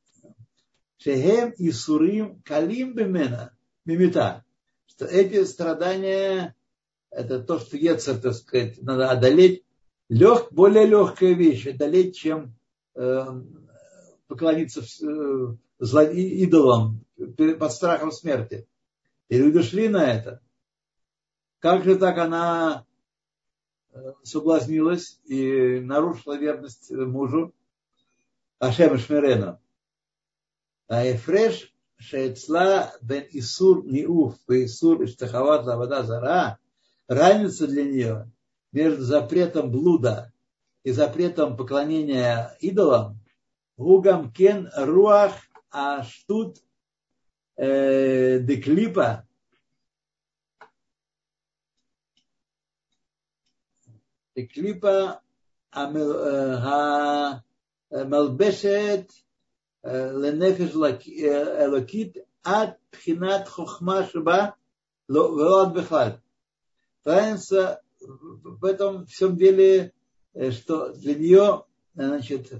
Шехем 0.97 1.51
и 1.51 1.71
сурим 1.71 2.41
калим 2.43 2.95
бемена 2.95 3.55
мимита, 3.85 4.43
что 4.87 5.05
эти 5.05 5.43
страдания, 5.45 6.55
это 7.17 7.39
то, 7.39 7.59
что 7.59 7.77
яцер, 7.77 8.19
так 8.19 8.35
сказать, 8.35 8.79
надо 8.81 9.09
одолеть, 9.09 9.63
лег, 10.07 10.51
более 10.51 10.85
легкая 10.85 11.33
вещь, 11.33 11.65
одолеть, 11.65 12.15
чем 12.15 12.53
э, 12.93 13.25
поклониться 14.27 14.81
э, 14.81 16.13
идолам 16.13 17.03
под 17.35 17.71
страхом 17.71 18.11
смерти. 18.11 18.67
И 19.29 19.37
люди 19.39 19.63
шли 19.63 19.89
на 19.89 20.13
это. 20.13 20.41
Как 21.57 21.83
же 21.83 21.97
так 21.97 22.19
она 22.19 22.85
э, 23.91 24.13
соблазнилась 24.21 25.19
и 25.25 25.79
нарушила 25.79 26.37
верность 26.37 26.91
мужу 26.91 27.51
Ашем 28.59 28.95
Шмирену. 28.99 29.59
А 30.87 31.03
Ефреш 31.03 31.73
Шеецла 31.97 32.93
бен 33.01 33.25
Исур 33.31 33.83
Ниуф 33.85 34.35
и 34.49 34.65
Исур 34.65 35.03
Иштахават 35.03 35.65
Лавада 35.65 36.03
Зара 36.03 36.59
разница 37.08 37.66
для 37.66 37.84
нее 37.84 38.30
между 38.72 39.02
запретом 39.02 39.70
блуда 39.70 40.32
и 40.84 40.90
запретом 40.92 41.56
поклонения 41.56 42.56
идолам 42.60 43.18
Гугам 43.76 44.32
кен 44.32 44.70
руах 44.76 45.32
аштут 45.70 46.58
деклипа. 47.56 49.26
Деклипа 54.36 55.20
המלבשת 57.90 59.12
לנפש 60.22 60.76
אלוקית 61.60 62.16
עד 62.44 62.70
בחינת 62.92 63.48
חוכמה 63.48 64.06
שבה 64.06 64.46
ולא 65.08 65.62
עד 65.62 65.74
בכלל. 65.74 66.10
Разница 67.07 67.81
в 68.01 68.65
этом 68.65 69.05
всем 69.05 69.37
деле, 69.37 69.93
что 70.51 70.91
для 70.91 71.15
нее 71.15 71.63
значит, 71.95 72.51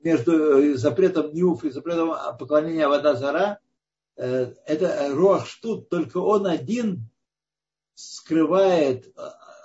между 0.00 0.32
э, 0.58 0.74
запретом 0.76 1.32
нюф 1.32 1.64
и 1.64 1.70
запретом 1.70 2.14
поклонения 2.38 2.86
вода 2.86 3.14
зара, 3.14 3.58
э, 4.16 4.52
это 4.66 5.14
руах 5.14 5.46
штут, 5.46 5.88
только 5.88 6.18
он 6.18 6.46
один 6.46 7.08
скрывает, 7.94 9.06
э, 9.06 9.10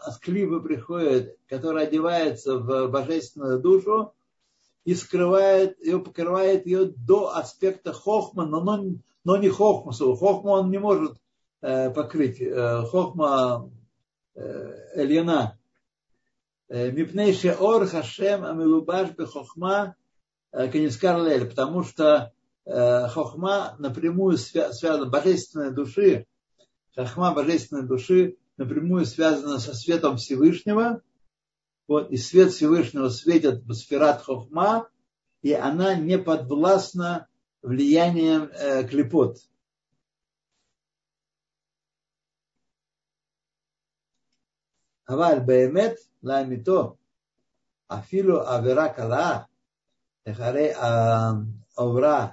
от 0.06 0.18
клипа 0.20 0.62
приходит, 0.62 1.38
который 1.50 1.84
одевается 1.84 2.58
в 2.58 2.88
божественную 2.88 3.60
душу 3.60 4.14
и 4.86 4.96
скрывает 4.96 5.78
ее, 5.82 6.00
покрывает 6.00 6.66
ее 6.66 6.86
до 6.86 7.36
аспекта 7.36 7.92
хохма, 7.92 8.46
но, 8.46 8.62
но, 8.62 8.82
но 9.26 9.36
не 9.36 9.50
хохмасу. 9.50 10.16
Хохма 10.16 10.52
он 10.52 10.72
не 10.72 10.78
может 10.78 11.18
покрыть. 11.62 12.42
Хохма 12.90 13.72
Эльяна. 14.36 15.58
Мипнейше 16.70 17.56
ор 17.60 17.86
хашем 17.88 18.44
амилубаш 18.44 19.12
бехохма 19.12 19.96
Э, 20.56 20.70
Канискар 20.70 21.22
Лель, 21.22 21.50
потому 21.50 21.84
что 21.84 22.32
э, 22.66 23.08
хохма 23.10 23.76
напрямую 23.78 24.38
связана, 24.38 25.06
божественной 25.06 25.74
души, 25.74 26.28
хохма 26.96 27.34
божественной 27.34 27.86
души 27.86 28.38
напрямую 28.56 29.06
связана 29.06 29.60
со 29.60 29.74
светом 29.74 30.16
Всевышнего, 30.16 31.02
вот, 31.90 32.10
и 32.10 32.16
свет 32.16 32.54
Всевышнего 32.54 33.10
светит 33.10 33.64
в 33.66 33.74
сферат 33.74 34.22
хохма, 34.22 34.88
и 35.42 35.52
она 35.52 35.96
не 35.96 36.18
подвластна 36.18 37.28
влиянием 37.62 38.50
э, 38.54 38.88
клепот. 38.88 39.40
אבל 45.09 45.39
באמת 45.47 45.95
לאמיתו, 46.23 46.97
אפילו 47.89 48.41
עבירה 48.41 48.89
קלה 48.89 49.39
אחרי 50.31 50.73
עוברה 51.75 52.29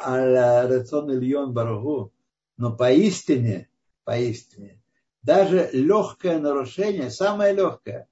על 0.00 0.36
רצון 0.68 1.10
עליון 1.10 1.54
ברוך 1.54 1.82
הוא, 1.82 2.08
но 2.56 2.76
поистине, 2.76 3.68
поистине, 4.04 4.80
даже 5.22 5.70
легкое 5.72 6.38
нарушение, 6.38 7.10
самое 7.10 7.52
легкое, 7.52 8.06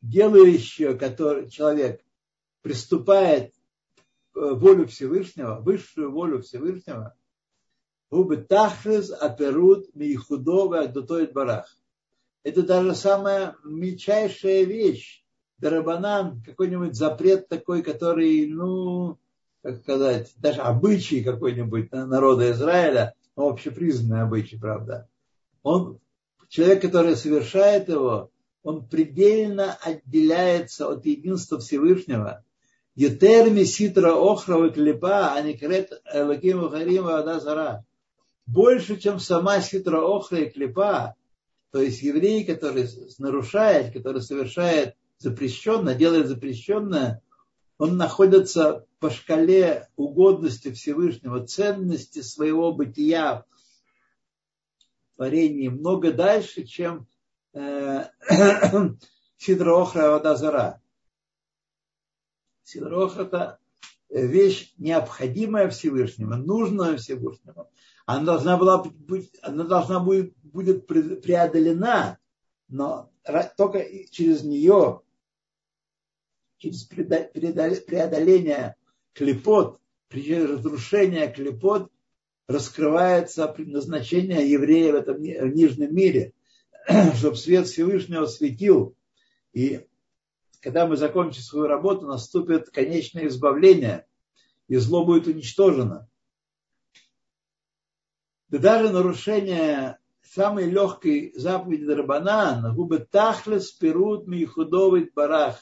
делающее, 0.00 0.94
который 0.94 1.50
человек 1.50 2.02
приступает 2.62 3.52
волю 4.34 4.86
Всевышнего, 4.86 5.60
высшую 5.60 6.10
волю 6.12 6.40
Всевышнего, 6.40 7.14
губы 8.10 8.38
тахрис 8.38 9.10
аперут 9.10 9.94
миихудова 9.94 10.80
адутоид 10.80 11.32
барах. 11.32 11.75
Это 12.47 12.63
даже 12.63 12.95
самая 12.95 13.57
мельчайшая 13.65 14.63
вещь. 14.63 15.21
Дарабанан, 15.57 16.41
какой-нибудь 16.45 16.95
запрет 16.95 17.49
такой, 17.49 17.81
который, 17.81 18.47
ну, 18.47 19.17
как 19.61 19.81
сказать, 19.81 20.31
даже 20.37 20.61
обычай 20.61 21.25
какой-нибудь 21.25 21.91
народа 21.91 22.49
Израиля, 22.51 23.15
ну, 23.35 23.49
общепризнанный 23.49 24.21
обычай, 24.21 24.57
правда. 24.57 25.09
Он, 25.61 25.99
человек, 26.47 26.83
который 26.83 27.17
совершает 27.17 27.89
его, 27.89 28.31
он 28.63 28.87
предельно 28.87 29.77
отделяется 29.81 30.87
от 30.87 31.05
единства 31.05 31.59
Всевышнего. 31.59 32.45
Етерми 32.95 33.65
ситра 33.65 34.13
охрова 34.13 34.69
клепа, 34.69 35.33
а 35.33 35.41
не 35.41 35.57
крет 35.57 36.01
элаким 36.13 36.69
харима 36.69 37.23
зара. 37.41 37.83
Больше, 38.45 38.95
чем 38.95 39.19
сама 39.19 39.59
ситра 39.59 39.99
охра 39.99 40.37
и 40.37 40.49
клепа, 40.49 41.17
то 41.71 41.81
есть 41.81 42.01
еврей, 42.01 42.45
который 42.45 42.87
нарушает, 43.19 43.93
который 43.93 44.21
совершает 44.21 44.95
запрещенное, 45.17 45.95
делает 45.95 46.27
запрещенное, 46.27 47.21
он 47.77 47.97
находится 47.97 48.85
по 48.99 49.09
шкале 49.09 49.87
угодности 49.95 50.71
Всевышнего, 50.71 51.45
ценности 51.45 52.21
своего 52.21 52.73
бытия 52.73 53.45
творении 55.15 55.67
много 55.67 56.11
дальше, 56.13 56.63
чем 56.63 57.07
э, 57.53 58.05
Сидроохра 59.37 60.09
Вадазара. 60.11 60.81
Сидроохра– 62.63 63.23
это 63.23 63.59
вещь 64.09 64.73
необходимая 64.77 65.69
Всевышнему, 65.69 66.35
нужная 66.35 66.97
Всевышнему. 66.97 67.69
Она 68.05 68.25
должна, 68.25 68.57
была 68.57 68.83
быть, 68.83 69.31
она 69.41 69.63
должна 69.63 69.99
будет, 69.99 70.33
будет 70.41 70.87
преодолена, 70.87 72.17
но 72.69 73.11
только 73.57 73.85
через 74.11 74.43
нее 74.43 75.01
через 76.57 76.83
преодоление 76.85 78.75
клепот, 79.13 79.79
через 80.11 80.49
разрушение 80.49 81.31
клепот 81.31 81.91
раскрывается 82.47 83.47
предназначение 83.47 84.49
еврея 84.49 84.93
в 84.93 84.95
этом 84.95 85.21
нижнем 85.21 85.93
мире, 85.93 86.33
чтобы 87.15 87.35
свет 87.35 87.67
Всевышнего 87.67 88.25
светил. 88.25 88.95
И 89.53 89.85
когда 90.61 90.87
мы 90.87 90.97
закончим 90.97 91.41
свою 91.41 91.67
работу, 91.67 92.05
наступит 92.07 92.69
конечное 92.69 93.27
избавление, 93.27 94.05
и 94.67 94.75
зло 94.77 95.05
будет 95.05 95.27
уничтожено. 95.27 96.09
Да 98.49 98.57
даже 98.57 98.91
нарушение 98.91 99.99
самой 100.21 100.69
легкой 100.69 101.33
заповеди 101.35 101.85
Дарбанан, 101.85 102.73
губы 102.75 102.99
тахлес 102.99 103.71
перут 103.71 104.27
михудовый 104.27 105.11
барах, 105.13 105.57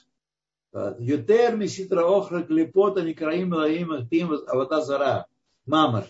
Ютер 1.00 1.56
миситра 1.56 2.04
охра 2.06 2.44
клепота 2.44 3.02
никраим 3.02 3.54
лаим 3.54 3.94
ахтим 3.94 4.34
авата 4.34 4.82
зара. 4.82 5.26
Мамаш. 5.66 6.06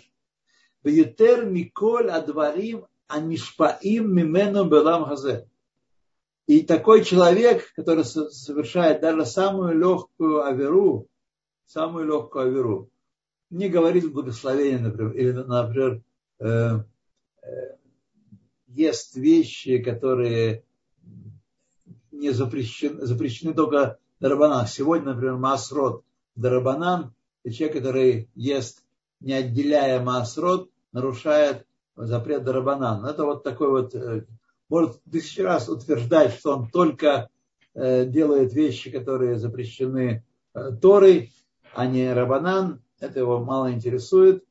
Ютер 0.83 1.45
миколь 1.45 2.09
адварим 2.09 2.87
анишпаим 3.07 4.05
мимену 4.15 4.65
белам 4.65 5.05
хазе. 5.05 5.47
И 6.47 6.61
такой 6.61 7.03
человек, 7.03 7.73
который 7.75 8.05
совершает 8.05 9.01
даже 9.01 9.25
самую 9.25 9.77
легкую 9.77 10.43
аверу, 10.43 11.07
самую 11.65 12.05
легкую 12.05 12.45
аверу, 12.45 12.89
не 13.49 13.67
говорит 13.67 14.11
благословение, 14.11 14.79
например, 14.79 15.11
или, 15.13 15.31
например, 15.31 16.01
э, 16.39 16.79
э, 17.41 17.75
ест 18.67 19.15
вещи, 19.15 19.79
которые 19.79 20.63
не 22.11 22.31
запрещены, 22.31 23.05
запрещены 23.05 23.53
только 23.53 23.97
Дарабанан. 24.19 24.67
Сегодня, 24.67 25.13
например, 25.13 25.37
Масрод 25.37 26.03
Дарабанан, 26.35 27.13
и 27.43 27.51
человек, 27.51 27.77
который 27.77 28.29
ест, 28.35 28.83
не 29.19 29.33
отделяя 29.33 30.03
Масрод, 30.03 30.69
нарушает 30.91 31.65
запрет 31.95 32.43
Дарабанан. 32.43 33.05
Это 33.05 33.25
вот 33.25 33.43
такой 33.43 33.69
вот, 33.69 33.95
э, 33.95 34.25
может 34.69 35.01
тысячу 35.11 35.43
раз 35.43 35.69
утверждать, 35.69 36.33
что 36.33 36.57
он 36.57 36.69
только 36.69 37.29
э, 37.73 38.05
делает 38.05 38.53
вещи, 38.53 38.89
которые 38.89 39.37
запрещены 39.37 40.23
э, 40.53 40.71
Торой, 40.81 41.31
а 41.73 41.85
не 41.85 42.11
Рабанан. 42.11 42.81
Это 42.99 43.19
его 43.19 43.39
мало 43.39 43.71
интересует. 43.71 44.43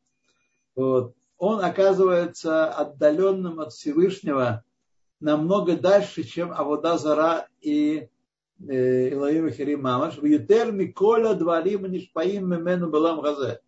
Вот. 0.77 1.15
Он 1.39 1.65
оказывается 1.65 2.69
отдаленным 2.69 3.61
от 3.61 3.73
Всевышнего 3.73 4.65
намного 5.21 5.77
дальше, 5.77 6.23
чем 6.23 6.53
Авода 6.53 6.99
Зара 6.99 7.49
и 7.61 8.09
Илаим 8.61 9.51
Хирим 9.51 9.83
Мамаш, 9.83 10.19
Вьютер 10.19 10.73
Миколя 10.73 11.35
Дварим 11.35 11.91
Нишпаим 11.91 12.49
Мемену 12.49 12.89
Балам 12.89 13.21
Газе. 13.21 13.61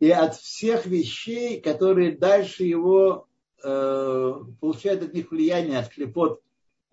И 0.00 0.10
от 0.10 0.36
всех 0.36 0.86
вещей, 0.86 1.60
которые 1.60 2.16
дальше 2.16 2.64
его 2.64 3.27
э, 3.62 4.34
получают 4.60 5.02
от 5.02 5.14
них 5.14 5.30
влияние, 5.30 5.78
от 5.78 5.88
клепот 5.88 6.42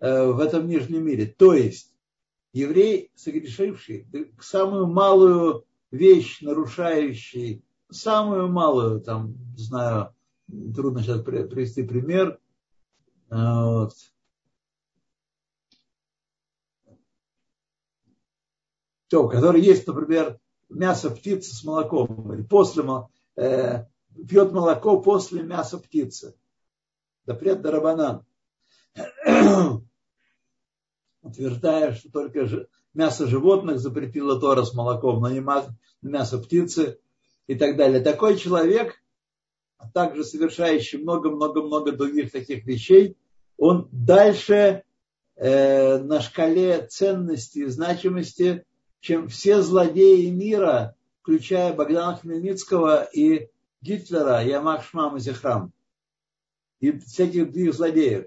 э, 0.00 0.26
в 0.26 0.40
этом 0.40 0.66
нижнем 0.66 1.04
мире. 1.04 1.26
То 1.26 1.54
есть 1.54 1.94
еврей, 2.52 3.10
согрешивший, 3.14 4.06
самую 4.40 4.86
малую 4.86 5.64
вещь, 5.90 6.40
нарушающий, 6.40 7.62
самую 7.90 8.48
малую, 8.48 9.00
там, 9.00 9.34
знаю, 9.56 10.14
трудно 10.74 11.02
сейчас 11.02 11.22
привести 11.22 11.82
пример, 11.82 12.38
вот, 13.28 13.92
все, 19.06 19.28
который 19.28 19.60
есть, 19.60 19.86
например, 19.86 20.38
мясо 20.68 21.10
птицы 21.10 21.54
с 21.54 21.64
молоком, 21.64 22.32
или 22.32 22.42
после, 22.42 22.84
э, 23.36 23.84
пьет 24.28 24.52
молоко 24.52 25.00
после 25.00 25.42
мяса 25.42 25.78
птицы. 25.78 26.34
Запрет 27.26 27.60
Дарабанан. 27.62 28.24
Утверждая, 31.22 31.92
что 31.94 32.10
только 32.10 32.68
мясо 32.94 33.26
животных 33.26 33.80
запретило 33.80 34.40
Тора 34.40 34.62
с 34.62 34.72
молоком, 34.74 35.20
но 35.20 35.28
не 35.30 35.44
мясо 36.02 36.38
птицы 36.38 36.98
и 37.46 37.56
так 37.56 37.76
далее. 37.76 38.00
Такой 38.00 38.36
человек, 38.38 38.94
а 39.76 39.90
также 39.90 40.24
совершающий 40.24 40.98
много-много-много 40.98 41.92
других 41.92 42.32
таких 42.32 42.64
вещей, 42.64 43.16
он 43.58 43.88
дальше 43.90 44.84
э, 45.34 45.98
на 45.98 46.20
шкале 46.20 46.86
ценности 46.86 47.58
и 47.58 47.66
значимости 47.66 48.64
чем 49.06 49.28
все 49.28 49.62
злодеи 49.62 50.30
мира, 50.30 50.96
включая 51.22 51.72
Богдана 51.72 52.16
Хмельницкого 52.16 53.04
и 53.04 53.48
Гитлера, 53.80 54.42
Ямах 54.42 54.84
Шмам 54.84 55.16
и 55.16 55.20
Зихрам. 55.20 55.72
И 56.80 56.92
всяких 56.98 57.44
других 57.44 57.74
злодеев. 57.74 58.26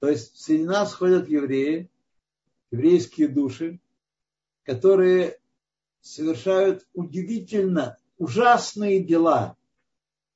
То 0.00 0.08
есть 0.08 0.36
среди 0.36 0.64
нас 0.64 0.94
ходят 0.94 1.28
евреи, 1.28 1.90
еврейские 2.70 3.28
души, 3.28 3.80
которые 4.64 5.38
совершают 6.00 6.86
удивительно 6.92 7.96
ужасные 8.18 9.02
дела. 9.02 9.56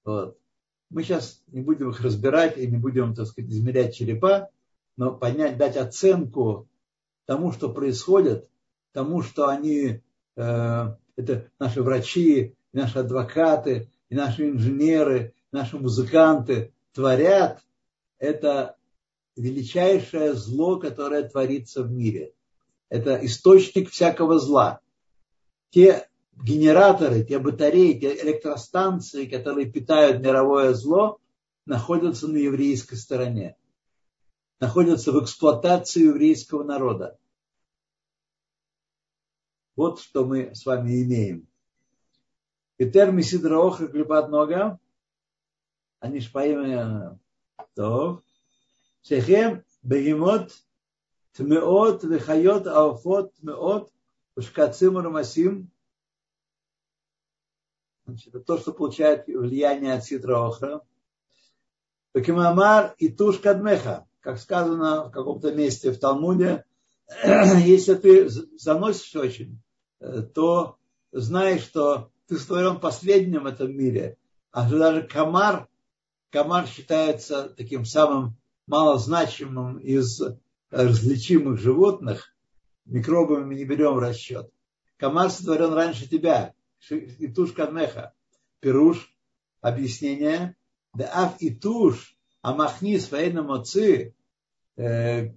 Вот. 0.05 0.39
Мы 0.91 1.03
сейчас 1.03 1.43
не 1.49 1.61
будем 1.61 1.91
их 1.91 2.01
разбирать 2.01 2.57
и 2.57 2.67
не 2.67 2.79
будем, 2.79 3.15
так 3.15 3.27
сказать, 3.27 3.51
измерять 3.51 3.95
черепа, 3.95 4.51
но 4.97 5.15
понять, 5.15 5.59
дать 5.59 5.77
оценку 5.77 6.67
тому, 7.27 7.53
что 7.53 7.71
происходит, 7.73 8.49
тому, 8.93 9.23
что 9.23 9.49
они, 9.49 10.01
э, 10.37 10.97
это 11.17 11.51
наши 11.59 11.83
врачи, 11.83 12.55
наши 12.73 13.01
адвокаты, 13.01 13.91
наши 14.09 14.49
инженеры, 14.49 15.35
наши 15.53 15.79
музыканты 15.79 16.73
творят, 16.99 17.65
это 18.19 18.77
величайшее 19.37 20.35
зло, 20.35 20.81
которое 20.81 21.29
творится 21.29 21.85
в 21.85 21.93
мире. 21.93 22.35
Это 22.89 23.25
источник 23.25 23.89
всякого 23.89 24.41
зла. 24.41 24.81
Те 25.71 26.09
генераторы, 26.35 27.23
те 27.23 27.39
батареи, 27.39 28.01
те 28.01 28.21
электростанции, 28.21 29.27
которые 29.27 29.71
питают 29.71 30.21
мировое 30.21 30.75
зло, 30.75 31.21
находятся 31.67 32.27
на 32.27 32.37
еврейской 32.37 32.97
стороне. 32.97 33.57
Находятся 34.59 35.13
в 35.13 35.23
эксплуатации 35.23 36.03
еврейского 36.03 36.65
народа. 36.65 37.17
Вот 39.77 40.01
что 40.01 40.25
мы 40.25 40.53
с 40.53 40.67
вами 40.67 41.05
имеем. 41.05 41.47
Итер 42.79 43.13
мисидра 43.13 43.57
охра 43.65 43.87
клепат 43.87 44.31
нога. 44.31 44.81
Они 46.01 46.21
шпаим 46.21 47.19
то. 47.75 48.23
Шехем 49.03 49.65
бегемот 49.83 50.53
тмеот 51.33 52.05
вехайот 52.05 52.67
ауфот 52.67 53.35
тмеот 53.35 53.91
ушкацим 54.37 54.99
рамасим. 54.99 55.71
Значит, 58.07 58.29
это 58.29 58.41
то, 58.41 58.59
что 58.59 58.73
получает 58.73 59.27
влияние 59.27 59.95
от 59.95 60.05
ситра 60.05 60.47
охра. 60.47 60.83
Бекимамар 62.15 62.95
и 62.99 63.09
туш 63.09 63.39
кадмеха. 63.39 64.07
Как 64.21 64.39
сказано 64.39 65.05
в 65.05 65.11
каком-то 65.11 65.53
месте 65.53 65.93
в 65.93 65.99
Талмуде, 65.99 66.65
если 67.25 67.95
ты 67.95 68.29
заносишь 68.29 69.15
очень, 69.15 69.61
то 70.35 70.79
знаешь, 71.13 71.63
что 71.63 72.11
ты 72.27 72.39
створен 72.39 72.81
последним 72.81 73.45
в 73.45 73.47
этом 73.47 73.73
мире. 73.77 74.19
А 74.51 74.69
даже 74.69 75.03
комар, 75.03 75.68
комар 76.31 76.67
считается 76.67 77.49
таким 77.51 77.85
самым 77.85 78.37
малозначимым 78.67 79.79
из 79.79 80.21
различимых 80.71 81.59
животных. 81.59 82.35
Микробами 82.85 83.45
мы 83.45 83.55
не 83.55 83.65
берем 83.65 83.95
в 83.95 83.99
расчет. 83.99 84.51
Комар 84.97 85.31
сотворен 85.31 85.73
раньше 85.73 86.09
тебя. 86.09 86.55
Итуш 86.91 87.53
кадмеха. 87.53 88.15
Пируш. 88.61 89.13
Объяснение. 89.61 90.57
Да 90.95 91.11
аф 91.13 91.37
итуш. 91.41 92.17
Амахни 92.43 92.99
своейна 92.99 93.43
моци. 93.43 94.15
Э, 94.77 95.31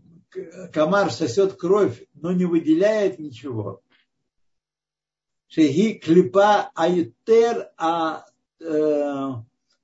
комар 0.71 1.11
сосет 1.11 1.53
кровь, 1.53 2.05
но 2.13 2.31
не 2.31 2.45
выделяет 2.45 3.19
ничего. 3.19 3.81
Шеги 5.47 5.95
клипа 5.95 6.71
аютер 6.75 7.71
а 7.77 8.25
э, 8.59 9.29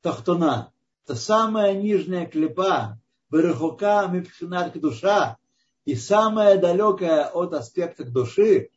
тахтона 0.01 0.71
это 1.07 1.15
самая 1.15 1.73
нижняя 1.73 2.25
клепа, 2.25 2.99
Берехука 3.31 4.09
Мипхинат 4.11 4.77
душа, 4.77 5.37
и 5.85 5.95
самая 5.95 6.57
далекая 6.59 7.27
от 7.27 7.53
аспекта 7.53 8.03
души, 8.03 8.71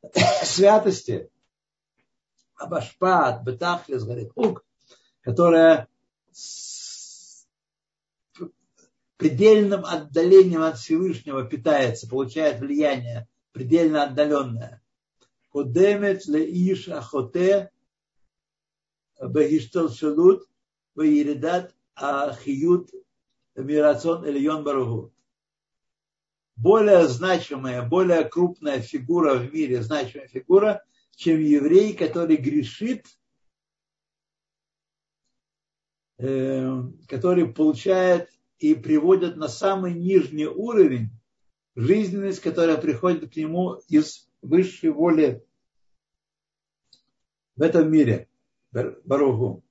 святости, 0.44 1.28
Абашпат, 2.56 3.44
Бетахлис, 3.44 4.02
говорит, 4.02 4.32
ук, 4.34 4.64
которая 5.20 5.86
предельным 9.18 9.84
отдалением 9.84 10.62
от 10.62 10.78
Всевышнего 10.78 11.44
питается, 11.44 12.08
получает 12.08 12.60
влияние 12.60 13.28
предельно 13.52 14.04
отдаленное. 14.04 14.82
Кудемет 15.50 16.24
ле 16.28 16.46
иш 16.46 16.88
ахоте 16.88 17.70
бегиштел 19.20 19.90
шелут– 19.90 20.48
Ваиридат 20.94 21.74
Ахиют 21.94 22.90
Мирацион 23.56 24.26
Ильон 24.26 24.64
Барагу. 24.64 25.12
Более 26.56 27.08
значимая, 27.08 27.82
более 27.82 28.24
крупная 28.24 28.80
фигура 28.80 29.34
в 29.34 29.52
мире, 29.52 29.82
значимая 29.82 30.28
фигура, 30.28 30.84
чем 31.16 31.40
еврей, 31.40 31.94
который 31.94 32.36
грешит, 32.36 33.06
э, 36.18 36.82
который 37.08 37.52
получает 37.52 38.30
и 38.58 38.74
приводит 38.74 39.36
на 39.36 39.48
самый 39.48 39.94
нижний 39.94 40.46
уровень 40.46 41.10
жизненность, 41.74 42.40
которая 42.40 42.78
приходит 42.78 43.32
к 43.32 43.36
нему 43.36 43.74
из 43.88 44.28
высшей 44.40 44.90
воли 44.90 45.44
в 47.56 47.62
этом 47.62 47.90
мире, 47.90 48.28
Баруху. 48.72 49.63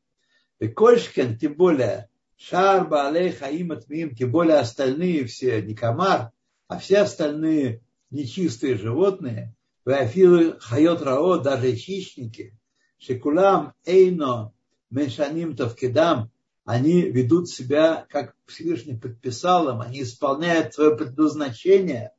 И 0.63 0.69
Кольшкен, 0.69 1.37
тем 1.37 1.55
более, 1.55 2.07
Шар, 2.37 2.87
Баалей, 2.87 3.33
Хаим, 3.33 3.73
Атмим, 3.73 4.15
тем 4.15 4.31
более 4.31 4.59
остальные 4.59 5.25
все, 5.25 5.61
не 5.61 5.75
комар, 5.75 6.31
а 6.69 6.79
все 6.79 6.99
остальные 6.99 7.81
нечистые 8.11 8.77
животные, 8.77 9.53
Вафилы, 9.83 10.57
Хайот 10.61 11.01
Рао, 11.01 11.39
даже 11.39 11.75
хищники, 11.75 12.57
Шекулам, 12.97 13.73
Эйно, 13.85 14.53
Меншаним, 14.89 15.57
Тавкидам, 15.57 16.31
они 16.63 17.01
ведут 17.01 17.49
себя, 17.49 18.05
как 18.09 18.33
Всевышний 18.45 18.95
предписал 18.95 19.67
им, 19.67 19.81
они 19.81 20.03
исполняют 20.03 20.73
свое 20.73 20.95
предназначение 20.95 22.13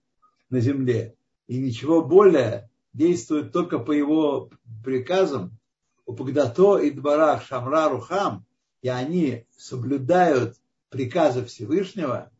на 0.50 0.60
земле, 0.60 1.14
и 1.46 1.56
ничего 1.56 2.04
более 2.04 2.68
действуют 2.92 3.54
только 3.54 3.78
по 3.78 3.92
его 3.92 4.50
приказам, 4.84 5.58
Упагдато 6.06 6.78
и 6.78 6.90
Дбарах 6.90 7.44
Шамра 7.44 7.88
Рухам, 7.88 8.44
и 8.82 8.88
они 8.88 9.46
соблюдают 9.56 10.56
приказы 10.90 11.44
Всевышнего, 11.44 12.30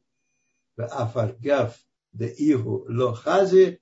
Афаргав 0.77 1.75
де 2.13 2.35
Игу 2.37 2.85
Лохази, 2.89 3.81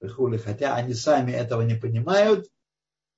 хотя 0.00 0.74
они 0.74 0.94
сами 0.94 1.32
этого 1.32 1.62
не 1.62 1.74
понимают, 1.74 2.50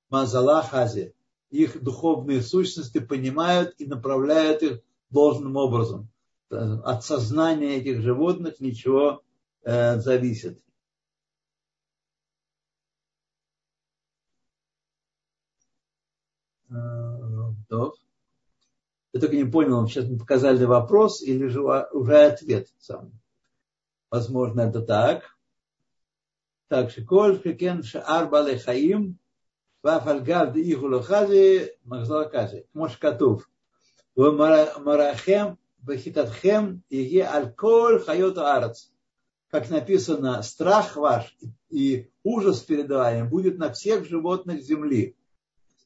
Мазала 0.09 0.61
Хази, 0.61 1.13
их 1.49 1.81
духовные 1.81 2.41
сущности 2.41 2.99
понимают 2.99 3.73
и 3.79 3.85
направляют 3.85 4.61
их 4.61 4.81
должным 5.09 5.55
образом. 5.55 6.09
От 6.49 7.03
сознания 7.03 7.77
этих 7.77 8.01
животных 8.01 8.59
ничего 8.59 9.23
э, 9.63 9.99
зависит. 9.99 10.61
То. 16.69 17.93
Я 19.13 19.19
только 19.19 19.35
не 19.35 19.45
понял, 19.45 19.87
сейчас 19.87 20.09
мы 20.09 20.17
показали 20.17 20.65
вопрос 20.65 21.21
или 21.21 21.47
же 21.47 21.61
уже 21.61 22.25
ответ 22.25 22.67
сам. 22.79 23.11
Возможно, 24.09 24.61
это 24.61 24.81
так. 24.81 25.23
Так, 26.67 26.91
шиколь 26.91 27.39
шекен 27.41 27.83
шаар 27.83 28.27
бале 28.27 28.57
хаим 28.57 29.19
вафальгав 29.83 30.53
ди 30.53 30.61
иху 30.71 30.87
лохази 30.87 31.71
махзал 31.83 32.29
кази. 32.29 32.67
Мош 32.73 32.97
катув. 32.97 33.49
Марахем 34.15 35.59
бахитатхем 35.77 36.83
иге 36.89 37.23
аль 37.23 37.53
коль 37.53 37.99
хайот 37.99 38.37
арец. 38.37 38.91
Как 39.49 39.69
написано, 39.69 40.41
страх 40.41 40.95
ваш 40.95 41.37
и 41.69 42.09
ужас 42.23 42.61
передаваем 42.61 43.29
будет 43.29 43.57
на 43.57 43.71
всех 43.71 44.05
животных 44.05 44.61
земли 44.61 45.15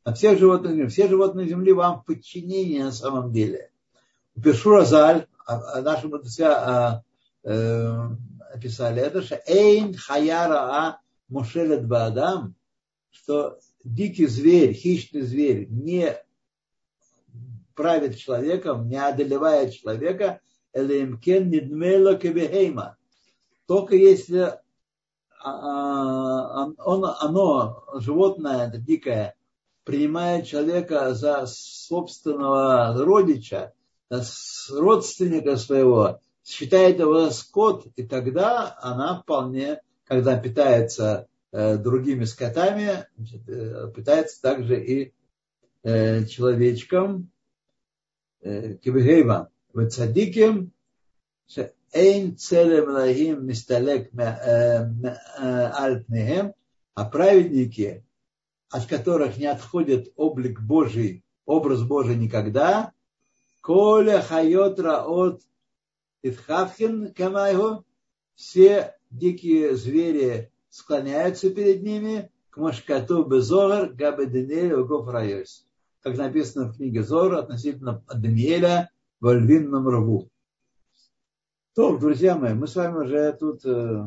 на 0.09 0.15
всех 0.15 0.39
животных 0.39 0.71
земли. 0.71 0.87
Все 0.87 1.07
животные 1.07 1.47
земли 1.47 1.71
вам 1.71 2.01
в 2.01 2.05
подчинении 2.05 2.81
на 2.81 2.91
самом 2.91 3.31
деле. 3.31 3.69
Пишу 4.43 4.71
Розаль, 4.71 5.27
а, 5.45 5.77
а 5.77 5.81
наши 5.83 6.07
мудрецы 6.07 6.41
а, 6.41 7.03
э, 7.43 8.09
описали 8.51 9.03
это, 9.03 9.21
что 9.21 9.39
Эйн 9.45 9.93
Хаяра 9.93 10.57
А 10.57 10.99
Мушелет 11.27 11.87
Баадам, 11.87 12.55
что 13.11 13.59
дикий 13.83 14.25
зверь, 14.25 14.73
хищный 14.73 15.21
зверь 15.21 15.67
не 15.69 16.17
правит 17.75 18.17
человеком, 18.17 18.89
не 18.89 18.97
одолевает 18.97 19.75
человека. 19.75 20.41
Только 23.67 23.95
если 23.95 24.59
он, 25.43 26.75
оно, 27.05 27.83
животное, 27.99 28.67
это 28.67 28.77
дикое, 28.79 29.35
принимает 29.89 30.45
человека 30.45 31.15
за 31.15 31.47
собственного 31.47 32.93
родича, 33.03 33.73
родственника 34.69 35.57
своего, 35.57 36.19
считает 36.45 36.99
его 36.99 37.31
скот, 37.31 37.87
и 37.95 38.03
тогда 38.03 38.77
она 38.81 39.19
вполне, 39.19 39.81
когда 40.05 40.37
питается 40.37 41.27
э, 41.51 41.77
другими 41.77 42.25
скотами, 42.25 43.07
э, 43.47 43.91
питается 43.95 44.39
также 44.43 44.79
и 44.79 45.11
э, 45.81 46.25
человечком, 46.25 47.31
кибгейма, 48.41 49.49
вецадиким, 49.73 50.71
эйн 51.91 52.37
целем 52.37 52.89
лагим 52.91 53.45
мисталек 53.47 54.11
альпнехем, 55.35 56.53
а 56.93 57.05
праведники 57.05 58.03
от 58.69 58.85
которых 58.85 59.37
не 59.37 59.47
отходит 59.47 60.11
облик 60.15 60.61
Божий, 60.61 61.23
образ 61.45 61.83
Божий 61.83 62.15
никогда, 62.15 62.93
Коля 63.61 64.21
хайотра 64.21 65.03
от 65.03 65.41
Итхавхин 66.21 67.13
Камайго, 67.13 67.83
все 68.35 68.95
дикие 69.09 69.75
звери 69.75 70.51
склоняются 70.69 71.49
перед 71.49 71.83
ними, 71.83 72.31
к 72.49 72.57
Машкату 72.57 73.23
Безовар 73.25 73.93
Габеденель 73.93 74.75
Гофрайос. 74.83 75.67
Как 76.01 76.17
написано 76.17 76.71
в 76.71 76.77
книге 76.77 77.03
Зор 77.03 77.35
относительно 77.35 78.03
Даниэля 78.07 78.89
во 79.19 79.33
львином 79.33 79.87
рву. 79.87 80.29
То, 81.75 81.97
друзья 81.97 82.35
мои, 82.35 82.53
мы 82.53 82.67
с 82.67 82.75
вами 82.75 83.05
уже 83.05 83.33
тут 83.33 83.63
э, 83.65 84.03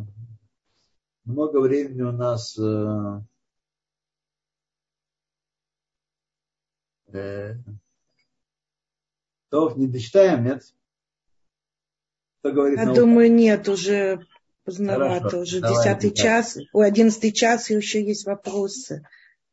много 1.25 1.61
времени 1.61 2.03
у 2.03 2.13
нас 2.13 2.59
То, 9.51 9.71
не 9.77 9.87
дочитаем, 9.87 10.45
нет? 10.45 10.63
Кто 12.41 12.53
говорит 12.53 12.79
Я 12.79 12.93
думаю, 12.93 13.33
нет, 13.33 13.69
уже 13.69 14.27
поздновато, 14.65 15.25
Хорошо, 15.25 15.41
уже 15.41 15.61
десятый 15.61 16.13
час, 16.13 16.59
ой, 16.73 16.87
одиннадцатый 16.87 17.33
час, 17.33 17.71
и 17.71 17.75
еще 17.75 18.03
есть 18.03 18.27
вопросы. 18.27 19.07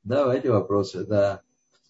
Давайте 0.03 0.49
вопросы, 0.51 1.05
да. 1.05 1.41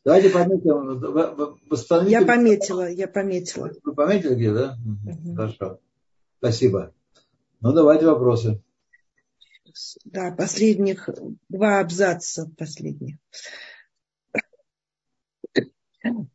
Давайте 0.03 0.29
пометим. 0.29 2.07
Я 2.07 2.25
пометила, 2.25 2.89
я 2.89 3.07
пометила. 3.07 3.71
Вы 3.83 3.93
пометили 3.93 4.35
где, 4.35 4.53
да? 4.53 4.77
Угу. 4.85 5.35
Хорошо. 5.35 5.79
Спасибо. 6.39 6.93
Ну, 7.61 7.73
давайте 7.73 8.05
вопросы. 8.07 8.61
Да, 10.05 10.31
последних, 10.31 11.09
два 11.47 11.79
абзаца 11.79 12.49
последних. 12.57 13.17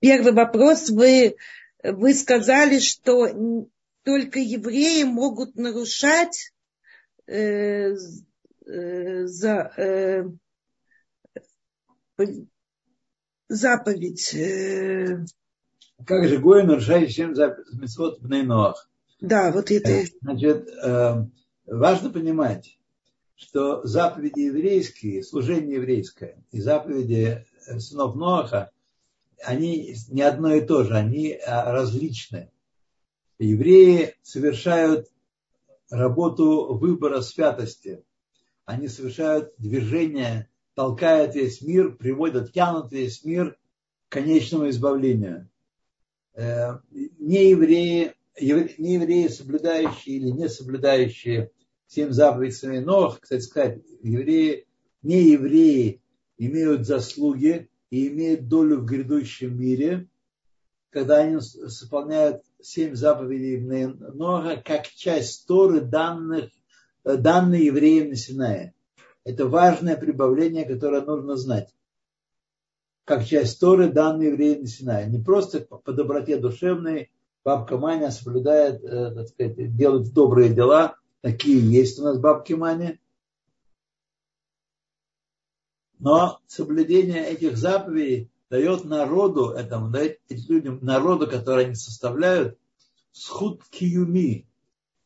Первый 0.01 0.33
вопрос. 0.33 0.91
Вы, 0.91 1.37
вы 1.83 2.15
сказали, 2.15 2.79
что 2.79 3.69
только 4.03 4.39
евреи 4.39 5.05
могут 5.05 5.57
нарушать 5.57 6.53
э, 7.27 7.95
э, 8.67 9.27
за, 9.27 9.73
э, 9.77 10.25
заповедь. 13.49 14.35
Э, 14.35 15.25
как 16.07 16.29
же 16.29 16.39
Гоя 16.39 16.65
нарушает 16.65 17.11
чем 17.11 17.35
заповедь 17.35 18.21
в 18.21 18.29
Нейноах? 18.29 18.89
Да, 19.21 19.53
вот 19.53 19.71
это. 19.71 20.05
Значит, 20.21 20.69
э, 20.69 21.27
важно 21.67 22.11
понимать, 22.11 22.79
что 23.37 23.85
заповеди 23.87 24.41
еврейские, 24.41 25.23
служение 25.23 25.77
еврейское 25.77 26.45
и 26.51 26.61
заповеди 26.61 27.47
э, 27.67 27.79
сынов 27.79 28.17
Ноаха, 28.17 28.71
они 29.45 29.95
не 30.09 30.23
одно 30.23 30.55
и 30.55 30.61
то 30.61 30.85
же, 30.85 30.95
они 30.95 31.33
а, 31.33 31.73
различны. 31.73 32.51
Евреи 33.39 34.15
совершают 34.23 35.11
работу 35.91 36.75
выбора 36.75 37.21
святости. 37.21 38.05
Они 38.65 38.89
совершают 38.89 39.53
движение, 39.59 40.49
толкают 40.75 41.35
весь 41.35 41.61
мир, 41.61 41.97
приводят, 41.97 42.53
тянут 42.53 42.93
весь 42.93 43.25
мир 43.25 43.59
к 44.09 44.13
конечному 44.13 44.69
избавлению. 44.71 45.51
Э, 46.35 46.79
не 46.91 47.51
евреи, 47.51 48.15
не 48.41 48.95
евреи, 48.95 49.29
соблюдающие 49.29 50.17
или 50.17 50.31
не 50.31 50.49
соблюдающие 50.49 51.51
семь 51.87 52.11
заповедей 52.11 52.81
Нох, 52.81 53.21
кстати 53.21 53.43
сказать, 53.43 53.83
евреи, 54.03 54.67
не 55.03 55.31
евреи 55.31 56.01
имеют 56.39 56.87
заслуги 56.87 57.69
и 57.95 58.09
имеют 58.09 58.49
долю 58.49 58.81
в 58.81 58.85
грядущем 58.85 59.57
мире, 59.57 60.09
когда 60.91 61.19
они 61.19 61.37
исполняют 61.37 62.43
семь 62.61 62.97
заповедей 62.97 63.61
Ноха 64.15 64.61
как 64.65 64.89
часть 64.89 65.47
Торы, 65.47 65.81
данных, 65.81 66.51
данные 67.05 67.67
евреям 67.67 68.09
на 68.09 68.17
Синае. 68.17 68.75
Это 69.25 69.47
важное 69.47 69.97
прибавление, 69.97 70.65
которое 70.65 71.03
нужно 71.03 71.37
знать. 71.37 71.73
Как 73.05 73.25
часть 73.25 73.61
Торы, 73.61 73.93
данные 73.93 74.31
евреям 74.31 74.63
на 74.63 74.67
Синае. 74.67 75.09
Не 75.09 75.23
просто 75.23 75.61
по 75.61 75.93
доброте 75.93 76.37
душевной, 76.37 77.13
бабка 77.45 77.79
Маня 77.79 78.11
соблюдает, 78.11 78.83
э, 78.83 79.13
так 79.15 79.29
сказать, 79.29 79.77
делает 79.77 80.13
добрые 80.13 80.53
дела, 80.53 80.97
Такие 81.25 81.59
есть 81.59 81.99
у 81.99 82.03
нас 82.03 82.19
бабки 82.19 82.53
Мани. 82.53 82.99
Но 85.99 86.41
соблюдение 86.47 87.27
этих 87.27 87.57
заповедей 87.57 88.31
дает 88.51 88.85
народу, 88.85 89.51
этому, 89.51 89.91
дает 89.91 90.19
людям, 90.29 90.79
народу, 90.83 91.27
который 91.27 91.67
они 91.67 91.75
составляют, 91.75 92.59
схуд 93.13 93.63
киюми, 93.71 94.47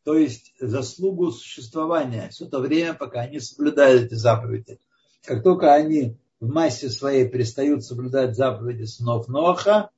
то 0.04 0.16
есть 0.16 0.54
заслугу 0.58 1.30
существования 1.30 2.30
все 2.30 2.46
то 2.46 2.60
время, 2.60 2.94
пока 2.94 3.20
они 3.20 3.40
соблюдают 3.40 4.04
эти 4.04 4.14
заповеди. 4.14 4.80
Как 5.24 5.42
только 5.42 5.74
они 5.74 6.16
в 6.40 6.48
массе 6.48 6.88
своей 6.88 7.28
перестают 7.28 7.84
соблюдать 7.84 8.36
заповеди 8.36 8.84
сынов 8.84 9.28
Ноха, 9.28 9.90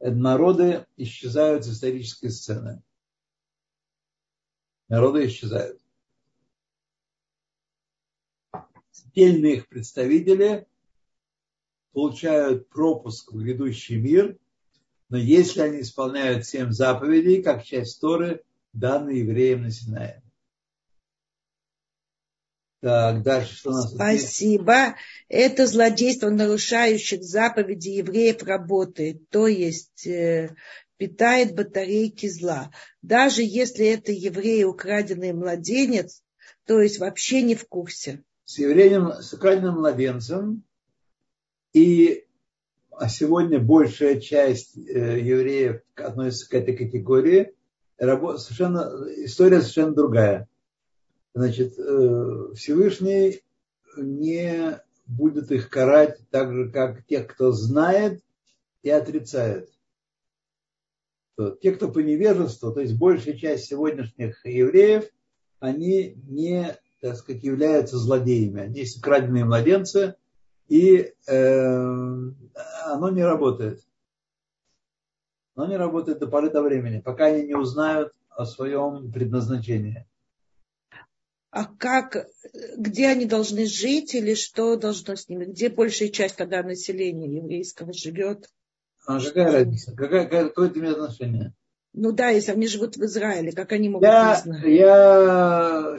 народы 0.00 0.86
исчезают 0.96 1.64
с 1.64 1.68
исторической 1.68 2.28
сцены 2.28 2.82
народы 4.88 5.26
исчезают. 5.26 5.80
Отдельные 9.04 9.56
их 9.56 9.68
представители 9.68 10.66
получают 11.92 12.68
пропуск 12.68 13.32
в 13.32 13.38
грядущий 13.38 13.96
мир, 13.96 14.38
но 15.08 15.16
если 15.16 15.60
они 15.60 15.80
исполняют 15.80 16.46
семь 16.46 16.70
заповедей, 16.70 17.42
как 17.42 17.64
часть 17.64 18.00
Торы, 18.00 18.42
данные 18.72 19.20
евреям 19.20 19.62
на 19.62 19.70
Синае. 19.70 20.22
Так, 22.80 23.22
дальше 23.22 23.56
что 23.56 23.70
у 23.70 23.72
нас 23.72 23.94
Спасибо. 23.94 24.74
Здесь? 24.74 24.96
Это 25.28 25.66
злодейство 25.66 26.28
нарушающих 26.28 27.22
заповеди 27.22 27.88
евреев 27.88 28.42
работает. 28.42 29.28
То 29.30 29.46
есть 29.46 30.06
э, 30.06 30.54
питает 30.96 31.54
батарейки 31.54 32.28
зла. 32.28 32.70
Даже 33.02 33.42
если 33.42 33.86
это 33.86 34.12
еврей, 34.12 34.64
украденный 34.64 35.32
младенец, 35.32 36.22
то 36.66 36.80
есть 36.80 36.98
вообще 36.98 37.42
не 37.42 37.54
в 37.54 37.66
курсе. 37.66 38.22
С 38.46 38.58
евреем, 38.58 39.20
с 39.20 39.34
украденным 39.34 39.74
младенцем, 39.74 40.62
и 41.74 42.24
а 42.90 43.08
сегодня 43.08 43.60
большая 43.60 44.18
часть 44.20 44.78
э, 44.78 45.20
евреев 45.20 45.82
относится 45.96 46.48
к 46.48 46.54
этой 46.54 46.74
категории, 46.74 47.54
совершенно, 47.98 48.88
история 49.24 49.60
совершенно 49.60 49.94
другая. 49.94 50.48
Значит, 51.34 51.78
э, 51.78 52.54
Всевышний 52.54 53.42
не 53.98 54.80
будет 55.06 55.50
их 55.50 55.68
карать 55.68 56.18
так 56.30 56.52
же, 56.54 56.70
как 56.70 57.04
тех, 57.04 57.26
кто 57.26 57.52
знает 57.52 58.22
и 58.82 58.90
отрицает. 58.90 59.70
Те, 61.60 61.72
кто 61.72 61.90
по 61.90 61.98
невежеству, 61.98 62.72
то 62.72 62.80
есть 62.80 62.96
большая 62.96 63.36
часть 63.36 63.66
сегодняшних 63.66 64.46
евреев, 64.46 65.04
они 65.58 66.14
не, 66.26 66.74
так 67.00 67.16
сказать, 67.16 67.42
являются 67.42 67.98
злодеями. 67.98 68.62
Они 68.62 68.80
есть 68.80 68.98
украденные 68.98 69.44
младенцы, 69.44 70.16
и 70.68 71.12
э, 71.26 72.32
оно 72.84 73.10
не 73.10 73.22
работает. 73.22 73.80
Оно 75.54 75.68
не 75.68 75.76
работает 75.76 76.18
до 76.18 76.26
поры 76.26 76.50
до 76.50 76.62
времени, 76.62 77.00
пока 77.00 77.26
они 77.26 77.46
не 77.46 77.54
узнают 77.54 78.12
о 78.30 78.44
своем 78.44 79.10
предназначении. 79.10 80.06
А 81.50 81.64
как, 81.64 82.28
где 82.76 83.08
они 83.08 83.24
должны 83.24 83.64
жить 83.64 84.14
или 84.14 84.34
что 84.34 84.76
должно 84.76 85.16
с 85.16 85.28
ними? 85.28 85.46
Где 85.46 85.70
большая 85.70 86.10
часть, 86.10 86.36
когда 86.36 86.62
население 86.62 87.36
еврейского 87.36 87.94
живет? 87.94 88.50
А 89.06 89.18
какая 89.18 89.52
разница? 89.52 89.94
Какая, 89.94 90.26
какое 90.26 90.68
это 90.68 90.78
имеет 90.78 90.98
отношение? 90.98 91.54
Ну 91.94 92.12
да, 92.12 92.28
если 92.28 92.52
они 92.52 92.66
живут 92.66 92.96
в 92.96 93.04
Израиле, 93.04 93.52
как 93.52 93.72
они 93.72 93.88
могут 93.88 94.06
я? 94.06 94.44
Я 94.64 95.96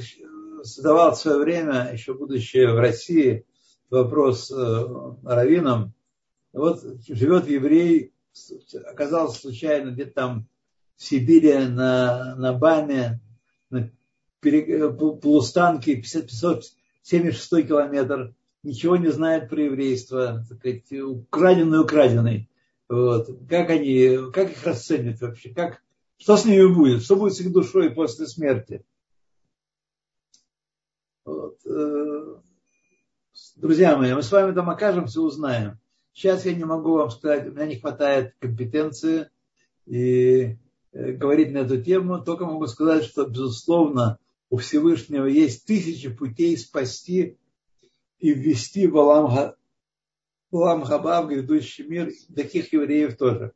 задавал 0.75 1.13
в 1.13 1.19
свое 1.19 1.37
время, 1.37 1.89
еще 1.93 2.13
будучи 2.13 2.65
в 2.65 2.79
России, 2.79 3.45
вопрос 3.89 4.51
э, 4.51 4.85
раввинам. 5.23 5.93
Вот 6.53 6.81
живет 7.07 7.47
еврей, 7.47 8.13
оказался 8.85 9.39
случайно 9.39 9.91
где-то 9.91 10.11
там 10.11 10.47
в 10.95 11.03
Сибири 11.03 11.67
на, 11.67 12.35
на 12.35 12.53
Баме, 12.53 13.21
на 13.69 13.91
пере, 14.39 14.91
полустанке, 14.91 15.95
576 15.95 17.67
километр, 17.67 18.33
ничего 18.63 18.97
не 18.97 19.11
знает 19.11 19.49
про 19.49 19.63
еврейство, 19.63 20.45
украденный, 20.91 21.81
украденный. 21.81 22.49
Вот. 22.89 23.29
Как 23.49 23.69
они, 23.69 24.31
как 24.33 24.51
их 24.51 24.65
расценят 24.65 25.19
вообще? 25.21 25.53
Как, 25.53 25.81
что 26.17 26.37
с 26.37 26.45
ними 26.45 26.73
будет? 26.73 27.03
Что 27.03 27.15
будет 27.15 27.35
с 27.35 27.41
их 27.41 27.51
душой 27.51 27.91
после 27.91 28.27
смерти? 28.27 28.83
Вот. 31.25 31.59
Э, 31.65 32.37
друзья 33.57 33.97
мои, 33.97 34.13
мы 34.13 34.21
с 34.21 34.31
вами 34.31 34.53
там 34.53 34.69
окажемся, 34.69 35.21
узнаем. 35.21 35.79
Сейчас 36.13 36.45
я 36.45 36.53
не 36.53 36.63
могу 36.63 36.93
вам 36.93 37.09
сказать, 37.09 37.47
у 37.47 37.51
меня 37.51 37.65
не 37.65 37.79
хватает 37.79 38.35
компетенции 38.39 39.29
и 39.85 40.57
э, 40.91 41.11
говорить 41.11 41.51
на 41.51 41.59
эту 41.59 41.81
тему. 41.81 42.23
Только 42.23 42.45
могу 42.45 42.67
сказать, 42.67 43.03
что, 43.03 43.25
безусловно, 43.25 44.19
у 44.49 44.57
Всевышнего 44.57 45.25
есть 45.25 45.65
тысячи 45.65 46.09
путей 46.09 46.57
спасти 46.57 47.37
и 48.19 48.33
ввести 48.33 48.87
в 48.87 48.97
Алам 48.97 49.53
Улам 50.49 50.83
Хаба 50.83 51.21
в 51.21 51.27
грядущий 51.27 51.85
мир, 51.85 52.09
таких 52.33 52.71
евреев 52.71 53.17
тоже. 53.17 53.53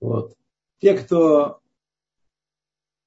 Вот. 0.00 0.34
Те, 0.80 0.94
кто 0.94 1.60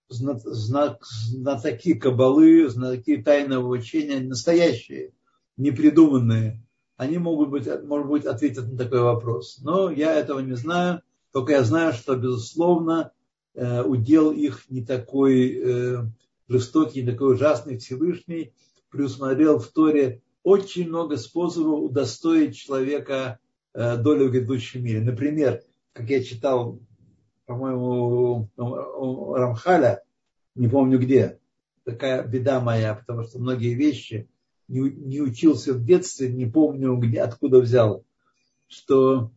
знатоки 0.09 1.93
кабалы, 1.93 2.69
знатоки 2.69 3.17
тайного 3.17 3.67
учения, 3.67 4.19
настоящие, 4.19 5.11
непридуманные, 5.57 6.63
они 6.95 7.17
могут 7.19 7.49
быть, 7.49 7.67
может 7.83 8.07
быть, 8.07 8.25
ответят 8.25 8.71
на 8.71 8.77
такой 8.77 9.01
вопрос. 9.01 9.59
Но 9.61 9.91
я 9.91 10.13
этого 10.13 10.39
не 10.39 10.55
знаю, 10.55 11.01
только 11.31 11.53
я 11.53 11.63
знаю, 11.63 11.93
что, 11.93 12.15
безусловно, 12.15 13.11
э, 13.53 13.83
удел 13.83 14.31
их 14.31 14.69
не 14.69 14.83
такой 14.83 15.55
э, 15.55 15.97
жестокий, 16.47 17.03
не 17.03 17.11
такой 17.11 17.35
ужасный. 17.35 17.77
Всевышний 17.77 18.53
предусмотрел 18.89 19.59
в 19.59 19.67
Торе 19.67 20.23
очень 20.41 20.87
много 20.87 21.17
способов 21.17 21.83
удостоить 21.83 22.57
человека 22.57 23.39
э, 23.73 23.97
долю 23.97 24.29
в 24.29 24.31
грядущем 24.31 24.83
мире. 24.83 25.01
Например, 25.01 25.61
как 25.93 26.09
я 26.09 26.23
читал, 26.23 26.79
по-моему, 27.47 28.49
у 28.57 29.33
Рамхаля, 29.33 30.03
не 30.53 30.67
помню 30.67 30.99
где, 30.99 31.39
такая 31.85 32.27
беда 32.27 32.59
моя, 32.59 32.93
потому 32.93 33.23
что 33.23 33.39
многие 33.39 33.73
вещи 33.73 34.29
не, 34.67 34.81
не 34.81 35.21
учился 35.21 35.73
в 35.73 35.83
детстве, 35.83 36.31
не 36.31 36.45
помню, 36.45 36.95
где, 36.97 37.21
откуда 37.21 37.59
взял, 37.61 38.03
что 38.67 39.31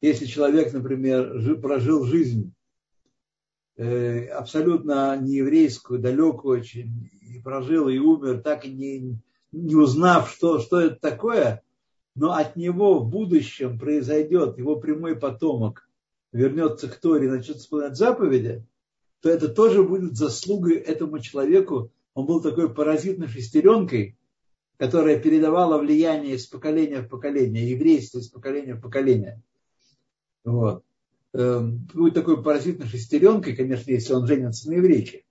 если 0.00 0.26
человек, 0.26 0.72
например, 0.72 1.60
прожил 1.60 2.04
жизнь 2.04 2.52
э, 3.76 4.26
абсолютно 4.26 5.16
нееврейскую, 5.16 6.00
далекую 6.00 6.60
очень, 6.60 7.10
и 7.22 7.38
прожил, 7.38 7.88
и 7.88 7.98
умер, 7.98 8.42
так 8.42 8.64
и 8.64 8.72
не, 8.72 9.18
не 9.52 9.76
узнав, 9.76 10.32
что, 10.32 10.58
что 10.58 10.80
это 10.80 10.96
такое, 10.96 11.62
но 12.16 12.32
от 12.32 12.56
него 12.56 12.98
в 12.98 13.08
будущем 13.08 13.78
произойдет 13.78 14.58
его 14.58 14.74
прямой 14.80 15.14
потомок, 15.14 15.81
вернется 16.32 16.88
к 16.88 16.96
Торе 16.96 17.26
и 17.26 17.30
начнет 17.30 17.58
исполнять 17.58 17.96
заповеди, 17.96 18.66
то 19.20 19.30
это 19.30 19.48
тоже 19.48 19.82
будет 19.82 20.16
заслугой 20.16 20.76
этому 20.76 21.20
человеку. 21.20 21.92
Он 22.14 22.26
был 22.26 22.42
такой 22.42 22.74
паразитной 22.74 23.28
шестеренкой, 23.28 24.16
которая 24.76 25.20
передавала 25.20 25.78
влияние 25.78 26.34
из 26.34 26.46
поколения 26.46 27.02
в 27.02 27.08
поколение, 27.08 27.70
еврейство 27.70 28.18
из 28.18 28.28
поколения 28.28 28.74
в 28.74 28.80
поколение. 28.80 29.40
Вот. 30.44 30.84
Эм, 31.34 31.86
будет 31.94 32.14
такой 32.14 32.42
паразитной 32.42 32.86
шестеренкой, 32.86 33.54
конечно, 33.54 33.90
если 33.90 34.12
он 34.12 34.26
женится 34.26 34.68
на 34.68 34.74
еврейке, 34.74 35.24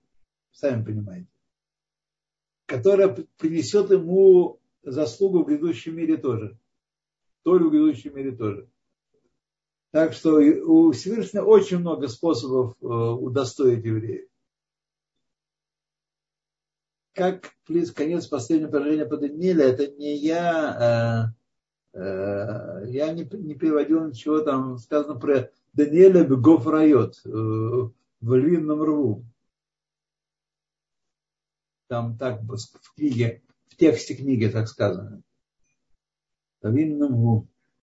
сами 0.52 0.84
понимаете, 0.84 1.28
которая 2.66 3.14
принесет 3.36 3.90
ему 3.90 4.58
заслугу 4.82 5.42
в 5.42 5.46
грядущем 5.46 5.96
мире 5.96 6.16
тоже. 6.16 6.58
Толю 7.42 7.68
в 7.68 7.72
грядущем 7.72 8.16
мире 8.16 8.32
тоже. 8.32 8.68
Так 9.92 10.14
что 10.14 10.36
у 10.36 10.90
Всевышнего 10.92 11.44
очень 11.44 11.78
много 11.78 12.08
способов 12.08 12.74
э, 12.80 12.86
удостоить 12.86 13.84
евреев. 13.84 14.26
Как 17.12 17.52
конец 17.94 18.26
последнего 18.26 18.70
положения 18.70 19.04
по 19.04 19.18
Данииле, 19.18 19.64
это 19.64 19.86
не 19.88 20.16
я, 20.16 21.34
э, 21.94 21.98
э, 21.98 22.86
я 22.88 23.12
не, 23.12 23.24
не 23.36 23.54
переводил 23.54 24.08
ничего, 24.08 24.40
там 24.40 24.78
сказано 24.78 25.20
про 25.20 25.50
Даниэля 25.74 26.24
Бегов 26.24 26.66
Райот 26.66 27.20
в 27.24 27.92
львином 28.22 28.82
рву. 28.82 29.26
Там 31.88 32.16
так 32.16 32.40
в 32.44 32.94
книге, 32.94 33.42
в 33.68 33.76
тексте 33.76 34.14
книги 34.14 34.48
так 34.48 34.68
сказано. 34.68 35.22
В 36.62 36.68
львином 36.68 37.12
рву. 37.12 37.51